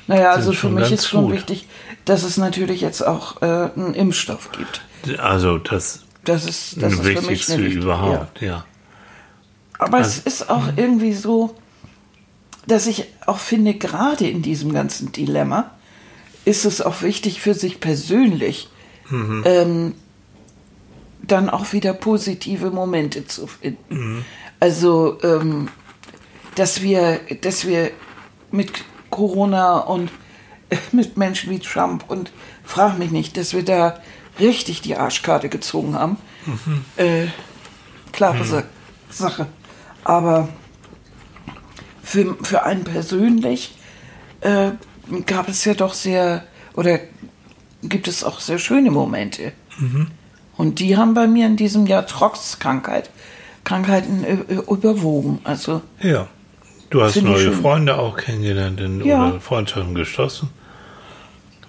Naja, 0.07 0.31
also 0.31 0.53
für 0.53 0.69
mich 0.69 0.91
ist 0.91 1.07
schon 1.07 1.25
gut. 1.25 1.33
wichtig, 1.33 1.67
dass 2.05 2.23
es 2.23 2.37
natürlich 2.37 2.81
jetzt 2.81 3.01
auch 3.05 3.41
äh, 3.41 3.45
einen 3.45 3.93
Impfstoff 3.95 4.51
gibt. 4.51 4.81
Also 5.19 5.57
das, 5.57 6.03
Das 6.23 6.45
ist, 6.45 6.81
das 6.81 6.93
ist 6.93 6.99
für 7.01 7.05
mich 7.07 7.15
Wichtigste 7.21 7.53
eine 7.53 7.63
wichtige- 7.63 7.81
überhaupt, 7.83 8.41
ja. 8.41 8.47
Ja. 8.47 8.65
Aber 9.79 9.97
Also- 9.97 10.09
es 10.25 10.33
ist 10.41 10.49
auch 10.49 10.69
irgendwie 10.75 11.13
so, 11.13 11.55
dass 12.67 12.87
ich 12.87 13.05
auch 13.25 13.39
finde, 13.39 13.73
gerade 13.75 14.27
in 14.27 14.41
diesem 14.41 14.73
ganzen 14.73 15.11
Dilemma 15.11 15.71
ist 16.45 16.65
es 16.65 16.81
auch 16.81 17.01
wichtig 17.01 17.41
für 17.41 17.53
sich 17.53 17.79
persönlich, 17.79 18.69
Mhm. 19.09 19.43
ähm, 19.45 19.95
dann 21.23 21.49
auch 21.49 21.73
wieder 21.73 21.93
positive 21.93 22.69
Momente 22.71 23.25
zu 23.25 23.47
finden. 23.47 23.95
Mhm. 24.17 24.25
Also, 24.59 25.17
ähm, 25.23 25.67
dass 26.55 26.81
wir, 26.81 27.19
dass 27.41 27.67
wir 27.67 27.91
mit 28.51 28.71
Corona 29.15 29.77
und 29.77 30.11
äh, 30.69 30.77
mit 30.91 31.15
Menschen 31.15 31.49
wie 31.49 31.59
Trump 31.59 32.03
und 32.09 32.31
frag 32.63 32.99
mich 32.99 33.11
nicht, 33.11 33.37
dass 33.37 33.53
wir 33.53 33.63
da 33.63 33.99
richtig 34.39 34.81
die 34.81 34.97
Arschkarte 34.97 35.47
gezogen 35.47 35.95
haben. 35.95 36.17
Mhm. 36.45 36.85
Äh, 36.97 37.27
klare 38.11 38.43
Sa 38.43 38.63
Sache. 39.09 39.47
Aber 40.03 40.49
für, 42.03 42.35
für 42.41 42.63
einen 42.63 42.83
persönlich 42.83 43.77
äh, 44.41 44.71
gab 45.25 45.47
es 45.47 45.63
ja 45.63 45.73
doch 45.73 45.93
sehr, 45.93 46.43
oder 46.73 46.99
gibt 47.81 48.09
es 48.09 48.23
auch 48.23 48.41
sehr 48.41 48.59
schöne 48.59 48.91
Momente. 48.91 49.53
Und 50.57 50.79
die 50.79 50.97
haben 50.97 51.13
bei 51.13 51.27
mir 51.27 51.45
in 51.45 51.55
diesem 51.55 51.87
Jahr 51.87 52.05
trotz 52.05 52.59
Krankheit, 52.59 53.09
Krankheiten 53.63 54.23
äh, 54.23 54.53
überwogen. 54.69 55.39
Also, 55.43 55.81
Ja. 56.01 56.27
Du 56.89 57.01
hast 57.01 57.21
neue. 57.21 57.51
Freunde 57.51 57.97
auch 57.97 58.17
kennengelernt 58.17 58.79
in, 58.79 59.03
Ja. 59.03 59.29
oder 59.29 59.39
Freundschaften 59.41 59.95
geschlossen. 59.95 60.49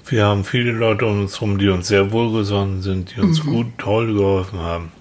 Wir 0.08 0.24
haben 0.26 0.44
viele 0.44 0.70
Leute 0.72 1.04
um 1.06 1.20
uns 1.22 1.34
herum, 1.40 1.58
die 1.58 1.68
uns 1.68 1.88
sehr 1.88 2.12
wohlgesonnen 2.12 2.80
sind, 2.82 3.16
die 3.16 3.20
uns 3.20 3.42
Mhm. 3.42 3.50
gut, 3.50 3.66
toll 3.78 4.12
geholfen 4.14 4.58
haben. 4.60 4.92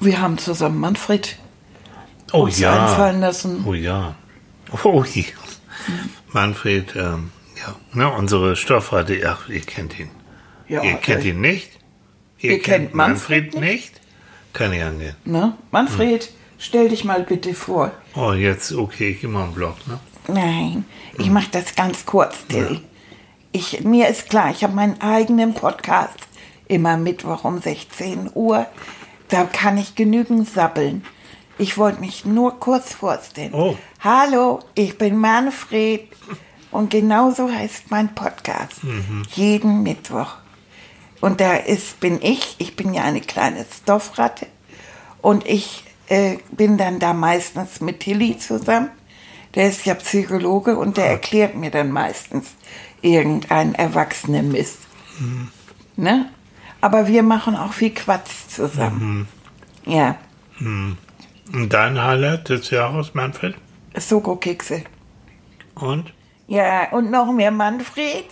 wir 0.00 0.20
haben 0.20 0.38
zusammen 0.38 0.78
Manfred 0.78 1.36
Oh 2.32 2.42
uns 2.44 2.58
ja. 2.60 2.86
einfallen 2.86 3.20
lassen. 3.20 3.64
Oh 3.66 3.74
ja. 3.74 4.14
Oh 4.84 5.02
je. 5.04 5.24
Manfred, 6.32 6.94
ähm, 6.94 7.30
ja, 7.58 7.74
ne, 7.92 8.08
unsere 8.12 8.54
Stoffrate, 8.54 9.20
ach, 9.28 9.48
ihr 9.48 9.60
kennt 9.60 9.98
ihn. 9.98 10.10
Ja, 10.68 10.82
ihr 10.84 10.94
kennt 10.94 11.24
ihn 11.24 11.40
nicht? 11.40 11.70
Ihr 12.38 12.60
kennt 12.60 12.94
Manfred 12.94 13.58
nicht? 13.58 14.00
Kann 14.52 14.72
ich 14.72 14.82
angehen. 14.84 15.16
Ne? 15.24 15.54
Manfred, 15.72 16.30
stell 16.58 16.88
dich 16.88 17.04
mal 17.04 17.22
bitte 17.22 17.54
vor. 17.54 17.92
Oh, 18.14 18.32
jetzt, 18.32 18.72
okay, 18.72 19.10
ich 19.10 19.22
mal 19.26 19.44
einen 19.44 19.54
Block, 19.54 19.76
ne? 19.86 19.98
Nein, 20.26 20.84
ich 21.16 21.30
mache 21.30 21.48
das 21.52 21.74
ganz 21.74 22.04
kurz, 22.04 22.46
Till. 22.48 22.82
Ich, 23.52 23.82
mir 23.84 24.08
ist 24.08 24.28
klar, 24.28 24.50
ich 24.50 24.62
habe 24.62 24.74
meinen 24.74 25.00
eigenen 25.00 25.54
Podcast, 25.54 26.18
immer 26.66 26.98
Mittwoch 26.98 27.44
um 27.44 27.62
16 27.62 28.30
Uhr. 28.34 28.66
Da 29.28 29.44
kann 29.44 29.78
ich 29.78 29.94
genügend 29.94 30.48
sabbeln. 30.48 31.02
Ich 31.56 31.78
wollte 31.78 32.00
mich 32.00 32.24
nur 32.26 32.60
kurz 32.60 32.92
vorstellen. 32.92 33.54
Oh. 33.54 33.76
Hallo, 34.00 34.60
ich 34.74 34.98
bin 34.98 35.16
Manfred 35.16 36.08
und 36.70 36.90
genauso 36.90 37.50
heißt 37.50 37.90
mein 37.90 38.14
Podcast. 38.14 38.80
Jeden 39.34 39.82
Mittwoch. 39.82 40.34
Und 41.20 41.40
da 41.40 41.54
ist, 41.54 42.00
bin 42.00 42.20
ich, 42.22 42.56
ich 42.58 42.76
bin 42.76 42.94
ja 42.94 43.02
eine 43.02 43.20
kleine 43.20 43.64
Stoffratte 43.82 44.46
und 45.20 45.46
ich 45.46 45.84
äh, 46.08 46.38
bin 46.50 46.78
dann 46.78 46.98
da 46.98 47.12
meistens 47.12 47.80
mit 47.80 48.00
Tilly 48.00 48.38
zusammen. 48.38 48.90
Der 49.54 49.68
ist 49.68 49.86
ja 49.86 49.94
Psychologe 49.94 50.76
und 50.76 50.96
der 50.96 51.06
erklärt 51.06 51.54
mir 51.54 51.70
dann 51.70 51.90
meistens 51.90 52.48
irgendeinen 53.00 53.74
erwachsenen 53.74 54.50
Mist. 54.52 54.78
Ne? 55.96 56.30
Aber 56.80 57.08
wir 57.08 57.22
machen 57.22 57.56
auch 57.56 57.72
viel 57.72 57.90
Quatsch 57.94 58.30
zusammen. 58.48 59.26
Ja, 59.86 60.16
Und 60.60 61.72
dein 61.72 62.02
Highlight 62.02 62.48
des 62.50 62.70
Jahres, 62.70 63.14
Manfred? 63.14 63.54
Soko-Kekse. 63.96 64.84
Und? 65.74 66.12
Ja, 66.46 66.90
und 66.92 67.10
noch 67.10 67.32
mehr 67.32 67.50
Manfred. 67.50 68.26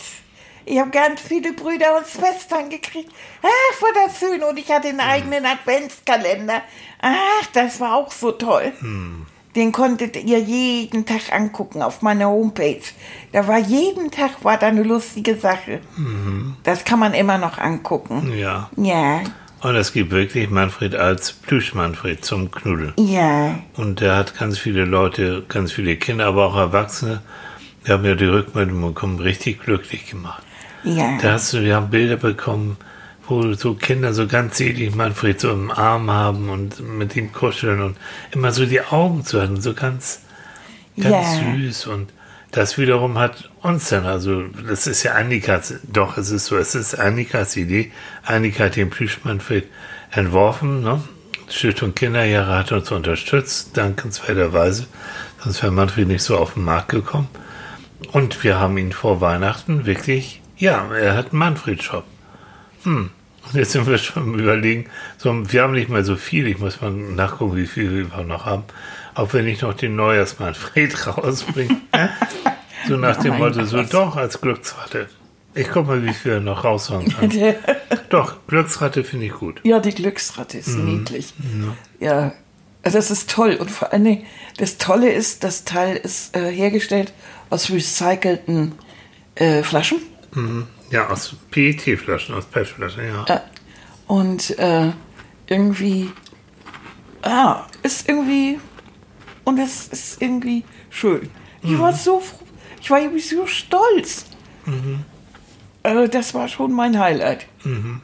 Ich 0.69 0.79
habe 0.79 0.89
ganz 0.91 1.21
viele 1.21 1.53
Brüder 1.53 1.97
und 1.97 2.05
Schwestern 2.07 2.69
gekriegt. 2.69 3.09
Ach, 3.41 3.81
war 3.81 3.89
das 4.05 4.19
schön. 4.19 4.43
Und 4.43 4.57
ich 4.59 4.69
hatte 4.69 4.89
einen 4.89 4.99
eigenen 4.99 5.45
Adventskalender. 5.45 6.61
Ach, 7.01 7.45
das 7.53 7.79
war 7.79 7.95
auch 7.95 8.11
so 8.11 8.31
toll. 8.33 8.73
Den 9.55 9.71
konntet 9.71 10.17
ihr 10.17 10.39
jeden 10.39 11.05
Tag 11.05 11.31
angucken 11.31 11.81
auf 11.81 12.01
meiner 12.01 12.27
Homepage. 12.27 12.81
Da 13.31 13.47
war 13.47 13.57
jeden 13.59 14.11
Tag 14.11 14.43
war 14.43 14.57
da 14.57 14.67
eine 14.67 14.83
lustige 14.83 15.37
Sache. 15.37 15.79
Das 16.63 16.83
kann 16.83 16.99
man 16.99 17.13
immer 17.13 17.37
noch 17.37 17.57
angucken. 17.57 18.33
Ja. 18.37 18.69
Ja, 18.75 19.21
Und 19.61 19.75
es 19.77 19.93
gibt 19.93 20.11
wirklich 20.11 20.49
Manfred 20.49 20.95
als 20.95 21.31
Plüsch-Manfred 21.31 22.25
zum 22.25 22.51
Knuddeln. 22.51 22.93
ja, 22.97 23.57
Und 23.77 24.01
der 24.01 24.17
hat 24.17 24.37
ganz 24.37 24.59
viele 24.59 24.83
Leute, 24.83 25.43
ganz 25.47 25.71
viele 25.71 25.95
Kinder, 25.95 26.25
aber 26.25 26.45
auch 26.45 26.57
Erwachsene, 26.57 27.21
die 27.87 27.91
haben 27.93 28.03
ja 28.05 28.15
die 28.15 28.25
Rückmeldung 28.25 28.81
bekommen, 28.81 29.19
richtig 29.19 29.63
glücklich 29.63 30.07
gemacht. 30.09 30.43
Ja. 30.83 31.17
Da 31.21 31.33
hast 31.33 31.53
du, 31.53 31.61
wir 31.63 31.75
haben 31.75 31.89
Bilder 31.89 32.17
bekommen, 32.17 32.77
wo 33.27 33.53
so 33.53 33.73
Kinder 33.73 34.13
so 34.13 34.27
ganz 34.27 34.57
selig 34.57 34.95
Manfred 34.95 35.39
so 35.39 35.51
im 35.51 35.69
Arm 35.71 36.09
haben 36.09 36.49
und 36.49 36.79
mit 36.79 37.15
ihm 37.15 37.31
kuscheln 37.33 37.81
und 37.81 37.97
immer 38.31 38.51
so 38.51 38.65
die 38.65 38.81
Augen 38.81 39.25
zu 39.25 39.39
halten, 39.39 39.59
so 39.59 39.73
ganz, 39.73 40.21
ganz 40.99 41.41
Ja. 41.41 41.55
süß. 41.55 41.87
Und 41.87 42.09
das 42.51 42.77
wiederum 42.77 43.17
hat 43.17 43.49
uns 43.61 43.89
dann, 43.89 44.05
also 44.05 44.43
das 44.67 44.87
ist 44.87 45.03
ja 45.03 45.13
Annikas, 45.13 45.73
doch, 45.91 46.17
es 46.17 46.31
ist 46.31 46.45
so, 46.45 46.57
es 46.57 46.73
ist 46.73 46.95
Annikas 46.95 47.57
Idee. 47.57 47.91
Annika 48.23 48.65
hat 48.65 48.77
den 48.77 48.89
Plüsch 48.89 49.19
Manfred 49.23 49.65
entworfen. 50.11 50.81
Ne? 50.81 51.01
Stiftung 51.49 51.93
Kinderjahre 51.95 52.55
hat 52.57 52.71
uns 52.71 52.91
unterstützt, 52.91 53.75
dankenswerterweise. 53.75 54.87
Sonst 55.43 55.61
wäre 55.63 55.71
Manfred 55.71 56.07
nicht 56.07 56.23
so 56.23 56.37
auf 56.37 56.53
den 56.53 56.63
Markt 56.63 56.89
gekommen. 56.89 57.27
Und 58.13 58.43
wir 58.43 58.59
haben 58.59 58.77
ihn 58.77 58.91
vor 58.93 59.21
Weihnachten 59.21 59.85
wirklich, 59.85 60.41
ja, 60.57 60.87
er 60.93 61.15
hat 61.15 61.31
einen 61.31 61.39
Manfred-Shop. 61.39 62.03
Hm. 62.83 63.11
Und 63.45 63.55
jetzt 63.55 63.71
sind 63.71 63.87
wir 63.87 63.97
schon 63.97 64.37
überlegen, 64.37 64.89
so, 65.17 65.51
wir 65.51 65.63
haben 65.63 65.73
nicht 65.73 65.89
mehr 65.89 66.03
so 66.03 66.15
viel, 66.15 66.47
ich 66.47 66.59
muss 66.59 66.81
mal 66.81 66.91
nachgucken, 66.91 67.55
wie 67.55 67.65
viel 67.65 68.11
wir 68.11 68.23
noch 68.23 68.45
haben. 68.45 68.63
Auch 69.13 69.33
wenn 69.33 69.47
ich 69.47 69.61
noch 69.61 69.73
den 69.73 69.95
Neujahrs-Manfred 69.95 71.07
rausbringe. 71.17 71.77
so 72.87 72.97
nach 72.97 73.17
dem 73.17 73.37
Motto, 73.37 73.63
so 73.65 73.83
doch 73.83 74.15
als 74.15 74.41
Glücksratte. 74.41 75.07
Ich 75.55 75.69
guck 75.69 75.87
mal, 75.87 76.03
wie 76.05 76.13
viel 76.13 76.33
er 76.33 76.39
noch 76.39 76.63
raushauen 76.63 77.11
kann. 77.11 77.31
doch, 78.09 78.35
Glücksratte 78.47 79.03
finde 79.03 79.25
ich 79.25 79.33
gut. 79.33 79.61
Ja, 79.63 79.79
die 79.79 79.93
Glücksratte 79.93 80.59
ist 80.59 80.75
niedlich. 80.75 81.33
Ja, 81.99 82.33
also 82.83 82.97
das 82.97 83.09
ist 83.09 83.29
toll. 83.29 83.55
Und 83.55 83.71
vor 83.71 83.91
allen 83.91 84.03
Dingen, 84.03 84.25
das 84.57 84.77
Tolle 84.77 85.11
ist, 85.11 85.43
das 85.43 85.63
Teil 85.63 85.97
ist 85.97 86.35
äh, 86.35 86.51
hergestellt 86.51 87.11
aus 87.49 87.71
recycelten 87.71 88.73
äh, 89.35 89.63
Flaschen. 89.63 89.99
Ja, 90.91 91.09
aus 91.09 91.35
PET-Flaschen, 91.51 92.35
aus 92.35 92.45
PET-Flaschen, 92.45 93.05
ja. 93.05 93.25
Äh, 93.25 93.39
und 94.07 94.57
äh, 94.59 94.91
irgendwie, 95.47 96.11
ah, 97.23 97.65
ist 97.83 98.07
irgendwie, 98.07 98.59
und 99.43 99.57
es 99.57 99.87
ist 99.87 100.21
irgendwie 100.21 100.63
schön. 100.89 101.29
Ich 101.63 101.77
war 101.79 101.91
so, 101.93 102.19
froh- 102.19 102.45
ich 102.81 102.89
war 102.89 102.99
irgendwie 103.01 103.19
so 103.21 103.45
stolz. 103.47 104.25
Also 105.83 106.07
das 106.07 106.33
war 106.33 106.47
schon 106.47 106.71
mein 106.73 106.99
Highlight, 106.99 107.47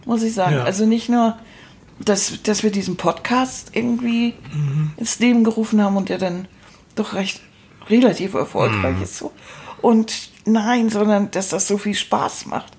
muss 0.05 0.23
ich 0.23 0.33
sagen. 0.33 0.55
Ja. 0.57 0.63
Also 0.63 0.85
nicht 0.85 1.09
nur, 1.09 1.37
dass, 1.99 2.41
dass 2.43 2.63
wir 2.63 2.71
diesen 2.71 2.97
Podcast 2.97 3.71
irgendwie 3.73 4.33
ins 4.97 5.19
Leben 5.19 5.43
gerufen 5.43 5.81
haben 5.81 5.95
und 5.97 6.09
der 6.09 6.17
dann 6.17 6.47
doch 6.95 7.13
recht 7.13 7.41
relativ 7.89 8.33
erfolgreich 8.33 9.01
ist. 9.01 9.17
So. 9.17 9.31
Und 9.81 10.29
nein, 10.45 10.89
sondern 10.89 11.31
dass 11.31 11.49
das 11.49 11.67
so 11.67 11.77
viel 11.77 11.95
Spaß 11.95 12.45
macht. 12.47 12.73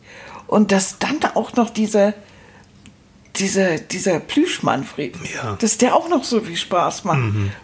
Und 0.47 0.73
dass 0.73 0.99
dann 0.99 1.19
auch 1.35 1.55
noch 1.55 1.71
dieser, 1.71 2.15
dieser, 3.37 3.79
dieser 3.79 4.21
Plüsch-Manfred, 4.21 5.17
Ja. 5.35 5.57
dass 5.59 5.79
der 5.79 5.97
auch 5.97 6.09
noch 6.09 6.25
so 6.25 6.41
viel 6.41 6.57
Spaß 6.57 7.05
macht. 7.05 7.21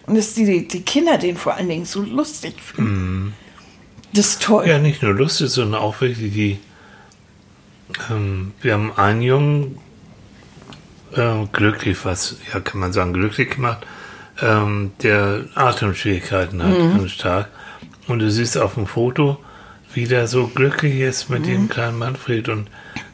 Und 0.07 0.15
dass 0.15 0.33
die, 0.33 0.67
die 0.67 0.81
Kinder 0.81 1.17
den 1.17 1.37
vor 1.37 1.53
allen 1.55 1.69
Dingen 1.69 1.85
so 1.85 2.01
lustig 2.01 2.55
finden. 2.61 3.33
Das 4.13 4.27
ist 4.27 4.41
toll. 4.43 4.67
Ja, 4.67 4.79
nicht 4.79 5.01
nur 5.03 5.13
lustig, 5.13 5.49
sondern 5.49 5.79
auch 5.81 6.01
wirklich 6.01 6.33
die. 6.33 6.59
Ähm, 8.09 8.53
wir 8.61 8.73
haben 8.73 8.91
einen 8.97 9.21
Jungen 9.21 9.77
äh, 11.15 11.45
glücklich, 11.51 12.03
was, 12.03 12.37
ja, 12.53 12.59
kann 12.59 12.79
man 12.79 12.91
sagen, 12.93 13.13
glücklich 13.13 13.51
gemacht, 13.51 13.85
ähm, 14.41 14.91
der 15.03 15.45
Atemschwierigkeiten 15.55 16.63
hat, 16.63 16.77
ganz 16.77 17.11
stark. 17.11 17.49
Und 18.07 18.19
du 18.19 18.31
siehst 18.31 18.57
auf 18.57 18.73
dem 18.75 18.87
Foto, 18.87 19.37
wie 19.93 20.05
der 20.05 20.27
so 20.27 20.47
glücklich 20.47 20.99
ist 20.99 21.29
mit 21.29 21.45
dem 21.45 21.69
kleinen 21.69 21.97
Manfred 21.97 22.49
und 22.49 22.67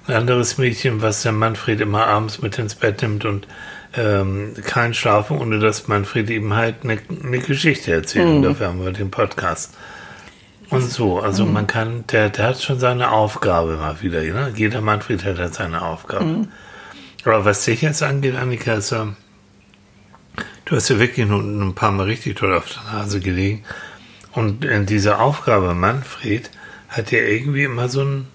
ein 0.07 0.13
anderes 0.13 0.57
Mädchen, 0.57 1.01
was 1.01 1.23
der 1.23 1.31
Manfred 1.31 1.81
immer 1.81 2.07
abends 2.07 2.41
mit 2.41 2.57
ins 2.59 2.75
Bett 2.75 3.01
nimmt 3.01 3.25
und 3.25 3.47
ähm, 3.95 4.53
kein 4.63 4.93
Schlafen, 4.93 5.37
ohne 5.37 5.59
dass 5.59 5.87
Manfred 5.87 6.29
ihm 6.29 6.53
halt 6.53 6.75
eine, 6.83 6.99
eine 7.23 7.39
Geschichte 7.39 7.91
erzählt. 7.91 8.25
Und 8.27 8.43
dafür 8.43 8.67
haben 8.67 8.83
wir 8.83 8.91
den 8.91 9.11
Podcast. 9.11 9.75
Und 10.69 10.81
so, 10.81 11.19
also 11.19 11.45
man 11.45 11.65
kann, 11.65 12.05
der, 12.07 12.29
der 12.29 12.47
hat 12.47 12.61
schon 12.61 12.79
seine 12.79 13.11
Aufgabe 13.11 13.77
mal 13.77 14.01
wieder. 14.01 14.21
Ne? 14.21 14.51
Jeder 14.55 14.81
Manfred 14.81 15.23
hat 15.23 15.39
halt 15.39 15.53
seine 15.53 15.81
Aufgabe. 15.81 16.47
Aber 17.23 17.45
was 17.45 17.63
dich 17.65 17.81
jetzt 17.81 18.03
angeht, 18.03 18.35
Annika, 18.35 18.73
ist, 18.73 18.91
ähm, 18.91 19.15
du 20.65 20.75
hast 20.75 20.89
ja 20.89 20.99
wirklich 20.99 21.25
nur 21.25 21.41
ein 21.41 21.73
paar 21.73 21.91
Mal 21.91 22.03
richtig 22.03 22.35
toll 22.37 22.53
auf 22.53 22.65
der 22.69 22.99
Nase 22.99 23.19
gelegen. 23.19 23.63
Und 24.33 24.65
in 24.65 24.85
dieser 24.85 25.19
Aufgabe 25.21 25.73
Manfred 25.73 26.51
hat 26.97 27.11
dir 27.11 27.27
irgendwie 27.27 27.63
immer 27.63 27.89
so 27.89 28.01
ein, 28.01 28.27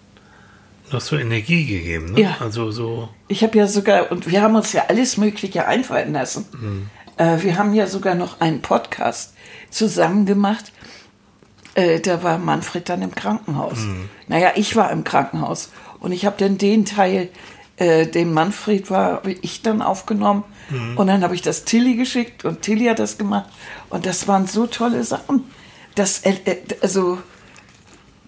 noch 0.90 1.00
so 1.00 1.16
Energie 1.16 1.66
gegeben. 1.66 2.12
Ne? 2.12 2.20
Ja. 2.22 2.36
Also 2.40 2.70
so, 2.70 3.08
Ich 3.28 3.42
habe 3.42 3.58
ja 3.58 3.66
sogar, 3.66 4.12
und 4.12 4.30
wir 4.30 4.42
haben 4.42 4.54
uns 4.56 4.72
ja 4.72 4.84
alles 4.88 5.16
Mögliche 5.16 5.66
einfallen 5.66 6.12
lassen. 6.12 6.88
Äh, 7.16 7.42
wir 7.42 7.58
haben 7.58 7.74
ja 7.74 7.86
sogar 7.86 8.14
noch 8.14 8.40
einen 8.40 8.62
Podcast 8.62 9.34
zusammen 9.70 10.26
gemacht. 10.26 10.72
Äh, 11.74 12.00
da 12.00 12.22
war 12.22 12.38
Manfred 12.38 12.88
dann 12.88 13.02
im 13.02 13.14
Krankenhaus. 13.14 13.78
Naja, 14.28 14.52
ich 14.56 14.76
war 14.76 14.90
im 14.90 15.04
Krankenhaus. 15.04 15.70
Und 16.00 16.12
ich 16.12 16.26
habe 16.26 16.36
dann 16.38 16.58
den 16.58 16.84
Teil, 16.84 17.28
äh, 17.76 18.06
den 18.06 18.32
Manfred 18.32 18.90
war, 18.90 19.12
habe 19.12 19.32
ich 19.32 19.62
dann 19.62 19.80
aufgenommen. 19.82 20.44
Und 20.96 21.06
dann 21.06 21.22
habe 21.22 21.34
ich 21.34 21.42
das 21.42 21.64
Tilly 21.64 21.96
geschickt 21.96 22.44
und 22.46 22.62
Tilly 22.62 22.86
hat 22.86 22.98
das 22.98 23.18
gemacht. 23.18 23.50
Und 23.90 24.06
das 24.06 24.26
waren 24.26 24.46
so 24.46 24.66
tolle 24.66 25.04
Sachen. 25.04 25.44
Das, 25.94 26.20
äh, 26.20 26.34
äh, 26.44 26.56
also, 26.80 27.18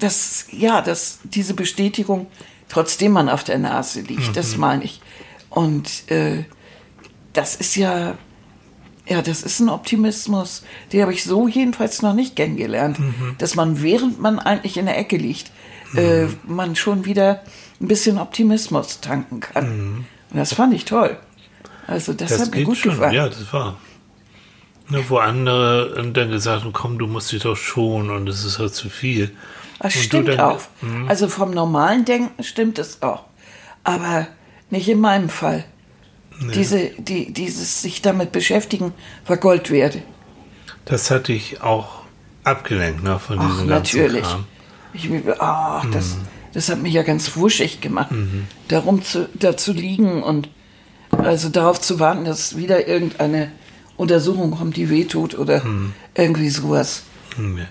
das, 0.05 0.47
ja, 0.51 0.83
das, 0.83 1.21
diese 1.25 1.55
Bestätigung, 1.55 2.27
trotzdem 2.69 3.13
man 3.13 3.29
auf 3.29 3.43
der 3.45 3.59
Nase 3.59 4.03
liegt, 4.03 4.37
das 4.37 4.57
meine 4.57 4.85
ich. 4.85 5.01
Und 5.51 6.11
äh, 6.11 6.45
das 7.33 7.57
ist 7.57 7.77
ja, 7.77 8.17
ja, 9.07 9.23
das 9.23 9.43
ist 9.43 9.61
ein 9.61 9.69
Optimismus, 9.69 10.65
den 10.93 11.03
habe 11.03 11.13
ich 11.13 11.25
so 11.25 11.49
jedenfalls 11.49 12.03
noch 12.03 12.15
nicht 12.15 12.37
kennengelernt, 12.37 12.99
dass 13.39 13.55
man, 13.55 13.83
während 13.83 14.21
man 14.21 14.39
eigentlich 14.39 14.77
in 14.77 14.87
der 14.87 14.99
Ecke 14.99 15.17
liegt, 15.17 15.51
äh, 15.97 16.27
man 16.45 16.77
schon 16.77 17.05
wieder 17.05 17.43
ein 17.81 17.89
bisschen 17.89 18.19
Optimismus 18.19 19.01
tanken 19.01 19.41
kann. 19.41 19.67
Und 20.31 20.39
das 20.39 20.55
fand 20.55 20.75
ich 20.75 20.85
toll. 20.85 21.17
Also 21.87 22.13
das, 22.13 22.31
das 22.31 22.41
hat 22.43 22.55
mir 22.55 22.65
gut 22.65 22.77
schon. 22.77 22.93
gefallen. 22.93 23.15
Ja, 23.15 23.29
das 23.29 23.53
war. 23.53 23.79
Ne, 24.89 25.03
wo 25.09 25.17
andere 25.17 26.11
dann 26.13 26.31
gesagt 26.31 26.65
haben, 26.65 26.73
komm, 26.73 26.99
du 26.99 27.07
musst 27.07 27.33
dich 27.33 27.43
doch 27.43 27.57
schonen 27.57 28.11
und 28.11 28.29
es 28.29 28.45
ist 28.45 28.59
halt 28.59 28.75
zu 28.75 28.91
viel. 28.91 29.31
Das 29.81 29.95
Und 29.97 30.03
stimmt 30.03 30.29
dann- 30.29 30.41
auch. 30.41 30.61
Also 31.09 31.29
vom 31.29 31.51
normalen 31.51 32.05
Denken 32.05 32.43
stimmt 32.43 32.79
es 32.79 33.03
auch. 33.03 33.25
Aber 33.83 34.27
nicht 34.71 34.89
in 34.89 35.01
meinem 35.01 35.29
Fall. 35.29 35.65
Diese, 36.55 36.91
die, 36.99 37.33
dieses 37.33 37.83
sich 37.83 38.03
damit 38.03 38.33
beschäftigen 38.33 38.93
war 39.27 39.37
Gold 39.37 39.71
wert. 39.71 39.99
Das 40.85 41.11
hatte 41.11 41.33
ich 41.33 41.61
auch 41.63 42.03
abgelenkt 42.43 43.05
ne, 43.05 43.19
von 43.19 43.39
Ach, 43.39 43.47
diesem 43.51 43.69
ganzen 43.69 43.99
natürlich. 44.01 44.23
Kram. 44.25 44.45
Ich, 44.93 45.09
ah, 45.39 45.85
das, 45.93 46.17
das 46.53 46.69
hat 46.69 46.83
mich 46.83 46.93
ja 46.93 47.03
ganz 47.03 47.37
wuschig 47.37 47.81
gemacht, 47.81 48.11
darum 48.69 49.03
zu, 49.03 49.29
da 49.35 49.57
zu 49.57 49.73
liegen 49.73 50.23
und 50.23 50.49
also 51.11 51.49
darauf 51.49 51.81
zu 51.81 52.01
warten, 52.01 52.25
dass 52.25 52.57
wieder 52.57 52.87
irgendeine 52.89 53.53
Untersuchung 53.97 54.51
kommt, 54.53 54.77
die 54.77 54.91
wehtut 54.91 55.39
oder 55.39 55.63
irgendwie 56.17 56.51
sowas. 56.51 57.05
Hm, 57.37 57.59
ja. 57.59 57.65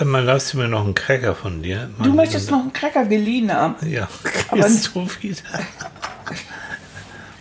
Sag 0.00 0.08
mal, 0.08 0.24
lass 0.24 0.54
mir 0.54 0.66
noch 0.66 0.82
einen 0.82 0.94
Cracker 0.94 1.34
von 1.34 1.62
dir. 1.62 1.90
Du 2.02 2.14
möchtest 2.14 2.50
noch 2.50 2.60
einen 2.60 2.72
Cracker 2.72 3.04
geliehen 3.04 3.52
haben. 3.52 3.74
Ja, 3.86 4.08
Aber 4.48 4.66
ist 4.66 4.84
so 4.84 5.06
wieder. 5.20 5.42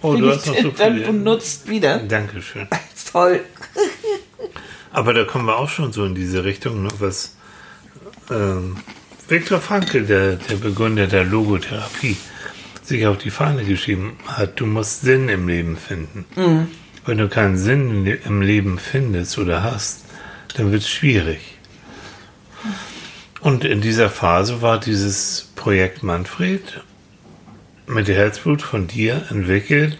Oh, 0.01 0.15
du 0.15 0.29
hast 0.29 0.45
noch 0.47 0.55
so 0.57 0.71
dann 0.71 0.93
viele. 0.95 1.05
benutzt 1.07 1.69
wieder. 1.69 1.99
Dankeschön. 1.99 2.67
Toll. 3.11 3.41
Aber 4.91 5.13
da 5.13 5.23
kommen 5.25 5.45
wir 5.45 5.57
auch 5.57 5.67
schon 5.69 5.91
so 5.93 6.03
in 6.05 6.15
diese 6.15 6.43
Richtung, 6.45 6.83
ne, 6.83 6.89
was 6.99 7.35
ähm, 8.29 8.77
Viktor 9.27 9.59
Frankl, 9.59 10.05
der, 10.05 10.35
der 10.35 10.55
Begründer 10.55 11.07
der 11.07 11.25
Logotherapie, 11.25 12.15
sich 12.83 13.07
auf 13.07 13.17
die 13.17 13.29
Fahne 13.29 13.63
geschrieben 13.63 14.17
hat. 14.25 14.59
Du 14.59 14.65
musst 14.65 15.01
Sinn 15.01 15.27
im 15.27 15.47
Leben 15.47 15.75
finden. 15.77 16.25
Wenn 17.05 17.17
du 17.17 17.27
keinen 17.29 17.57
Sinn 17.57 18.05
im 18.05 18.41
Leben 18.41 18.79
findest 18.79 19.37
oder 19.37 19.63
hast, 19.63 20.03
dann 20.55 20.71
wird 20.71 20.83
es 20.83 20.89
schwierig. 20.89 21.58
Und 23.41 23.63
in 23.63 23.81
dieser 23.81 24.09
Phase 24.09 24.61
war 24.61 24.79
dieses 24.79 25.49
Projekt 25.55 26.03
Manfred 26.03 26.81
mit 27.87 28.07
dem 28.07 28.15
Herzblut 28.15 28.61
von 28.61 28.87
dir 28.87 29.25
entwickelt, 29.29 29.97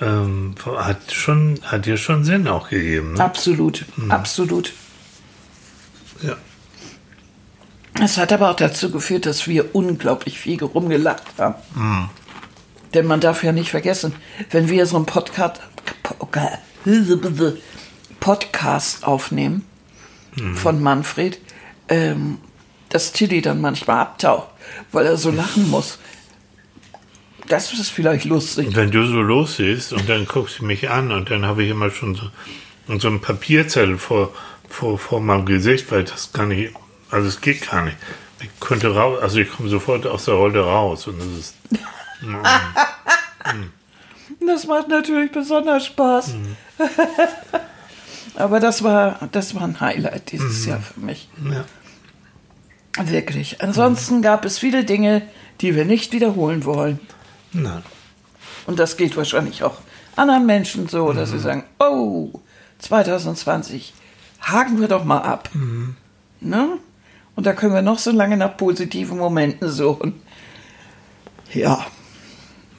ähm, 0.00 0.54
hat 0.64 1.12
schon, 1.12 1.60
hat 1.62 1.86
dir 1.86 1.96
schon 1.96 2.24
Sinn 2.24 2.48
auch 2.48 2.68
gegeben. 2.68 3.14
Ne? 3.14 3.24
Absolut, 3.24 3.84
absolut. 4.08 4.72
Ja. 6.22 6.36
Es 8.00 8.16
hat 8.16 8.32
aber 8.32 8.50
auch 8.50 8.56
dazu 8.56 8.90
geführt, 8.90 9.26
dass 9.26 9.46
wir 9.48 9.74
unglaublich 9.74 10.38
viel 10.38 10.62
rumgelacht 10.62 11.24
haben. 11.36 11.56
Denn 12.94 13.06
man 13.06 13.20
darf 13.20 13.44
ja 13.44 13.52
nicht 13.52 13.70
vergessen, 13.70 14.14
wenn 14.50 14.68
wir 14.68 14.86
so 14.86 14.96
einen 14.96 15.06
Podcast, 15.06 15.60
Podcast 18.20 19.04
aufnehmen 19.04 19.64
von 20.54 20.80
Manfred, 20.82 21.40
ähm, 21.88 22.38
dass 22.88 23.12
Tilly 23.12 23.40
dann 23.42 23.60
manchmal 23.60 24.00
abtaucht, 24.00 24.48
weil 24.92 25.06
er 25.06 25.16
so 25.16 25.30
lachen 25.30 25.68
muss. 25.70 25.98
Das 27.48 27.72
ist 27.72 27.90
vielleicht 27.90 28.24
lustig. 28.26 28.68
Wenn 28.74 28.90
du 28.90 29.06
so 29.06 29.22
losgehst 29.22 29.92
und 29.92 30.08
dann 30.08 30.26
guckst 30.26 30.58
du 30.58 30.64
mich 30.64 30.90
an 30.90 31.12
und 31.12 31.30
dann 31.30 31.46
habe 31.46 31.64
ich 31.64 31.70
immer 31.70 31.90
schon 31.90 32.14
so, 32.14 32.30
so 32.98 33.08
einen 33.08 33.20
Papierzettel 33.20 33.96
vor, 33.98 34.34
vor, 34.68 34.98
vor 34.98 35.20
meinem 35.20 35.46
Gesicht, 35.46 35.90
weil 35.90 36.04
das 36.04 36.32
kann 36.32 36.48
nicht, 36.48 36.74
also 37.10 37.26
es 37.28 37.40
geht 37.40 37.70
gar 37.70 37.84
nicht. 37.84 37.96
Ich 38.40 38.50
könnte 38.60 38.94
raus, 38.94 39.18
also 39.20 39.38
ich 39.38 39.50
komme 39.50 39.68
sofort 39.68 40.06
aus 40.06 40.26
der 40.26 40.34
Rolle 40.34 40.60
raus 40.62 41.06
und 41.06 41.18
das 41.18 41.26
ist. 41.38 41.54
Das 44.46 44.66
macht 44.66 44.88
natürlich 44.88 45.32
besonders 45.32 45.86
Spaß. 45.86 46.34
Mhm. 46.34 46.56
Aber 48.36 48.60
das 48.60 48.84
war, 48.84 49.18
das 49.32 49.54
war 49.54 49.62
ein 49.62 49.80
Highlight 49.80 50.30
dieses 50.32 50.64
Mhm. 50.64 50.68
Jahr 50.70 50.80
für 50.80 51.00
mich. 51.00 51.28
Ja. 51.50 51.64
Wirklich. 53.04 53.60
Ansonsten 53.62 54.22
gab 54.22 54.44
es 54.44 54.58
viele 54.58 54.84
Dinge, 54.84 55.22
die 55.60 55.74
wir 55.76 55.84
nicht 55.84 56.12
wiederholen 56.12 56.64
wollen. 56.64 56.98
Nein. 57.52 57.82
Und 58.66 58.78
das 58.78 58.96
geht 58.96 59.16
wahrscheinlich 59.16 59.62
auch 59.62 59.76
anderen 60.16 60.46
Menschen 60.46 60.88
so, 60.88 61.12
dass 61.12 61.30
Mhm. 61.30 61.36
sie 61.36 61.40
sagen, 61.42 61.64
oh, 61.78 62.30
2020, 62.80 63.94
haken 64.40 64.80
wir 64.80 64.88
doch 64.88 65.04
mal 65.04 65.20
ab. 65.20 65.48
Mhm. 65.54 65.96
Ne? 66.40 66.68
Und 67.34 67.46
da 67.46 67.52
können 67.52 67.72
wir 67.74 67.82
noch 67.82 67.98
so 67.98 68.10
lange 68.10 68.36
nach 68.36 68.56
positiven 68.56 69.16
Momenten 69.18 69.68
suchen. 69.70 70.14
Ja, 71.52 71.86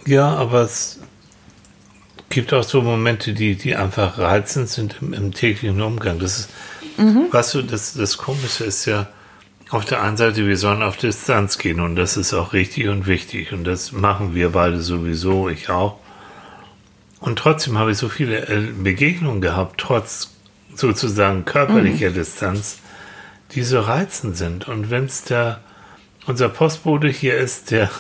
Ja, 0.06 0.30
aber 0.36 0.62
es 0.62 1.00
gibt 2.30 2.54
auch 2.54 2.64
so 2.64 2.82
Momente, 2.82 3.34
die, 3.34 3.56
die 3.56 3.76
einfach 3.76 4.18
reizend 4.18 4.70
sind 4.70 4.96
im, 5.02 5.14
im 5.14 5.34
täglichen 5.34 5.82
Umgang. 5.82 6.20
Das 6.20 6.40
ist, 6.40 6.50
weißt 7.32 7.54
du, 7.56 7.62
das, 7.64 7.94
das 7.94 8.18
Komische 8.18 8.64
ist 8.66 8.86
ja, 8.86 9.08
auf 9.70 9.86
der 9.86 10.02
einen 10.02 10.18
Seite, 10.18 10.48
wir 10.48 10.58
sollen 10.58 10.82
auf 10.82 10.98
Distanz 10.98 11.58
gehen 11.58 11.80
und 11.80 11.96
das 11.96 12.18
ist 12.18 12.34
auch 12.34 12.54
richtig 12.54 12.88
und 12.88 13.06
wichtig 13.06 13.54
und 13.54 13.64
das 13.64 13.92
machen 13.92 14.34
wir 14.34 14.50
beide 14.50 14.82
sowieso, 14.82 15.48
ich 15.48 15.70
auch. 15.70 16.00
Und 17.20 17.38
trotzdem 17.38 17.78
habe 17.78 17.92
ich 17.92 17.98
so 17.98 18.10
viele 18.10 18.48
äh, 18.48 18.62
Begegnungen 18.72 19.42
gehabt, 19.42 19.80
trotz 19.80 20.32
sozusagen 20.74 21.46
körperlicher 21.46 22.12
Distanz, 22.12 22.80
die 23.52 23.64
so 23.64 23.82
reizend 23.82 24.38
sind. 24.38 24.68
Und 24.68 24.90
wenn 24.90 25.06
es 25.06 25.24
der, 25.24 25.60
unser 26.26 26.50
Postbote 26.50 27.10
hier 27.10 27.38
ist, 27.38 27.72
der, 27.72 27.92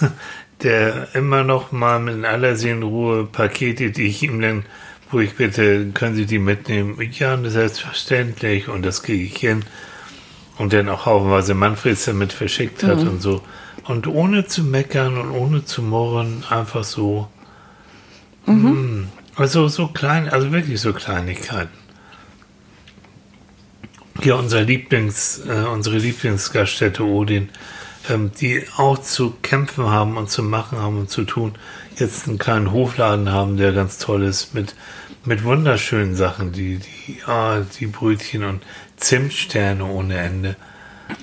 der 0.62 1.08
immer 1.14 1.42
noch 1.42 1.72
mal 1.72 1.98
mit 1.98 2.24
aller 2.24 2.56
Seelenruhe 2.56 3.24
Pakete, 3.24 3.90
die 3.90 4.08
ich 4.08 4.22
ihm 4.22 4.40
dann, 4.40 4.64
wo 5.10 5.20
ich 5.20 5.36
bitte, 5.36 5.90
können 5.94 6.14
Sie 6.14 6.26
die 6.26 6.38
mitnehmen? 6.38 6.98
Ja, 7.12 7.38
selbstverständlich 7.48 8.68
und 8.68 8.84
das 8.84 9.02
kriege 9.02 9.24
ich 9.24 9.36
hin. 9.36 9.64
Und 10.58 10.72
dann 10.72 10.88
auch 10.88 11.06
haufenweise 11.06 11.54
Manfreds 11.54 12.06
damit 12.06 12.32
verschickt 12.32 12.82
hat 12.82 12.98
und 12.98 13.22
so. 13.22 13.42
Und 13.84 14.06
ohne 14.06 14.46
zu 14.46 14.64
meckern 14.64 15.16
und 15.16 15.30
ohne 15.30 15.64
zu 15.64 15.82
murren, 15.82 16.44
einfach 16.50 16.84
so. 16.84 17.28
Mm. 18.46 19.04
Also 19.36 19.68
so 19.68 19.86
klein, 19.86 20.28
also 20.28 20.50
wirklich 20.52 20.80
so 20.80 20.92
Kleinigkeiten. 20.92 21.78
Hier 24.20 24.36
unser 24.36 24.62
Lieblings, 24.62 25.42
äh, 25.46 25.64
unsere 25.72 25.98
Lieblingsgaststätte 25.98 27.04
Odin, 27.04 27.50
ähm, 28.10 28.32
die 28.40 28.64
auch 28.76 28.98
zu 28.98 29.34
kämpfen 29.42 29.86
haben 29.86 30.16
und 30.16 30.28
zu 30.28 30.42
machen 30.42 30.78
haben 30.78 30.98
und 30.98 31.10
zu 31.10 31.22
tun, 31.22 31.54
jetzt 31.96 32.26
einen 32.26 32.38
kleinen 32.38 32.72
Hofladen 32.72 33.30
haben, 33.30 33.56
der 33.56 33.72
ganz 33.72 33.98
toll 33.98 34.24
ist, 34.24 34.54
mit, 34.54 34.74
mit 35.24 35.44
wunderschönen 35.44 36.16
Sachen, 36.16 36.52
die, 36.52 36.78
die, 36.78 37.22
ah, 37.26 37.60
die 37.78 37.86
Brötchen 37.86 38.42
und 38.42 38.62
Zimtsterne 38.98 39.84
ohne 39.84 40.18
Ende. 40.18 40.56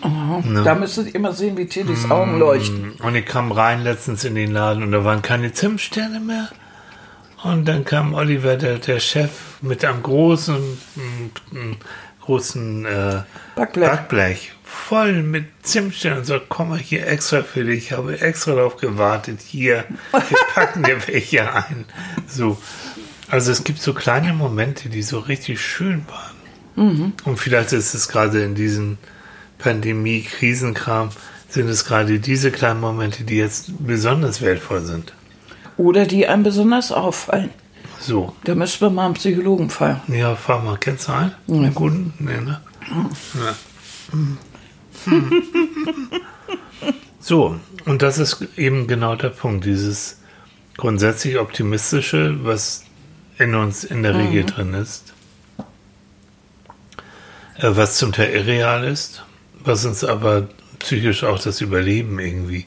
da 0.02 0.76
müsstet 0.76 1.14
ihr 1.14 1.20
mal 1.20 1.34
sehen, 1.34 1.58
wie 1.58 1.68
Tillys 1.68 2.10
Augen 2.10 2.40
leuchten. 2.40 2.94
Und 2.94 3.16
ich 3.16 3.26
kam 3.26 3.52
rein 3.52 3.84
letztens 3.84 4.24
in 4.24 4.36
den 4.36 4.52
Laden 4.52 4.84
und 4.84 4.92
da 4.92 5.04
waren 5.04 5.22
keine 5.22 5.54
Zimtsterne 5.54 6.20
mehr. 6.20 6.50
Und 7.44 7.66
dann 7.66 7.86
kam 7.86 8.16
Oliver, 8.16 8.56
der, 8.58 8.80
der 8.80 9.00
Chef, 9.00 9.30
mit 9.62 9.86
einem 9.86 10.02
großen, 10.02 10.56
mm, 10.96 11.56
mm, 11.56 11.78
großen 12.22 12.86
äh, 12.86 13.22
Backblech. 13.56 13.90
Backblech, 13.90 14.52
voll 14.64 15.22
mit 15.22 15.46
Zimtsternen 15.62 16.20
und 16.20 16.26
sagt, 16.26 16.50
komm 16.50 16.70
mal 16.70 16.80
hier 16.80 17.06
extra 17.06 17.44
für 17.44 17.64
dich, 17.64 17.86
ich 17.86 17.92
habe 17.92 18.20
extra 18.20 18.56
darauf 18.56 18.78
gewartet, 18.78 19.42
hier, 19.42 19.86
wir 20.12 20.22
packen 20.56 20.82
dir 20.82 20.98
welche 21.08 21.54
ein. 21.54 21.86
So. 22.28 22.58
Also 23.30 23.52
es 23.52 23.64
gibt 23.64 23.80
so 23.80 23.94
kleine 23.94 24.34
Momente, 24.34 24.90
die 24.90 25.04
so 25.04 25.20
richtig 25.20 25.62
schön 25.62 26.04
waren. 26.08 26.25
Und 26.76 27.38
vielleicht 27.38 27.72
ist 27.74 27.94
es 27.94 28.08
gerade 28.08 28.44
in 28.44 28.56
diesem 28.56 28.98
Pandemie-Krisenkram, 29.60 31.10
sind 31.50 31.70
es 31.70 31.86
gerade 31.86 32.20
diese 32.20 32.52
kleinen 32.52 32.82
Momente, 32.82 33.24
die 33.24 33.38
jetzt 33.38 33.86
besonders 33.86 34.42
wertvoll 34.42 34.82
sind. 34.82 35.14
Oder 35.78 36.06
die 36.06 36.28
einem 36.28 36.44
besonders 36.44 36.92
auffallen. 36.92 37.52
So. 38.00 38.36
Da 38.44 38.56
müssten 38.56 38.82
wir 38.82 38.90
mal 38.90 39.06
einen 39.06 39.14
Psychologen 39.14 39.70
fragen. 39.70 40.14
Ja, 40.14 40.36
fahr 40.36 40.62
mal, 40.62 40.78
kennst 40.78 41.08
du 41.08 41.14
einen? 41.14 41.32
Einen 41.48 41.74
guten? 41.74 42.14
Nee, 42.20 42.42
ne? 42.42 42.60
Ja. 43.34 43.56
So, 47.28 47.60
und 47.86 48.04
das 48.04 48.20
ist 48.20 48.48
eben 48.56 48.86
genau 48.86 49.16
der 49.16 49.30
Punkt, 49.30 49.66
dieses 49.66 50.20
grundsätzlich 50.78 51.40
optimistische, 51.40 52.38
was 52.44 52.84
in 53.40 53.56
uns 53.56 53.84
in 53.84 54.04
der 54.04 54.14
Regel 54.14 54.44
drin 54.44 54.76
ist, 54.76 55.15
was 57.62 57.98
zum 57.98 58.12
Teil 58.12 58.32
irreal 58.32 58.84
ist, 58.84 59.24
was 59.64 59.86
uns 59.86 60.04
aber 60.04 60.48
psychisch 60.80 61.24
auch 61.24 61.42
das 61.42 61.62
Überleben 61.62 62.20
irgendwie 62.20 62.66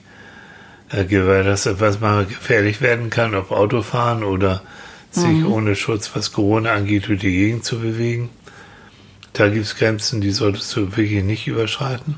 äh, 0.91 1.05
gewährleistet, 1.05 1.81
was 1.81 2.01
mal 2.01 2.25
gefährlich 2.25 2.81
werden 2.81 3.11
kann, 3.11 3.35
ob 3.35 3.51
Autofahren 3.51 4.25
oder 4.25 4.63
sich 5.11 5.45
ohne 5.45 5.75
Schutz, 5.75 6.11
was 6.15 6.33
Corona 6.33 6.73
angeht, 6.73 7.09
durch 7.09 7.21
die 7.21 7.33
Gegend 7.33 7.65
zu 7.65 7.79
bewegen. 7.79 8.31
Da 9.33 9.49
gibt 9.49 9.65
es 9.65 9.77
Grenzen, 9.77 10.21
die 10.21 10.31
solltest 10.31 10.75
du 10.77 10.97
wirklich 10.97 11.25
nicht 11.25 11.47
überschreiten. 11.47 12.17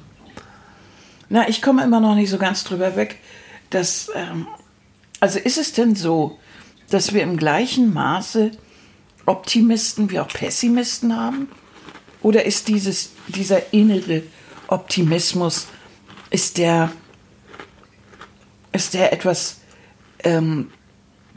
Na, 1.29 1.49
ich 1.49 1.63
komme 1.63 1.85
immer 1.85 2.01
noch 2.01 2.15
nicht 2.15 2.31
so 2.31 2.39
ganz 2.39 2.65
drüber 2.65 2.97
weg, 2.97 3.19
dass, 3.71 4.11
ähm, 4.15 4.47
also 5.21 5.39
ist 5.39 5.59
es 5.59 5.73
denn 5.73 5.95
so, 5.95 6.39
dass 6.91 7.15
wir 7.15 7.23
im 7.23 7.37
gleichen 7.37 7.95
Maße 7.95 8.51
Optimisten 9.27 10.11
wie 10.11 10.19
auch 10.19 10.29
Pessimisten 10.29 11.17
haben? 11.17 11.49
Oder 12.23 12.45
ist 12.45 12.69
dieses, 12.69 13.13
dieser 13.29 13.73
innere 13.73 14.23
Optimismus, 14.67 15.67
ist 16.31 16.59
der, 16.59 16.93
ist 18.73 18.95
der 18.95 19.13
etwas, 19.13 19.61
ähm, 20.23 20.71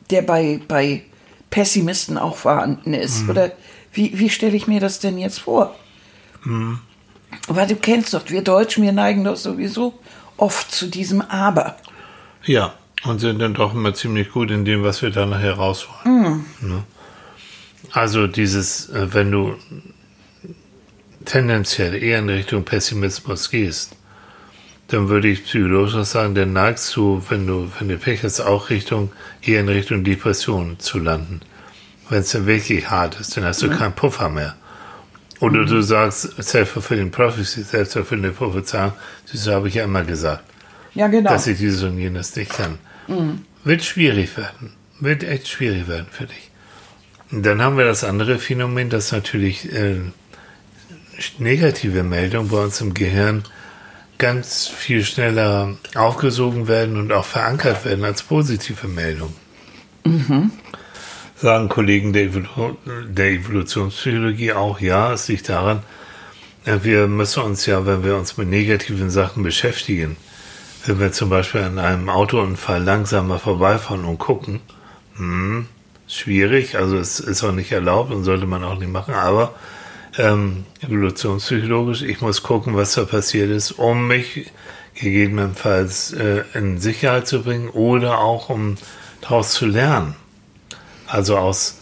der 0.10 0.22
bei, 0.22 0.60
bei 0.68 1.04
Pessimisten 1.50 2.18
auch 2.18 2.36
vorhanden 2.36 2.94
ist? 2.94 3.28
Oder 3.30 3.52
wie, 3.94 4.18
wie 4.20 4.30
stelle 4.30 4.56
ich 4.56 4.68
mir 4.68 4.80
das 4.80 5.00
denn 5.00 5.18
jetzt 5.18 5.40
vor? 5.40 5.76
Weil 7.48 7.68
du 7.68 7.76
kennst 7.76 8.14
doch, 8.14 8.30
wir 8.30 8.44
Deutschen, 8.44 8.84
wir 8.84 8.92
neigen 8.92 9.24
doch 9.24 9.38
sowieso 9.38 9.98
oft 10.38 10.72
zu 10.72 10.88
diesem 10.88 11.22
Aber. 11.22 11.78
Ja, 12.44 12.74
und 13.06 13.20
sind 13.20 13.40
dann 13.40 13.54
doch 13.54 13.74
immer 13.74 13.94
ziemlich 13.94 14.32
gut 14.32 14.52
in 14.52 14.66
dem, 14.66 14.84
was 14.84 15.02
wir 15.02 15.10
da 15.10 15.26
nachher 15.26 15.54
rausholen. 15.54 16.46
Ne? 16.62 16.84
Also 17.92 18.28
dieses, 18.28 18.90
äh, 18.90 19.14
wenn 19.14 19.32
du 19.32 19.56
tendenziell 21.26 21.96
eher 21.96 22.20
in 22.20 22.30
Richtung 22.30 22.64
Pessimismus 22.64 23.50
gehst, 23.50 23.96
dann 24.88 25.10
würde 25.10 25.30
ich 25.30 25.46
psychologisch 25.46 25.94
sagen, 26.04 26.36
dann 26.36 26.54
neigst 26.54 26.96
du, 26.96 27.24
wenn 27.30 27.48
du, 27.48 27.72
wenn 27.80 27.90
du 27.90 27.98
Pech 27.98 28.24
hast, 28.24 28.42
auch 28.42 28.70
Richtung, 28.70 29.12
eher 29.42 29.62
in 29.62 29.70
Richtung 29.70 30.04
Depression 30.04 30.80
zu 30.80 31.00
landen. 31.00 31.42
Wenn 32.10 32.20
es 32.20 32.32
dann 32.32 32.46
wirklich 32.46 32.90
hart 32.90 33.20
ist, 33.20 33.36
dann 33.36 33.46
hast 33.46 33.62
du 33.62 33.70
keinen 33.70 33.94
Puffer 33.94 34.30
mehr. 34.30 34.56
Oder 35.40 35.66
du 35.66 35.82
sagst, 35.82 36.42
self-fulfilling 36.42 37.12
prophecy, 37.12 37.64
selbsterfüllende 37.64 38.32
Prophezeiung, 38.32 38.94
das 39.32 39.48
habe 39.48 39.68
ich 39.68 39.74
ja 39.76 39.84
immer 39.84 40.04
gesagt 40.04 40.44
Ja, 40.94 41.08
genau. 41.08 41.32
dass 41.32 41.48
ich 41.48 41.58
dieses 41.58 41.84
und 41.84 41.98
jenes 41.98 42.36
nicht 42.36 42.54
kann. 42.54 42.78
Wird 43.64 43.84
schwierig 43.84 44.38
werden. 44.38 44.74
Wird 45.00 45.24
echt 45.24 45.48
schwierig 45.48 45.88
werden 45.88 46.08
für 46.12 46.26
dich. 46.28 46.52
Und 47.32 47.44
dann 47.46 47.62
haben 47.62 47.78
wir 47.78 47.86
das 47.86 48.04
andere 48.04 48.38
Phänomen, 48.38 48.90
dass 48.90 49.12
natürlich 49.12 49.74
äh, 49.74 50.02
negative 51.38 52.04
Meldungen 52.04 52.50
bei 52.50 52.64
uns 52.64 52.82
im 52.82 52.94
Gehirn 52.94 53.44
ganz 54.18 54.68
viel 54.68 55.04
schneller 55.04 55.76
aufgesogen 55.96 56.68
werden 56.68 56.98
und 56.98 57.12
auch 57.12 57.26
verankert 57.26 57.84
werden 57.86 58.06
als 58.06 58.24
positive 58.24 58.88
Meldungen. 58.88 59.36
Sagen 61.36 61.68
Kollegen 61.70 62.14
der, 62.14 62.24
Evolu 62.24 62.78
der 63.10 63.32
Evolutionspsychologie 63.32 64.54
auch, 64.54 64.80
ja, 64.80 65.14
es 65.14 65.28
liegt 65.28 65.50
daran, 65.50 65.84
äh, 66.66 66.80
wir 66.84 67.08
müssen 67.08 67.44
uns 67.44 67.66
ja, 67.66 67.86
wenn 67.86 68.04
wir 68.04 68.16
uns 68.16 68.38
mit 68.38 68.48
negativen 68.48 69.10
Sachen 69.10 69.44
beschäftigen, 69.44 70.16
wenn 70.86 71.00
wir 71.00 71.12
zum 71.12 71.30
Beispiel 71.30 71.62
an 71.62 71.80
einem 71.80 72.10
Autounfall 72.10 72.82
langsamer 72.82 73.40
vorbeifahren 73.40 74.06
und 74.06 74.20
gucken, 74.20 74.62
hm, 75.18 75.68
schwierig, 76.08 76.78
also 76.78 76.98
es 76.98 77.20
ist 77.20 77.44
auch 77.44 77.52
nicht 77.52 77.72
erlaubt 77.72 78.12
und 78.12 78.24
sollte 78.24 78.46
man 78.46 78.64
auch 78.64 78.78
nicht 78.78 78.92
machen, 78.92 79.14
aber 79.14 79.54
ähm, 80.18 80.66
evolutionspsychologisch, 80.82 82.02
ich 82.04 82.22
muss 82.22 82.44
gucken, 82.44 82.76
was 82.76 82.94
da 82.94 83.06
passiert 83.06 83.50
ist, 83.50 83.72
um 83.72 84.08
mich 84.08 84.52
gegebenenfalls 84.96 86.14
äh, 86.14 86.44
in 86.54 86.80
Sicherheit 86.80 87.28
zu 87.28 87.44
bringen 87.44 87.70
oder 87.70 88.20
auch 88.20 88.50
um 88.50 88.76
daraus 89.22 89.54
zu 89.54 89.66
lernen. 89.66 90.16
Also 91.08 91.38
aus, 91.38 91.80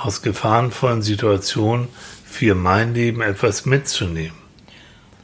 aus 0.00 0.22
gefahrenvollen 0.22 1.02
Situationen 1.02 1.88
für 2.24 2.54
mein 2.54 2.94
Leben 2.94 3.20
etwas 3.22 3.64
mitzunehmen. 3.64 4.36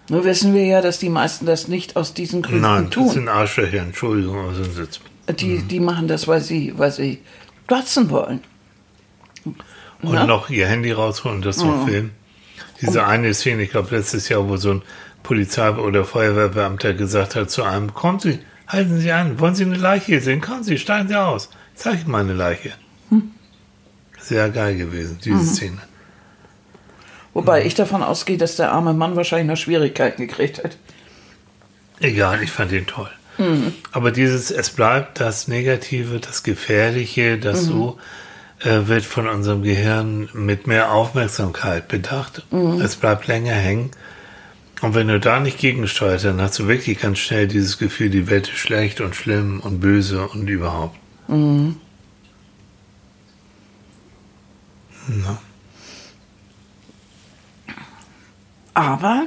Nur 0.09 0.25
wissen 0.25 0.53
wir 0.55 0.65
ja, 0.65 0.83
dass 0.83 0.99
die 0.99 1.09
meisten 1.09 1.47
das 1.47 1.67
nicht 1.67 1.97
aus 1.97 2.15
diesen 2.15 2.43
Gründen 2.43 2.61
Nein, 2.61 2.85
das 2.87 2.95
tun. 2.95 3.09
sind 3.11 3.29
Arschlöcher, 3.29 3.79
Entschuldigung, 3.81 4.39
aber 4.39 4.55
sind 4.55 5.01
Die, 5.41 5.63
die 5.63 5.81
machen 5.81 6.09
das, 6.09 6.29
weil 6.29 6.41
sie, 6.43 6.75
weil 6.77 6.93
sie 6.93 7.21
glotzen 7.67 8.11
wollen. 8.11 8.41
Und 10.03 10.13
Ja. 10.13 10.27
noch 10.27 10.51
ihr 10.51 10.67
Handy 10.67 10.93
rausholen 10.93 11.39
und 11.39 11.47
das 11.47 11.59
noch 11.59 11.87
filmen. 11.87 12.11
Diese 12.81 13.07
eine 13.07 13.33
Szene, 13.35 13.63
ich 13.63 13.71
glaube 13.71 13.97
letztes 13.97 14.29
Jahr, 14.29 14.49
wo 14.49 14.57
so 14.57 14.73
ein 14.73 14.83
Polizei- 15.23 15.71
oder 15.71 16.05
Feuerwehrbeamter 16.05 16.95
gesagt 16.95 17.35
hat 17.35 17.51
zu 17.51 17.63
einem, 17.63 17.95
kommen 17.95 18.21
Sie, 18.21 18.41
halten 18.67 18.99
Sie 18.99 19.11
an, 19.13 19.41
wollen 19.41 19.55
Sie 19.55 19.65
eine 19.65 19.77
Leiche 19.77 20.21
sehen? 20.21 20.41
Kommen 20.41 20.65
Sie, 20.65 20.79
steigen 20.79 21.09
Sie 21.09 21.17
aus. 21.17 21.51
Zeig 21.75 22.01
ich 22.01 22.07
mal 22.07 22.21
eine 22.21 22.35
Leiche. 22.35 22.73
Sehr 24.21 24.49
geil 24.51 24.77
gewesen, 24.77 25.19
diese 25.23 25.45
Szene. 25.45 25.79
Wobei 27.35 27.67
ich 27.67 27.75
davon 27.75 28.03
ausgehe, 28.03 28.39
dass 28.39 28.57
der 28.57 28.73
arme 28.73 28.95
Mann 28.95 29.17
wahrscheinlich 29.17 29.49
noch 29.49 29.57
Schwierigkeiten 29.57 30.27
gekriegt 30.27 30.63
hat. 30.63 30.79
Egal, 32.01 32.43
ich 32.43 32.51
fand 32.51 32.73
ihn 32.73 32.87
toll. 32.87 33.11
Aber 33.93 34.13
dieses, 34.13 34.51
es 34.51 34.71
bleibt 34.71 35.21
das 35.21 35.49
Negative, 35.49 36.21
das 36.21 36.43
Gefährliche, 36.45 37.39
das 37.39 37.65
so 37.65 37.99
äh, 38.65 38.89
wird 38.89 39.05
von 39.05 39.29
unserem 39.29 39.63
Gehirn 39.63 40.29
mit 40.33 40.67
mehr 40.67 40.93
Aufmerksamkeit 40.93 41.89
bedacht. 41.89 42.45
Es 42.81 42.97
bleibt 42.97 43.27
länger 43.27 43.55
hängen. 43.55 43.91
Und 44.81 44.95
wenn 44.95 45.09
du 45.09 45.21
da 45.21 45.41
nicht 45.41 45.59
gegensteuert, 45.59 46.25
dann 46.25 46.41
hast 46.41 46.59
du 46.59 46.69
wirklich 46.69 46.99
ganz 47.01 47.19
schnell 47.19 47.49
dieses 47.49 47.79
Gefühl, 47.79 48.11
die 48.11 48.29
Welt 48.29 48.49
ist 48.49 48.59
schlecht 48.59 49.01
und 49.01 49.15
schlimm 49.15 49.61
und 49.61 49.81
böse 49.81 50.27
und 50.29 50.49
überhaupt. 50.49 50.99
Na, 55.09 55.39
Aber 58.75 59.27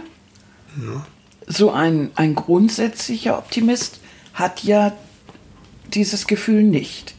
so 1.48 1.72
ein, 1.72 2.12
ein 2.16 2.36
grundsätzlicher 2.36 3.38
Optimist 3.38 4.02
hat 4.34 4.64
ja 4.64 4.94
dieses 5.94 6.28
Gefühl 6.28 6.64
nicht. 6.64 7.16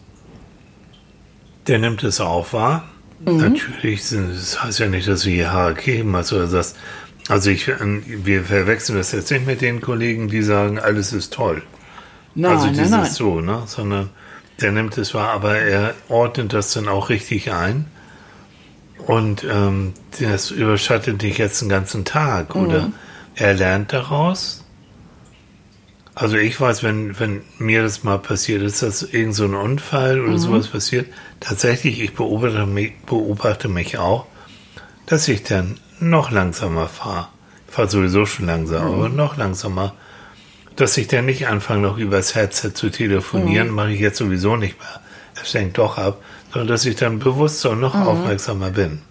Der 1.69 1.79
nimmt 1.79 2.03
es 2.03 2.21
auch 2.21 2.53
wahr. 2.53 2.85
Natürlich, 3.21 4.05
sind- 4.05 4.31
das 4.35 4.63
heißt 4.63 4.79
ja 4.79 4.89
nicht, 4.89 5.07
dass 5.09 5.25
wir 5.27 5.33
hier 5.35 5.51
Hierarchie 5.51 5.99
haben, 6.01 6.15
also 6.15 6.47
das, 6.47 6.75
also 7.29 7.51
ich, 7.51 7.67
wir 7.69 8.45
verwechseln 8.45 8.97
das 8.97 9.13
jetzt 9.13 9.31
nicht 9.31 9.47
mit 9.47 9.61
den 9.61 9.81
Kollegen, 9.81 10.29
die 10.29 10.43
sagen, 10.43 10.79
alles 10.79 11.13
ist 11.13 11.33
toll. 11.33 11.63
Nein, 12.35 12.53
also 12.53 12.67
nein, 12.67 12.75
dieses 12.75 12.91
nein. 12.93 13.05
so, 13.11 13.41
ne, 13.41 13.63
sondern 13.67 14.11
der 14.61 14.71
nimmt 14.73 14.97
es 14.99 15.15
wahr, 15.15 15.31
aber 15.31 15.59
er 15.59 15.95
ordnet 16.09 16.53
das 16.53 16.73
dann 16.73 16.89
auch 16.89 17.09
richtig 17.11 17.53
ein. 17.53 17.87
Und 19.07 19.45
ähm, 19.45 19.95
das 20.21 20.51
überschattet 20.51 21.23
dich 21.23 21.39
jetzt 21.39 21.61
den 21.61 21.69
ganzen 21.69 22.05
Tag, 22.05 22.55
Mhm. 22.55 22.63
oder? 22.67 22.93
Er 23.35 23.55
lernt 23.55 23.93
daraus. 23.93 24.65
Also 26.21 26.37
ich 26.37 26.61
weiß, 26.61 26.83
wenn, 26.83 27.19
wenn 27.21 27.43
mir 27.59 27.83
das 27.83 28.03
mal 28.03 28.19
passiert 28.19 28.61
ist, 28.63 28.83
dass 28.83 29.03
irgend 29.05 29.37
so 29.37 29.45
ein 29.45 29.55
Unfall 29.55 30.21
oder 30.21 30.33
Mhm. 30.33 30.39
sowas 30.39 30.67
passiert, 30.67 31.07
tatsächlich, 31.39 32.01
ich 32.01 32.15
beobachte 32.15 32.67
mich, 32.67 32.93
beobachte 33.07 33.69
mich 33.69 33.99
auch, 33.99 34.27
dass 35.07 35.29
ich 35.29 35.45
dann 35.45 35.79
noch 36.01 36.33
langsamer 36.33 36.89
fahre. 36.89 37.29
Ich 37.69 37.75
fahre 37.75 37.89
sowieso 37.89 38.27
schon 38.27 38.47
langsam, 38.47 38.83
aber 38.95 39.09
noch 39.09 39.37
langsamer. 39.37 39.95
Dass 40.75 40.97
ich 40.97 41.07
dann 41.07 41.27
nicht 41.27 41.47
anfange, 41.47 41.83
noch 41.83 41.99
übers 41.99 42.35
Headset 42.35 42.71
zu 42.75 42.91
telefonieren, 42.91 43.71
mache 43.71 43.93
ich 43.93 44.01
jetzt 44.01 44.19
sowieso 44.19 44.57
nicht 44.57 44.77
mehr. 44.81 45.01
Es 45.41 45.53
lenkt 45.53 45.79
doch 45.79 45.99
ab, 45.99 46.21
sondern 46.53 46.67
dass 46.69 46.85
ich 46.85 46.97
dann 46.97 47.21
bewusster 47.21 47.71
und 47.71 47.81
noch 47.81 47.95
aufmerksamer 47.95 48.71
bin. 48.71 49.03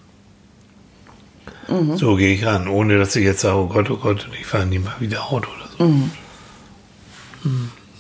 So 1.96 2.16
gehe 2.16 2.34
ich 2.36 2.46
ran, 2.46 2.68
ohne 2.68 2.98
dass 2.98 3.16
ich 3.16 3.24
jetzt 3.24 3.42
sage, 3.42 3.56
oh 3.58 3.68
Gott, 3.68 3.90
oh 3.90 3.98
Gott, 3.98 4.28
ich 4.40 4.46
fahre 4.46 4.66
nie 4.66 4.80
mal 4.80 4.96
wieder 5.00 5.24
Auto 5.32 5.50
oder 5.50 5.70
so. 5.78 5.84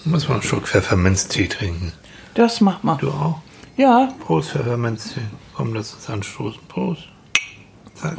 Muss 0.06 0.28
man 0.28 0.38
einen 0.40 0.44
Schluck 0.44 0.68
Pfefferminztee 0.68 1.48
trinken. 1.48 1.94
Das 2.34 2.62
mach 2.62 2.84
mal. 2.84 2.98
Du 2.98 3.10
auch? 3.12 3.42
Ja, 3.78 4.14
Prost, 4.26 4.52
Pfefferminztee. 4.52 5.22
Komm, 5.56 5.74
lass 5.74 5.94
uns 5.94 6.10
anstoßen. 6.10 6.62
Prost. 6.68 7.04
Zack. 7.96 8.18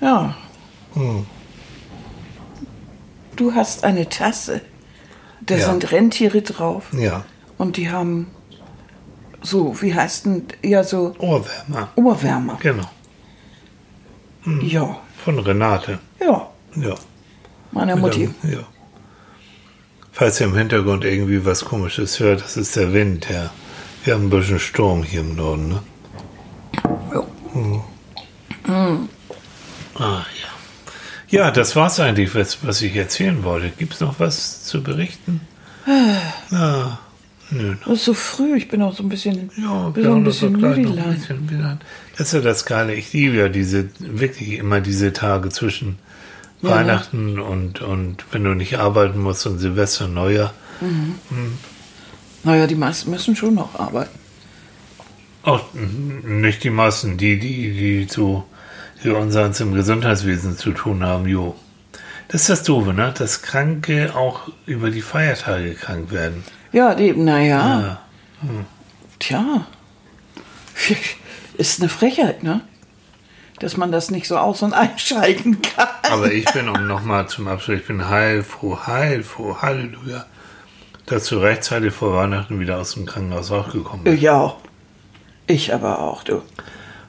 ja. 0.00 0.34
Hm. 0.94 1.26
Du 3.36 3.54
hast 3.54 3.84
eine 3.84 4.08
Tasse. 4.08 4.60
Da 5.40 5.56
Ja. 5.56 5.70
sind 5.70 5.90
Rentiere 5.90 6.42
drauf. 6.42 6.84
Ja, 6.92 7.24
Und 7.58 7.76
die 7.76 7.90
haben 7.90 8.28
so, 9.40 9.80
wie 9.82 9.94
heißt 9.94 10.26
denn, 10.26 10.44
ja, 10.62 10.84
so 10.84 11.14
Ohrwärmer. 11.18 11.88
Ohrwärmer. 11.96 12.58
Genau. 12.60 12.88
Ja, 14.60 14.98
Von 15.24 15.38
Renate. 15.38 15.98
ja, 16.20 16.48
Ja. 16.76 16.94
meiner 17.72 17.96
Mutti. 17.96 18.28
Ja. 18.42 18.58
Falls 20.12 20.40
ihr 20.40 20.46
im 20.46 20.54
Hintergrund 20.54 21.04
irgendwie 21.04 21.44
was 21.46 21.64
Komisches 21.64 22.20
hört, 22.20 22.42
das 22.42 22.58
ist 22.58 22.76
der 22.76 22.92
Wind, 22.92 23.28
der. 23.30 23.50
Wir 24.04 24.14
haben 24.14 24.26
ein 24.26 24.30
bisschen 24.30 24.58
Sturm 24.58 25.02
hier 25.02 25.20
im 25.20 25.36
Norden, 25.36 25.68
ne? 25.68 25.82
Ja. 27.14 28.98
Ah, 29.94 30.24
ja. 30.40 30.48
Ja, 31.28 31.50
das 31.50 31.76
war's 31.76 31.98
eigentlich, 31.98 32.34
was, 32.34 32.58
was 32.64 32.82
ich 32.82 32.94
erzählen 32.94 33.42
wollte. 33.42 33.70
Gibt's 33.70 34.00
noch 34.00 34.20
was 34.20 34.64
zu 34.64 34.82
berichten? 34.82 35.40
Ah, 35.86 36.98
nö. 37.50 37.76
Das 37.84 37.94
ist 37.94 38.04
so 38.04 38.12
früh, 38.12 38.56
ich 38.56 38.68
bin 38.68 38.82
auch 38.82 38.94
so 38.94 39.02
ein 39.02 39.08
bisschen, 39.08 39.50
Ja, 39.56 39.88
bin 39.88 40.04
so 40.04 40.14
ein 40.14 40.24
bisschen 40.24 40.52
müde. 40.52 41.78
Das 42.18 42.26
ist 42.28 42.34
ja 42.34 42.40
das 42.40 42.66
Geile. 42.66 42.94
Ich 42.94 43.12
liebe 43.14 43.36
ja 43.36 43.48
diese, 43.48 43.88
wirklich 43.98 44.58
immer 44.58 44.82
diese 44.82 45.14
Tage 45.14 45.48
zwischen 45.48 45.98
Ja. 46.62 46.70
Weihnachten 46.70 47.38
und, 47.40 47.80
und 47.82 48.24
wenn 48.30 48.44
du 48.44 48.54
nicht 48.54 48.78
arbeiten 48.78 49.18
musst 49.20 49.46
und 49.46 49.58
Silvester, 49.58 50.06
Neujahr. 50.08 50.54
Naja, 52.44 52.66
die 52.66 52.74
meisten 52.74 53.10
müssen 53.10 53.36
schon 53.36 53.54
noch 53.54 53.78
arbeiten. 53.78 54.18
Auch 55.42 55.64
nicht 55.74 56.62
die 56.62 56.70
meisten, 56.70 57.16
die, 57.18 57.38
die, 57.38 57.72
die 57.72 58.06
so 58.08 58.44
für 59.00 59.16
uns 59.16 59.34
im 59.60 59.74
Gesundheitswesen 59.74 60.56
zu 60.56 60.70
tun 60.72 61.02
haben, 61.04 61.26
jo. 61.26 61.56
Das 62.28 62.42
ist 62.42 62.50
das 62.50 62.62
Doofe, 62.62 62.94
ne? 62.94 63.12
Dass 63.16 63.42
Kranke 63.42 64.14
auch 64.14 64.48
über 64.64 64.90
die 64.90 65.02
Feiertage 65.02 65.74
krank 65.74 66.12
werden. 66.12 66.44
Ja, 66.72 66.94
die, 66.94 67.12
naja, 67.12 67.80
Ja. 68.42 68.48
tja. 69.18 69.66
Ist 71.58 71.80
eine 71.80 71.88
Frechheit, 71.90 72.42
ne? 72.42 72.62
Dass 73.62 73.76
man 73.76 73.92
das 73.92 74.10
nicht 74.10 74.26
so 74.26 74.36
aus- 74.36 74.62
und 74.62 74.72
einschalten 74.74 75.62
kann. 75.62 75.88
Aber 76.10 76.30
ich 76.32 76.44
bin, 76.52 76.68
um 76.68 76.86
nochmal 76.86 77.28
zum 77.28 77.46
Abschluss, 77.48 77.78
ich 77.80 77.86
bin 77.86 78.08
heilfroh, 78.08 78.76
heilfroh, 78.86 79.56
Halleluja, 79.62 80.26
dass 81.06 81.26
du 81.28 81.38
rechtzeitig 81.38 81.94
vor 81.94 82.12
Weihnachten 82.14 82.58
wieder 82.60 82.78
aus 82.78 82.94
dem 82.94 83.06
Krankenhaus 83.06 83.50
rausgekommen 83.50 84.04
bist. 84.04 84.20
Ja, 84.22 84.54
ich 85.46 85.72
aber 85.72 86.00
auch, 86.00 86.24
du. 86.24 86.42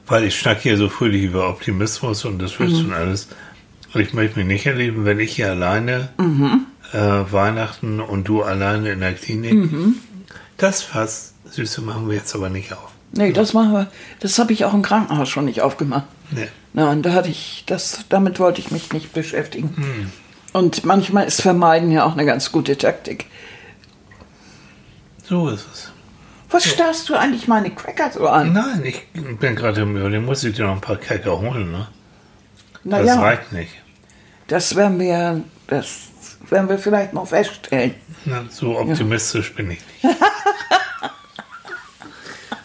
Weil 0.05 0.25
ich 0.25 0.37
schnack 0.37 0.61
hier 0.61 0.77
so 0.77 0.89
fröhlich 0.89 1.23
über 1.23 1.49
Optimismus 1.49 2.23
und 2.25 2.39
das 2.39 2.59
wird 2.59 2.71
Mhm. 2.71 2.93
alles. 2.93 3.29
Und 3.93 4.01
ich 4.01 4.13
möchte 4.13 4.37
mich 4.39 4.47
nicht 4.47 4.65
erleben, 4.65 5.05
wenn 5.05 5.19
ich 5.19 5.35
hier 5.35 5.49
alleine 5.51 6.09
Mhm. 6.17 6.65
äh, 6.93 6.97
Weihnachten 7.31 7.99
und 7.99 8.27
du 8.27 8.43
alleine 8.43 8.91
in 8.91 8.99
der 8.99 9.13
Klinik. 9.13 9.53
Mhm. 9.53 9.95
Das 10.57 10.83
Fass, 10.83 11.33
Süße, 11.49 11.81
machen 11.81 12.07
wir 12.09 12.15
jetzt 12.17 12.35
aber 12.35 12.49
nicht 12.49 12.73
auf. 12.73 12.91
Nee, 13.15 13.31
das 13.31 13.53
machen 13.53 13.73
wir. 13.73 13.87
Das 14.21 14.39
habe 14.39 14.53
ich 14.53 14.65
auch 14.65 14.73
im 14.73 14.81
Krankenhaus 14.81 15.29
schon 15.29 15.45
nicht 15.45 15.61
aufgemacht. 15.61 16.05
Nee. 16.31 16.47
Nein, 16.73 17.03
da 17.03 17.13
hatte 17.13 17.29
ich, 17.29 17.63
das, 17.67 18.05
damit 18.09 18.39
wollte 18.39 18.59
ich 18.59 18.71
mich 18.71 18.91
nicht 18.91 19.13
beschäftigen. 19.13 20.11
Und 20.51 20.83
manchmal 20.83 21.25
ist 21.27 21.41
Vermeiden 21.41 21.91
ja 21.91 22.05
auch 22.05 22.13
eine 22.13 22.25
ganz 22.25 22.51
gute 22.51 22.75
Taktik. 22.77 23.27
So 25.23 25.49
ist 25.49 25.67
es. 25.71 25.91
Was 26.49 26.65
starrst 26.65 27.09
du 27.09 27.15
eigentlich 27.15 27.47
meine 27.47 27.71
Cracker 27.71 28.11
so 28.11 28.27
an? 28.27 28.53
Nein, 28.53 28.83
ich 28.83 29.05
bin 29.39 29.55
gerade 29.55 29.81
im 29.81 29.95
Überlegen, 29.95 30.25
muss 30.25 30.43
ich 30.43 30.55
dir 30.55 30.65
noch 30.65 30.73
ein 30.73 30.81
paar 30.81 30.97
Kecker 30.97 31.39
holen, 31.39 31.71
ne? 31.71 31.87
Das 32.83 32.99
Naja, 33.05 33.21
reicht 33.21 33.51
nicht. 33.53 33.71
das 34.47 34.75
werden 34.75 34.99
wir, 34.99 35.41
das 35.67 35.87
werden 36.49 36.67
wir 36.69 36.77
vielleicht 36.77 37.13
noch 37.13 37.27
feststellen. 37.27 37.95
Na, 38.25 38.43
so 38.49 38.77
optimistisch 38.77 39.53
bin 39.55 39.71
ich 39.71 39.79
nicht. 40.03 40.17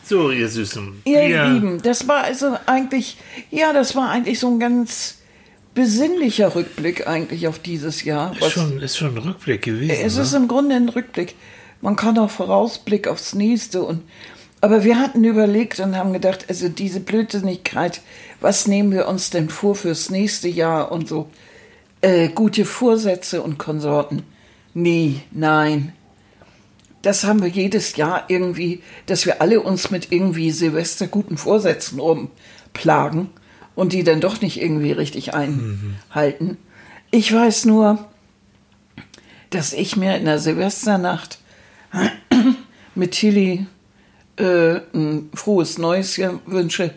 so, 0.08 0.30
ihr 0.30 0.48
Süßen. 0.48 1.02
Ihr 1.04 1.20
wir- 1.28 1.44
Lieben, 1.44 1.82
das 1.82 2.08
war 2.08 2.24
also 2.24 2.56
eigentlich, 2.66 3.16
ja, 3.50 3.72
das 3.72 3.94
war 3.94 4.10
eigentlich 4.10 4.38
so 4.38 4.48
ein 4.48 4.58
ganz 4.58 5.18
besinnlicher 5.74 6.54
Rückblick 6.54 7.06
eigentlich 7.06 7.46
auf 7.46 7.58
dieses 7.58 8.04
Jahr. 8.04 8.36
Ist 8.36 8.50
schon, 8.52 8.80
ist 8.80 8.96
schon 8.96 9.16
ein 9.16 9.18
Rückblick 9.18 9.62
gewesen. 9.62 9.94
Es 10.04 10.16
ist 10.16 10.32
ne? 10.32 10.38
im 10.38 10.48
Grunde 10.48 10.74
ein 10.74 10.88
Rückblick. 10.88 11.34
Man 11.80 11.94
kann 11.94 12.18
auch 12.18 12.30
Vorausblick 12.30 13.06
aufs 13.06 13.34
nächste 13.34 13.82
und 13.82 14.02
aber 14.60 14.82
wir 14.82 14.98
hatten 14.98 15.22
überlegt 15.22 15.78
und 15.78 15.96
haben 15.96 16.12
gedacht, 16.12 16.46
also 16.48 16.68
diese 16.68 16.98
Blödsinnigkeit, 16.98 18.00
was 18.40 18.66
nehmen 18.66 18.90
wir 18.90 19.06
uns 19.06 19.30
denn 19.30 19.48
vor 19.50 19.76
fürs 19.76 20.10
nächste 20.10 20.48
Jahr 20.48 20.90
und 20.90 21.08
so 21.08 21.28
äh, 22.00 22.28
gute 22.28 22.64
Vorsätze 22.64 23.42
und 23.42 23.58
Konsorten. 23.58 24.24
Nee, 24.74 25.20
nein. 25.30 25.92
Das 27.02 27.24
haben 27.24 27.42
wir 27.42 27.48
jedes 27.48 27.96
Jahr 27.96 28.24
irgendwie, 28.28 28.82
dass 29.06 29.24
wir 29.26 29.40
alle 29.40 29.60
uns 29.60 29.90
mit 29.90 30.10
irgendwie 30.10 30.50
Silvester 30.50 31.06
guten 31.06 31.36
Vorsätzen 31.36 32.00
rumplagen 32.00 33.30
und 33.74 33.92
die 33.92 34.02
dann 34.02 34.20
doch 34.20 34.40
nicht 34.40 34.60
irgendwie 34.60 34.92
richtig 34.92 35.34
einhalten. 35.34 36.56
Ich 37.10 37.32
weiß 37.32 37.64
nur, 37.66 38.08
dass 39.50 39.72
ich 39.72 39.96
mir 39.96 40.16
in 40.16 40.24
der 40.24 40.38
Silvesternacht 40.38 41.38
mit 42.94 43.12
Tilly 43.12 43.66
äh, 44.36 44.80
ein 44.92 45.30
frohes 45.34 45.78
neues 45.78 46.18
wünsche 46.46 46.92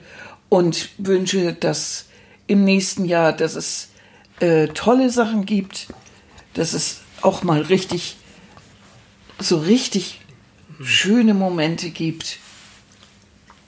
und 0.50 0.90
wünsche, 0.98 1.54
dass 1.54 2.06
im 2.48 2.64
nächsten 2.66 3.06
Jahr, 3.06 3.32
dass 3.32 3.56
es 3.56 3.90
äh, 4.42 4.68
tolle 4.70 5.10
Sachen 5.10 5.46
gibt, 5.46 5.88
dass 6.54 6.74
es 6.74 7.02
auch 7.22 7.44
mal 7.44 7.62
richtig, 7.62 8.18
so 9.42 9.58
richtig 9.60 10.22
schöne 10.82 11.34
Momente 11.34 11.90
gibt 11.90 12.40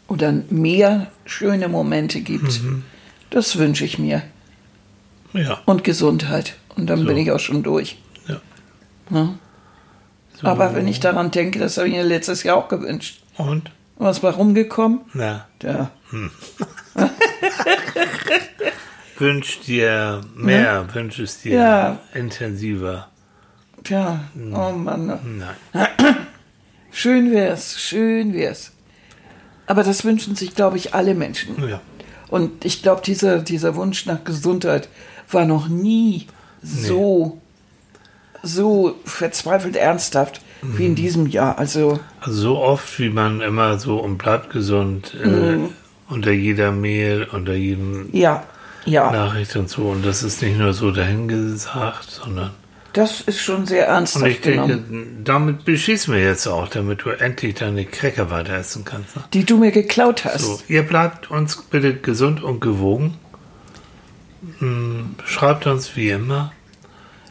oder 0.07 0.31
mehr 0.49 1.11
schöne 1.25 1.67
Momente 1.67 2.21
gibt. 2.21 2.61
Das 3.29 3.57
wünsche 3.57 3.85
ich 3.85 3.97
mir. 3.99 4.21
Ja. 5.33 5.61
Und 5.65 5.83
Gesundheit. 5.83 6.55
Und 6.75 6.87
dann 6.87 6.99
So. 6.99 7.05
bin 7.05 7.17
ich 7.17 7.31
auch 7.31 7.39
schon 7.39 7.63
durch. 7.63 7.97
ja. 8.27 8.41
Ne? 9.09 9.37
Aber 10.41 10.75
wenn 10.75 10.87
ich 10.87 10.99
daran 10.99 11.31
denke, 11.31 11.59
das 11.59 11.77
habe 11.77 11.87
ich 11.87 11.93
mir 11.93 12.03
letztes 12.03 12.43
Jahr 12.43 12.57
auch 12.57 12.67
gewünscht. 12.67 13.21
Und? 13.37 13.71
Was 13.97 14.23
war 14.23 14.33
rumgekommen? 14.33 15.01
Na, 15.13 15.47
Ja. 15.61 15.91
wünsch 19.17 19.59
dir 19.61 20.21
mehr, 20.35 20.87
wünsch 20.93 21.19
es 21.19 21.39
dir 21.41 21.53
Ja. 21.55 21.99
intensiver. 22.13 23.07
Tja, 23.83 24.21
oh 24.53 24.71
Mann. 24.71 25.19
Nein. 25.73 25.87
Schön 26.91 27.31
wär's, 27.31 27.81
schön 27.81 28.35
wär's. 28.35 28.71
Aber 29.65 29.83
das 29.83 30.05
wünschen 30.05 30.35
sich, 30.35 30.53
glaube 30.53 30.77
ich, 30.77 30.93
alle 30.93 31.15
Menschen. 31.15 31.67
Ja. 31.67 31.81
Und 32.29 32.65
ich 32.65 32.83
glaube, 32.83 33.01
dieser, 33.03 33.39
dieser 33.39 33.75
Wunsch 33.75 34.05
nach 34.05 34.23
Gesundheit 34.23 34.89
war 35.31 35.45
noch 35.45 35.67
nie 35.67 36.27
so, 36.61 37.41
so 38.43 38.95
verzweifelt 39.05 39.75
ernsthaft 39.75 40.41
wie 40.61 40.85
in 40.85 40.95
diesem 40.95 41.27
Jahr. 41.27 41.57
Also, 41.57 41.99
Also 42.21 42.41
so 42.41 42.57
oft, 42.59 42.99
wie 42.99 43.09
man 43.09 43.41
immer 43.41 43.79
so 43.79 43.97
und 43.97 44.17
bleibt 44.17 44.51
gesund 44.51 45.15
äh, 45.15 45.57
unter 46.09 46.31
jeder 46.31 46.71
Mail, 46.71 47.27
unter 47.31 47.53
jedem 47.53 48.09
ja, 48.13 48.43
ja, 48.85 49.11
Nachricht 49.11 49.55
und 49.55 49.69
so. 49.69 49.83
Und 49.89 50.05
das 50.05 50.23
ist 50.23 50.41
nicht 50.41 50.57
nur 50.57 50.73
so 50.73 50.91
dahingesagt, 50.91 52.09
sondern. 52.09 52.51
Das 52.93 53.21
ist 53.21 53.41
schon 53.41 53.65
sehr 53.65 53.87
Und 53.87 53.93
ernsthaft 53.93 54.25
ich 54.27 54.41
denke, 54.41 54.67
genommen. 54.79 55.21
damit 55.23 55.65
beschießen 55.65 56.13
wir 56.13 56.21
jetzt 56.21 56.47
auch, 56.47 56.67
damit 56.67 57.03
du 57.03 57.09
endlich 57.09 57.55
deine 57.55 57.85
Cracker 57.85 58.29
weiter 58.31 58.53
essen 58.53 58.85
kannst. 58.85 59.15
Ne? 59.15 59.23
Die 59.33 59.43
du 59.45 59.57
mir 59.57 59.71
geklaut 59.71 60.25
hast. 60.25 60.41
So, 60.41 60.61
ihr 60.67 60.83
bleibt 60.83 61.29
uns 61.31 61.57
bitte 61.63 61.95
gesund 61.95 62.41
und 62.43 62.59
gewogen. 62.61 63.15
Hm, 64.59 65.15
Schreibt 65.25 65.67
uns 65.67 65.95
wie 65.95 66.09
immer. 66.09 66.51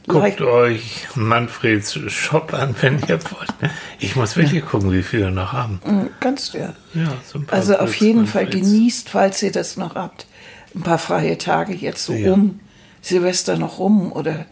Guckt 0.09 0.41
Like- 0.41 0.41
euch 0.41 1.07
Manfreds 1.15 1.93
Shop 2.09 2.53
an, 2.55 2.75
wenn 2.81 2.99
ihr 3.07 3.21
wollt. 3.31 3.55
Ich 4.01 4.17
muss 4.17 4.37
wirklich 4.37 4.65
gucken, 4.67 4.93
wie 4.93 5.03
viel 5.03 5.21
wir 5.21 5.31
noch 5.31 5.53
haben. 5.53 5.81
Kannst 6.19 6.55
du 6.55 6.59
ja. 6.59 6.75
Ja, 6.95 7.13
so 7.25 7.41
Also 7.49 7.75
auf 7.75 7.91
Puls 7.91 8.01
jeden 8.01 8.27
Fall 8.27 8.45
Manfreds. 8.45 8.67
genießt, 8.69 9.09
falls 9.11 9.43
ihr 9.43 9.53
das 9.53 9.77
noch 9.77 9.95
habt, 9.95 10.27
ein 10.75 10.81
paar 10.83 10.99
freie 10.99 11.39
Tage 11.39 11.73
jetzt 11.75 12.05
so 12.05 12.15
Ja. 12.15 12.33
um 12.33 12.59
Silvester 13.01 13.57
noch 13.57 13.79
rum 13.79 14.11
oder 14.13 14.47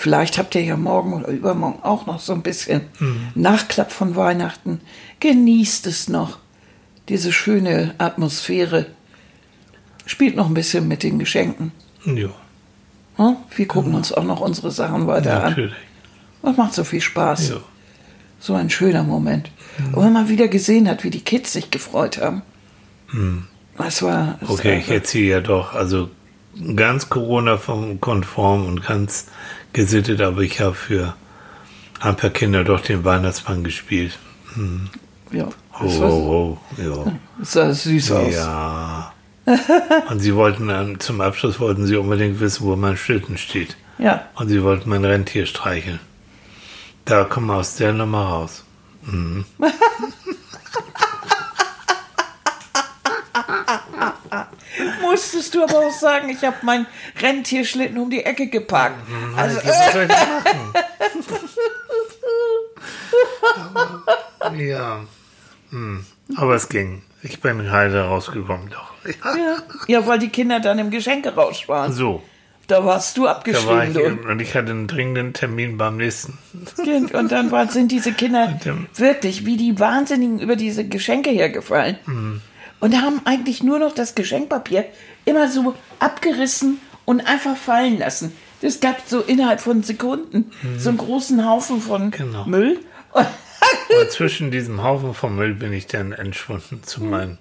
vielleicht 0.00 0.38
habt 0.38 0.54
ihr 0.54 0.62
ja 0.62 0.76
morgen 0.76 1.12
oder 1.12 1.28
übermorgen 1.28 1.82
auch 1.82 2.06
noch 2.06 2.18
so 2.20 2.32
ein 2.32 2.42
bisschen 2.42 2.82
Mhm. 2.98 3.28
Nachklapp 3.34 3.92
von 3.92 4.16
Weihnachten. 4.16 4.80
Genießt 5.20 5.86
es 5.86 6.08
noch, 6.08 6.38
diese 7.08 7.32
schöne 7.32 7.94
Atmosphäre. 7.98 8.86
Spielt 10.06 10.36
noch 10.36 10.46
ein 10.48 10.54
bisschen 10.54 10.88
mit 10.88 11.02
den 11.02 11.18
Geschenken. 11.18 11.72
Ja, 12.04 12.30
Hm? 13.16 13.36
Wir 13.54 13.68
gucken 13.68 13.94
uns 13.94 14.12
auch 14.12 14.24
noch 14.24 14.40
unsere 14.40 14.70
Sachen 14.70 15.06
weiter 15.06 15.44
an. 15.44 15.50
natürlich. 15.50 15.74
Das 16.42 16.56
macht 16.56 16.72
so 16.74 16.84
viel 16.84 17.02
Spaß. 17.02 17.50
Ja. 17.50 17.56
So 18.38 18.54
ein 18.54 18.70
schöner 18.70 19.02
Moment. 19.02 19.50
Und 19.92 20.02
wenn 20.04 20.12
man 20.14 20.28
wieder 20.30 20.48
gesehen 20.48 20.88
hat, 20.88 21.04
wie 21.04 21.10
die 21.10 21.20
Kids 21.20 21.52
sich 21.52 21.70
gefreut 21.70 22.16
haben. 22.18 22.40
Das 23.76 24.02
war. 24.02 24.38
das 24.40 24.48
Okay, 24.50 24.78
ich 24.78 24.88
erzähle 24.90 25.26
ja 25.26 25.40
doch, 25.40 25.74
also 25.74 26.08
ganz 26.76 27.08
Corona-konform 27.08 28.66
und 28.66 28.84
ganz 28.86 29.26
gesittet, 29.72 30.20
aber 30.20 30.42
ich 30.42 30.60
habe 30.60 30.74
für 30.74 31.14
ein 32.00 32.16
paar 32.16 32.30
Kinder 32.30 32.64
doch 32.64 32.80
den 32.80 33.04
Weihnachtsmann 33.04 33.64
gespielt. 33.64 34.18
Ja, 35.30 35.48
Oh, 35.82 35.86
oh, 36.02 36.58
oh, 36.78 36.82
ja. 36.82 37.12
das 37.38 37.52
sah 37.52 37.72
süß 37.72 38.12
aus. 38.12 38.34
Ja. 38.34 39.12
Und 40.10 40.20
sie 40.20 40.34
wollten 40.34 40.68
dann, 40.68 41.00
zum 41.00 41.20
Abschluss 41.22 41.58
wollten 41.58 41.86
sie 41.86 41.96
unbedingt 41.96 42.40
wissen, 42.40 42.66
wo 42.66 42.76
mein 42.76 42.96
Schlitten 42.98 43.38
steht. 43.38 43.76
Ja, 43.98 44.26
Und 44.34 44.48
sie 44.48 44.62
wollten 44.62 44.90
mein 44.90 45.04
Rentier 45.04 45.46
streicheln. 45.46 46.00
Da 47.04 47.24
kommen 47.24 47.46
wir 47.46 47.54
aus 47.56 47.76
der 47.76 47.92
Nummer 47.92 48.24
raus. 48.26 48.64
musstest 55.20 55.54
du 55.54 55.62
aber 55.62 55.78
auch 55.86 55.92
sagen, 55.92 56.30
ich 56.30 56.42
habe 56.44 56.56
meinen 56.62 56.86
Rentierschlitten 57.20 57.98
um 57.98 58.08
die 58.10 58.24
Ecke 58.24 58.46
geparkt. 58.46 58.96
Also, 59.36 59.56
Was 59.56 59.64
soll 59.92 60.04
ich 60.04 60.08
machen? 60.08 60.74
ja. 64.58 65.00
Hm. 65.70 66.04
Aber 66.36 66.54
es 66.54 66.68
ging. 66.68 67.02
Ich 67.22 67.40
bin 67.40 67.70
heile 67.70 68.04
rausgekommen, 68.04 68.70
doch. 68.70 68.94
Ja. 69.04 69.36
ja, 69.36 69.56
ja, 69.88 70.06
weil 70.06 70.18
die 70.18 70.30
Kinder 70.30 70.60
dann 70.60 70.78
im 70.78 70.90
Geschenkerausch 70.90 71.68
waren. 71.68 71.92
So, 71.92 72.22
Da 72.66 72.84
warst 72.84 73.16
du 73.18 73.22
da 73.22 73.28
war 73.28 73.36
abgeschrieben, 73.36 74.20
ich 74.22 74.26
und 74.26 74.40
ich 74.40 74.54
hatte 74.54 74.70
einen 74.70 74.86
dringenden 74.86 75.34
Termin 75.34 75.76
beim 75.76 75.98
nächsten. 75.98 76.38
Kind. 76.82 77.12
Und 77.12 77.30
dann 77.30 77.50
waren, 77.50 77.68
sind 77.68 77.92
diese 77.92 78.12
Kinder 78.12 78.58
wirklich 78.96 79.44
wie 79.44 79.58
die 79.58 79.78
Wahnsinnigen 79.78 80.38
über 80.38 80.56
diese 80.56 80.86
Geschenke 80.88 81.30
hergefallen. 81.30 81.98
Mhm. 82.06 82.40
Und 82.80 83.00
haben 83.00 83.20
eigentlich 83.26 83.62
nur 83.62 83.78
noch 83.78 83.94
das 83.94 84.14
Geschenkpapier 84.14 84.86
immer 85.26 85.48
so 85.48 85.74
abgerissen 85.98 86.80
und 87.04 87.20
einfach 87.26 87.56
fallen 87.56 87.98
lassen. 87.98 88.32
Das 88.62 88.80
gab 88.80 89.02
so 89.06 89.20
innerhalb 89.20 89.60
von 89.60 89.82
Sekunden 89.82 90.50
so 90.78 90.88
einen 90.90 90.98
großen 90.98 91.46
Haufen 91.46 91.80
von 91.80 92.06
Mhm. 92.06 92.10
Genau. 92.10 92.44
Müll. 92.46 92.80
Und 93.12 93.26
zwischen 94.10 94.50
diesem 94.50 94.82
Haufen 94.82 95.14
von 95.14 95.34
Müll 95.36 95.54
bin 95.54 95.72
ich 95.72 95.86
dann 95.86 96.12
entschwunden 96.12 96.82
zu 96.82 97.02
meinen 97.04 97.38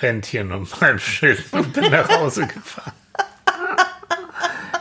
Rentieren 0.00 0.52
und 0.52 0.80
meinem 0.80 0.98
Schild 0.98 1.44
und 1.52 1.72
bin 1.72 1.90
nach 1.90 2.08
Hause 2.08 2.46
gefahren. 2.46 2.92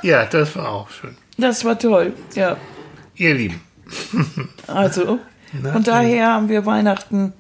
Ja, 0.03 0.25
das 0.25 0.55
war 0.55 0.69
auch 0.69 0.89
schön. 0.89 1.17
das 1.37 1.65
war 1.65 1.77
toll, 1.77 2.13
ja. 2.35 2.55
Ihr 3.15 3.33
Lieben, 3.33 3.61
Also, 4.67 5.19
von 5.71 5.83
daher 5.83 6.27
haben 6.33 6.49
wir 6.49 6.65
Weihnachten 6.67 7.33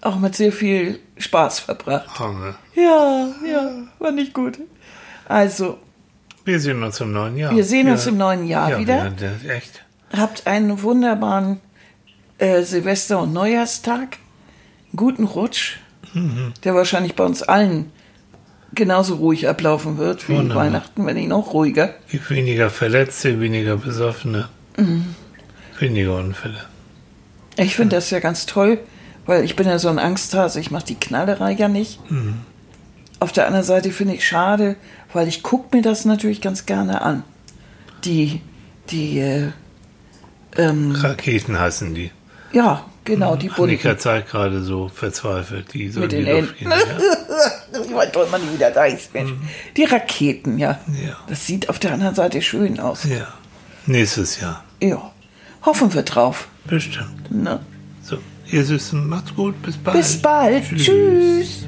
auch 0.00 0.18
mit 0.18 0.34
sehr 0.36 0.52
viel 0.52 1.00
Spaß 1.18 1.60
verbracht. 1.60 2.08
wir. 2.18 2.54
Ja, 2.74 3.28
ja, 3.46 3.70
war 3.98 4.12
nicht 4.12 4.32
gut. 4.34 4.58
Also, 5.28 5.78
Wir 6.44 6.60
sehen 6.60 6.82
uns 6.82 7.00
im 7.00 7.12
neuen 7.12 7.36
Jahr. 7.36 7.54
wir 7.54 7.64
sehen 7.64 7.90
uns 7.90 8.06
im 8.06 8.16
neuen 8.16 8.46
Jahr 8.46 8.70
ja, 8.70 8.78
wieder. 8.78 9.12
Ja, 9.20 9.52
echt. 9.52 9.84
Habt 10.16 10.46
einen 10.46 10.82
wunderbaren 10.82 11.60
äh, 12.38 12.62
Silvester- 12.62 13.20
und 13.20 13.32
Neujahrstag. 13.32 14.18
Guten 14.96 15.24
Rutsch, 15.24 15.76
Mhm. 16.14 16.54
der 16.64 16.74
wahrscheinlich 16.74 17.14
bei 17.14 17.24
uns 17.24 17.42
allen 17.42 17.92
genauso 18.72 19.16
ruhig 19.16 19.48
ablaufen 19.48 19.98
wird 19.98 20.28
wie 20.28 20.36
Wunderbar. 20.36 20.64
Weihnachten, 20.66 21.04
wenn 21.04 21.16
nicht 21.16 21.28
noch 21.28 21.52
ruhiger. 21.52 21.94
Gibt 22.10 22.30
weniger 22.30 22.70
Verletzte, 22.70 23.40
weniger 23.40 23.76
Besoffene, 23.76 24.48
Mhm. 24.78 25.14
weniger 25.78 26.16
Unfälle. 26.16 26.60
Ich 27.56 27.74
finde 27.76 27.96
das 27.96 28.08
ja 28.10 28.20
ganz 28.20 28.46
toll, 28.46 28.78
weil 29.28 29.44
ich 29.44 29.54
bin 29.56 29.66
ja 29.68 29.78
so 29.78 29.88
ein 29.88 29.98
Angsthase, 29.98 30.58
ich 30.58 30.70
mache 30.70 30.86
die 30.86 30.94
Knallerei 30.94 31.52
ja 31.52 31.68
nicht. 31.68 32.00
Auf 33.20 33.30
der 33.30 33.46
anderen 33.46 33.64
Seite 33.64 33.92
finde 33.92 34.14
ich 34.14 34.26
schade, 34.26 34.74
weil 35.12 35.28
ich 35.28 35.42
gucke 35.42 35.76
mir 35.76 35.82
das 35.82 36.04
natürlich 36.06 36.40
ganz 36.40 36.64
gerne 36.66 37.02
an. 37.02 37.22
Die, 38.04 38.40
die, 38.90 39.18
äh, 39.20 39.48
ähm, 40.56 40.92
Raketen 40.92 41.58
heißen 41.58 41.94
die. 41.94 42.10
ja, 42.52 42.84
genau, 43.04 43.36
die 43.36 43.48
bunten. 43.48 43.64
Annika 43.64 43.98
zeigt 43.98 44.30
gerade 44.30 44.62
so 44.62 44.88
verzweifelt, 44.88 45.74
die 45.74 45.90
so 45.90 46.00
Mit 46.00 46.14
in 46.14 46.20
die 46.20 46.24
den 46.24 46.40
Luft 46.40 46.58
gehen. 46.58 46.70
Ja? 46.70 46.76
Ich 47.84 47.92
wollte 47.92 48.12
doch 48.12 48.30
mal 48.30 48.40
nie 48.40 48.54
wieder 48.54 48.70
da 48.70 48.86
ist, 48.86 49.12
Mensch. 49.14 49.32
Die 49.76 49.84
Raketen, 49.84 50.58
ja. 50.58 50.80
Ja. 51.06 51.16
Das 51.28 51.46
sieht 51.46 51.68
auf 51.68 51.78
der 51.78 51.92
anderen 51.92 52.14
Seite 52.14 52.40
schön 52.42 52.80
aus. 52.80 53.04
ja. 53.04 53.28
Nächstes 53.86 54.40
Jahr. 54.40 54.64
Ja. 54.80 55.12
Hoffen 55.64 55.92
wir 55.94 56.02
drauf. 56.02 56.48
Bestimmt. 56.66 57.30
Ne? 57.30 57.60
Ihr 58.50 58.64
Süßen, 58.64 59.08
macht's 59.08 59.34
gut. 59.34 59.60
Bis 59.62 59.76
bald. 59.76 59.96
Bis 59.96 60.22
bald. 60.22 60.64
Tschüss. 60.74 61.66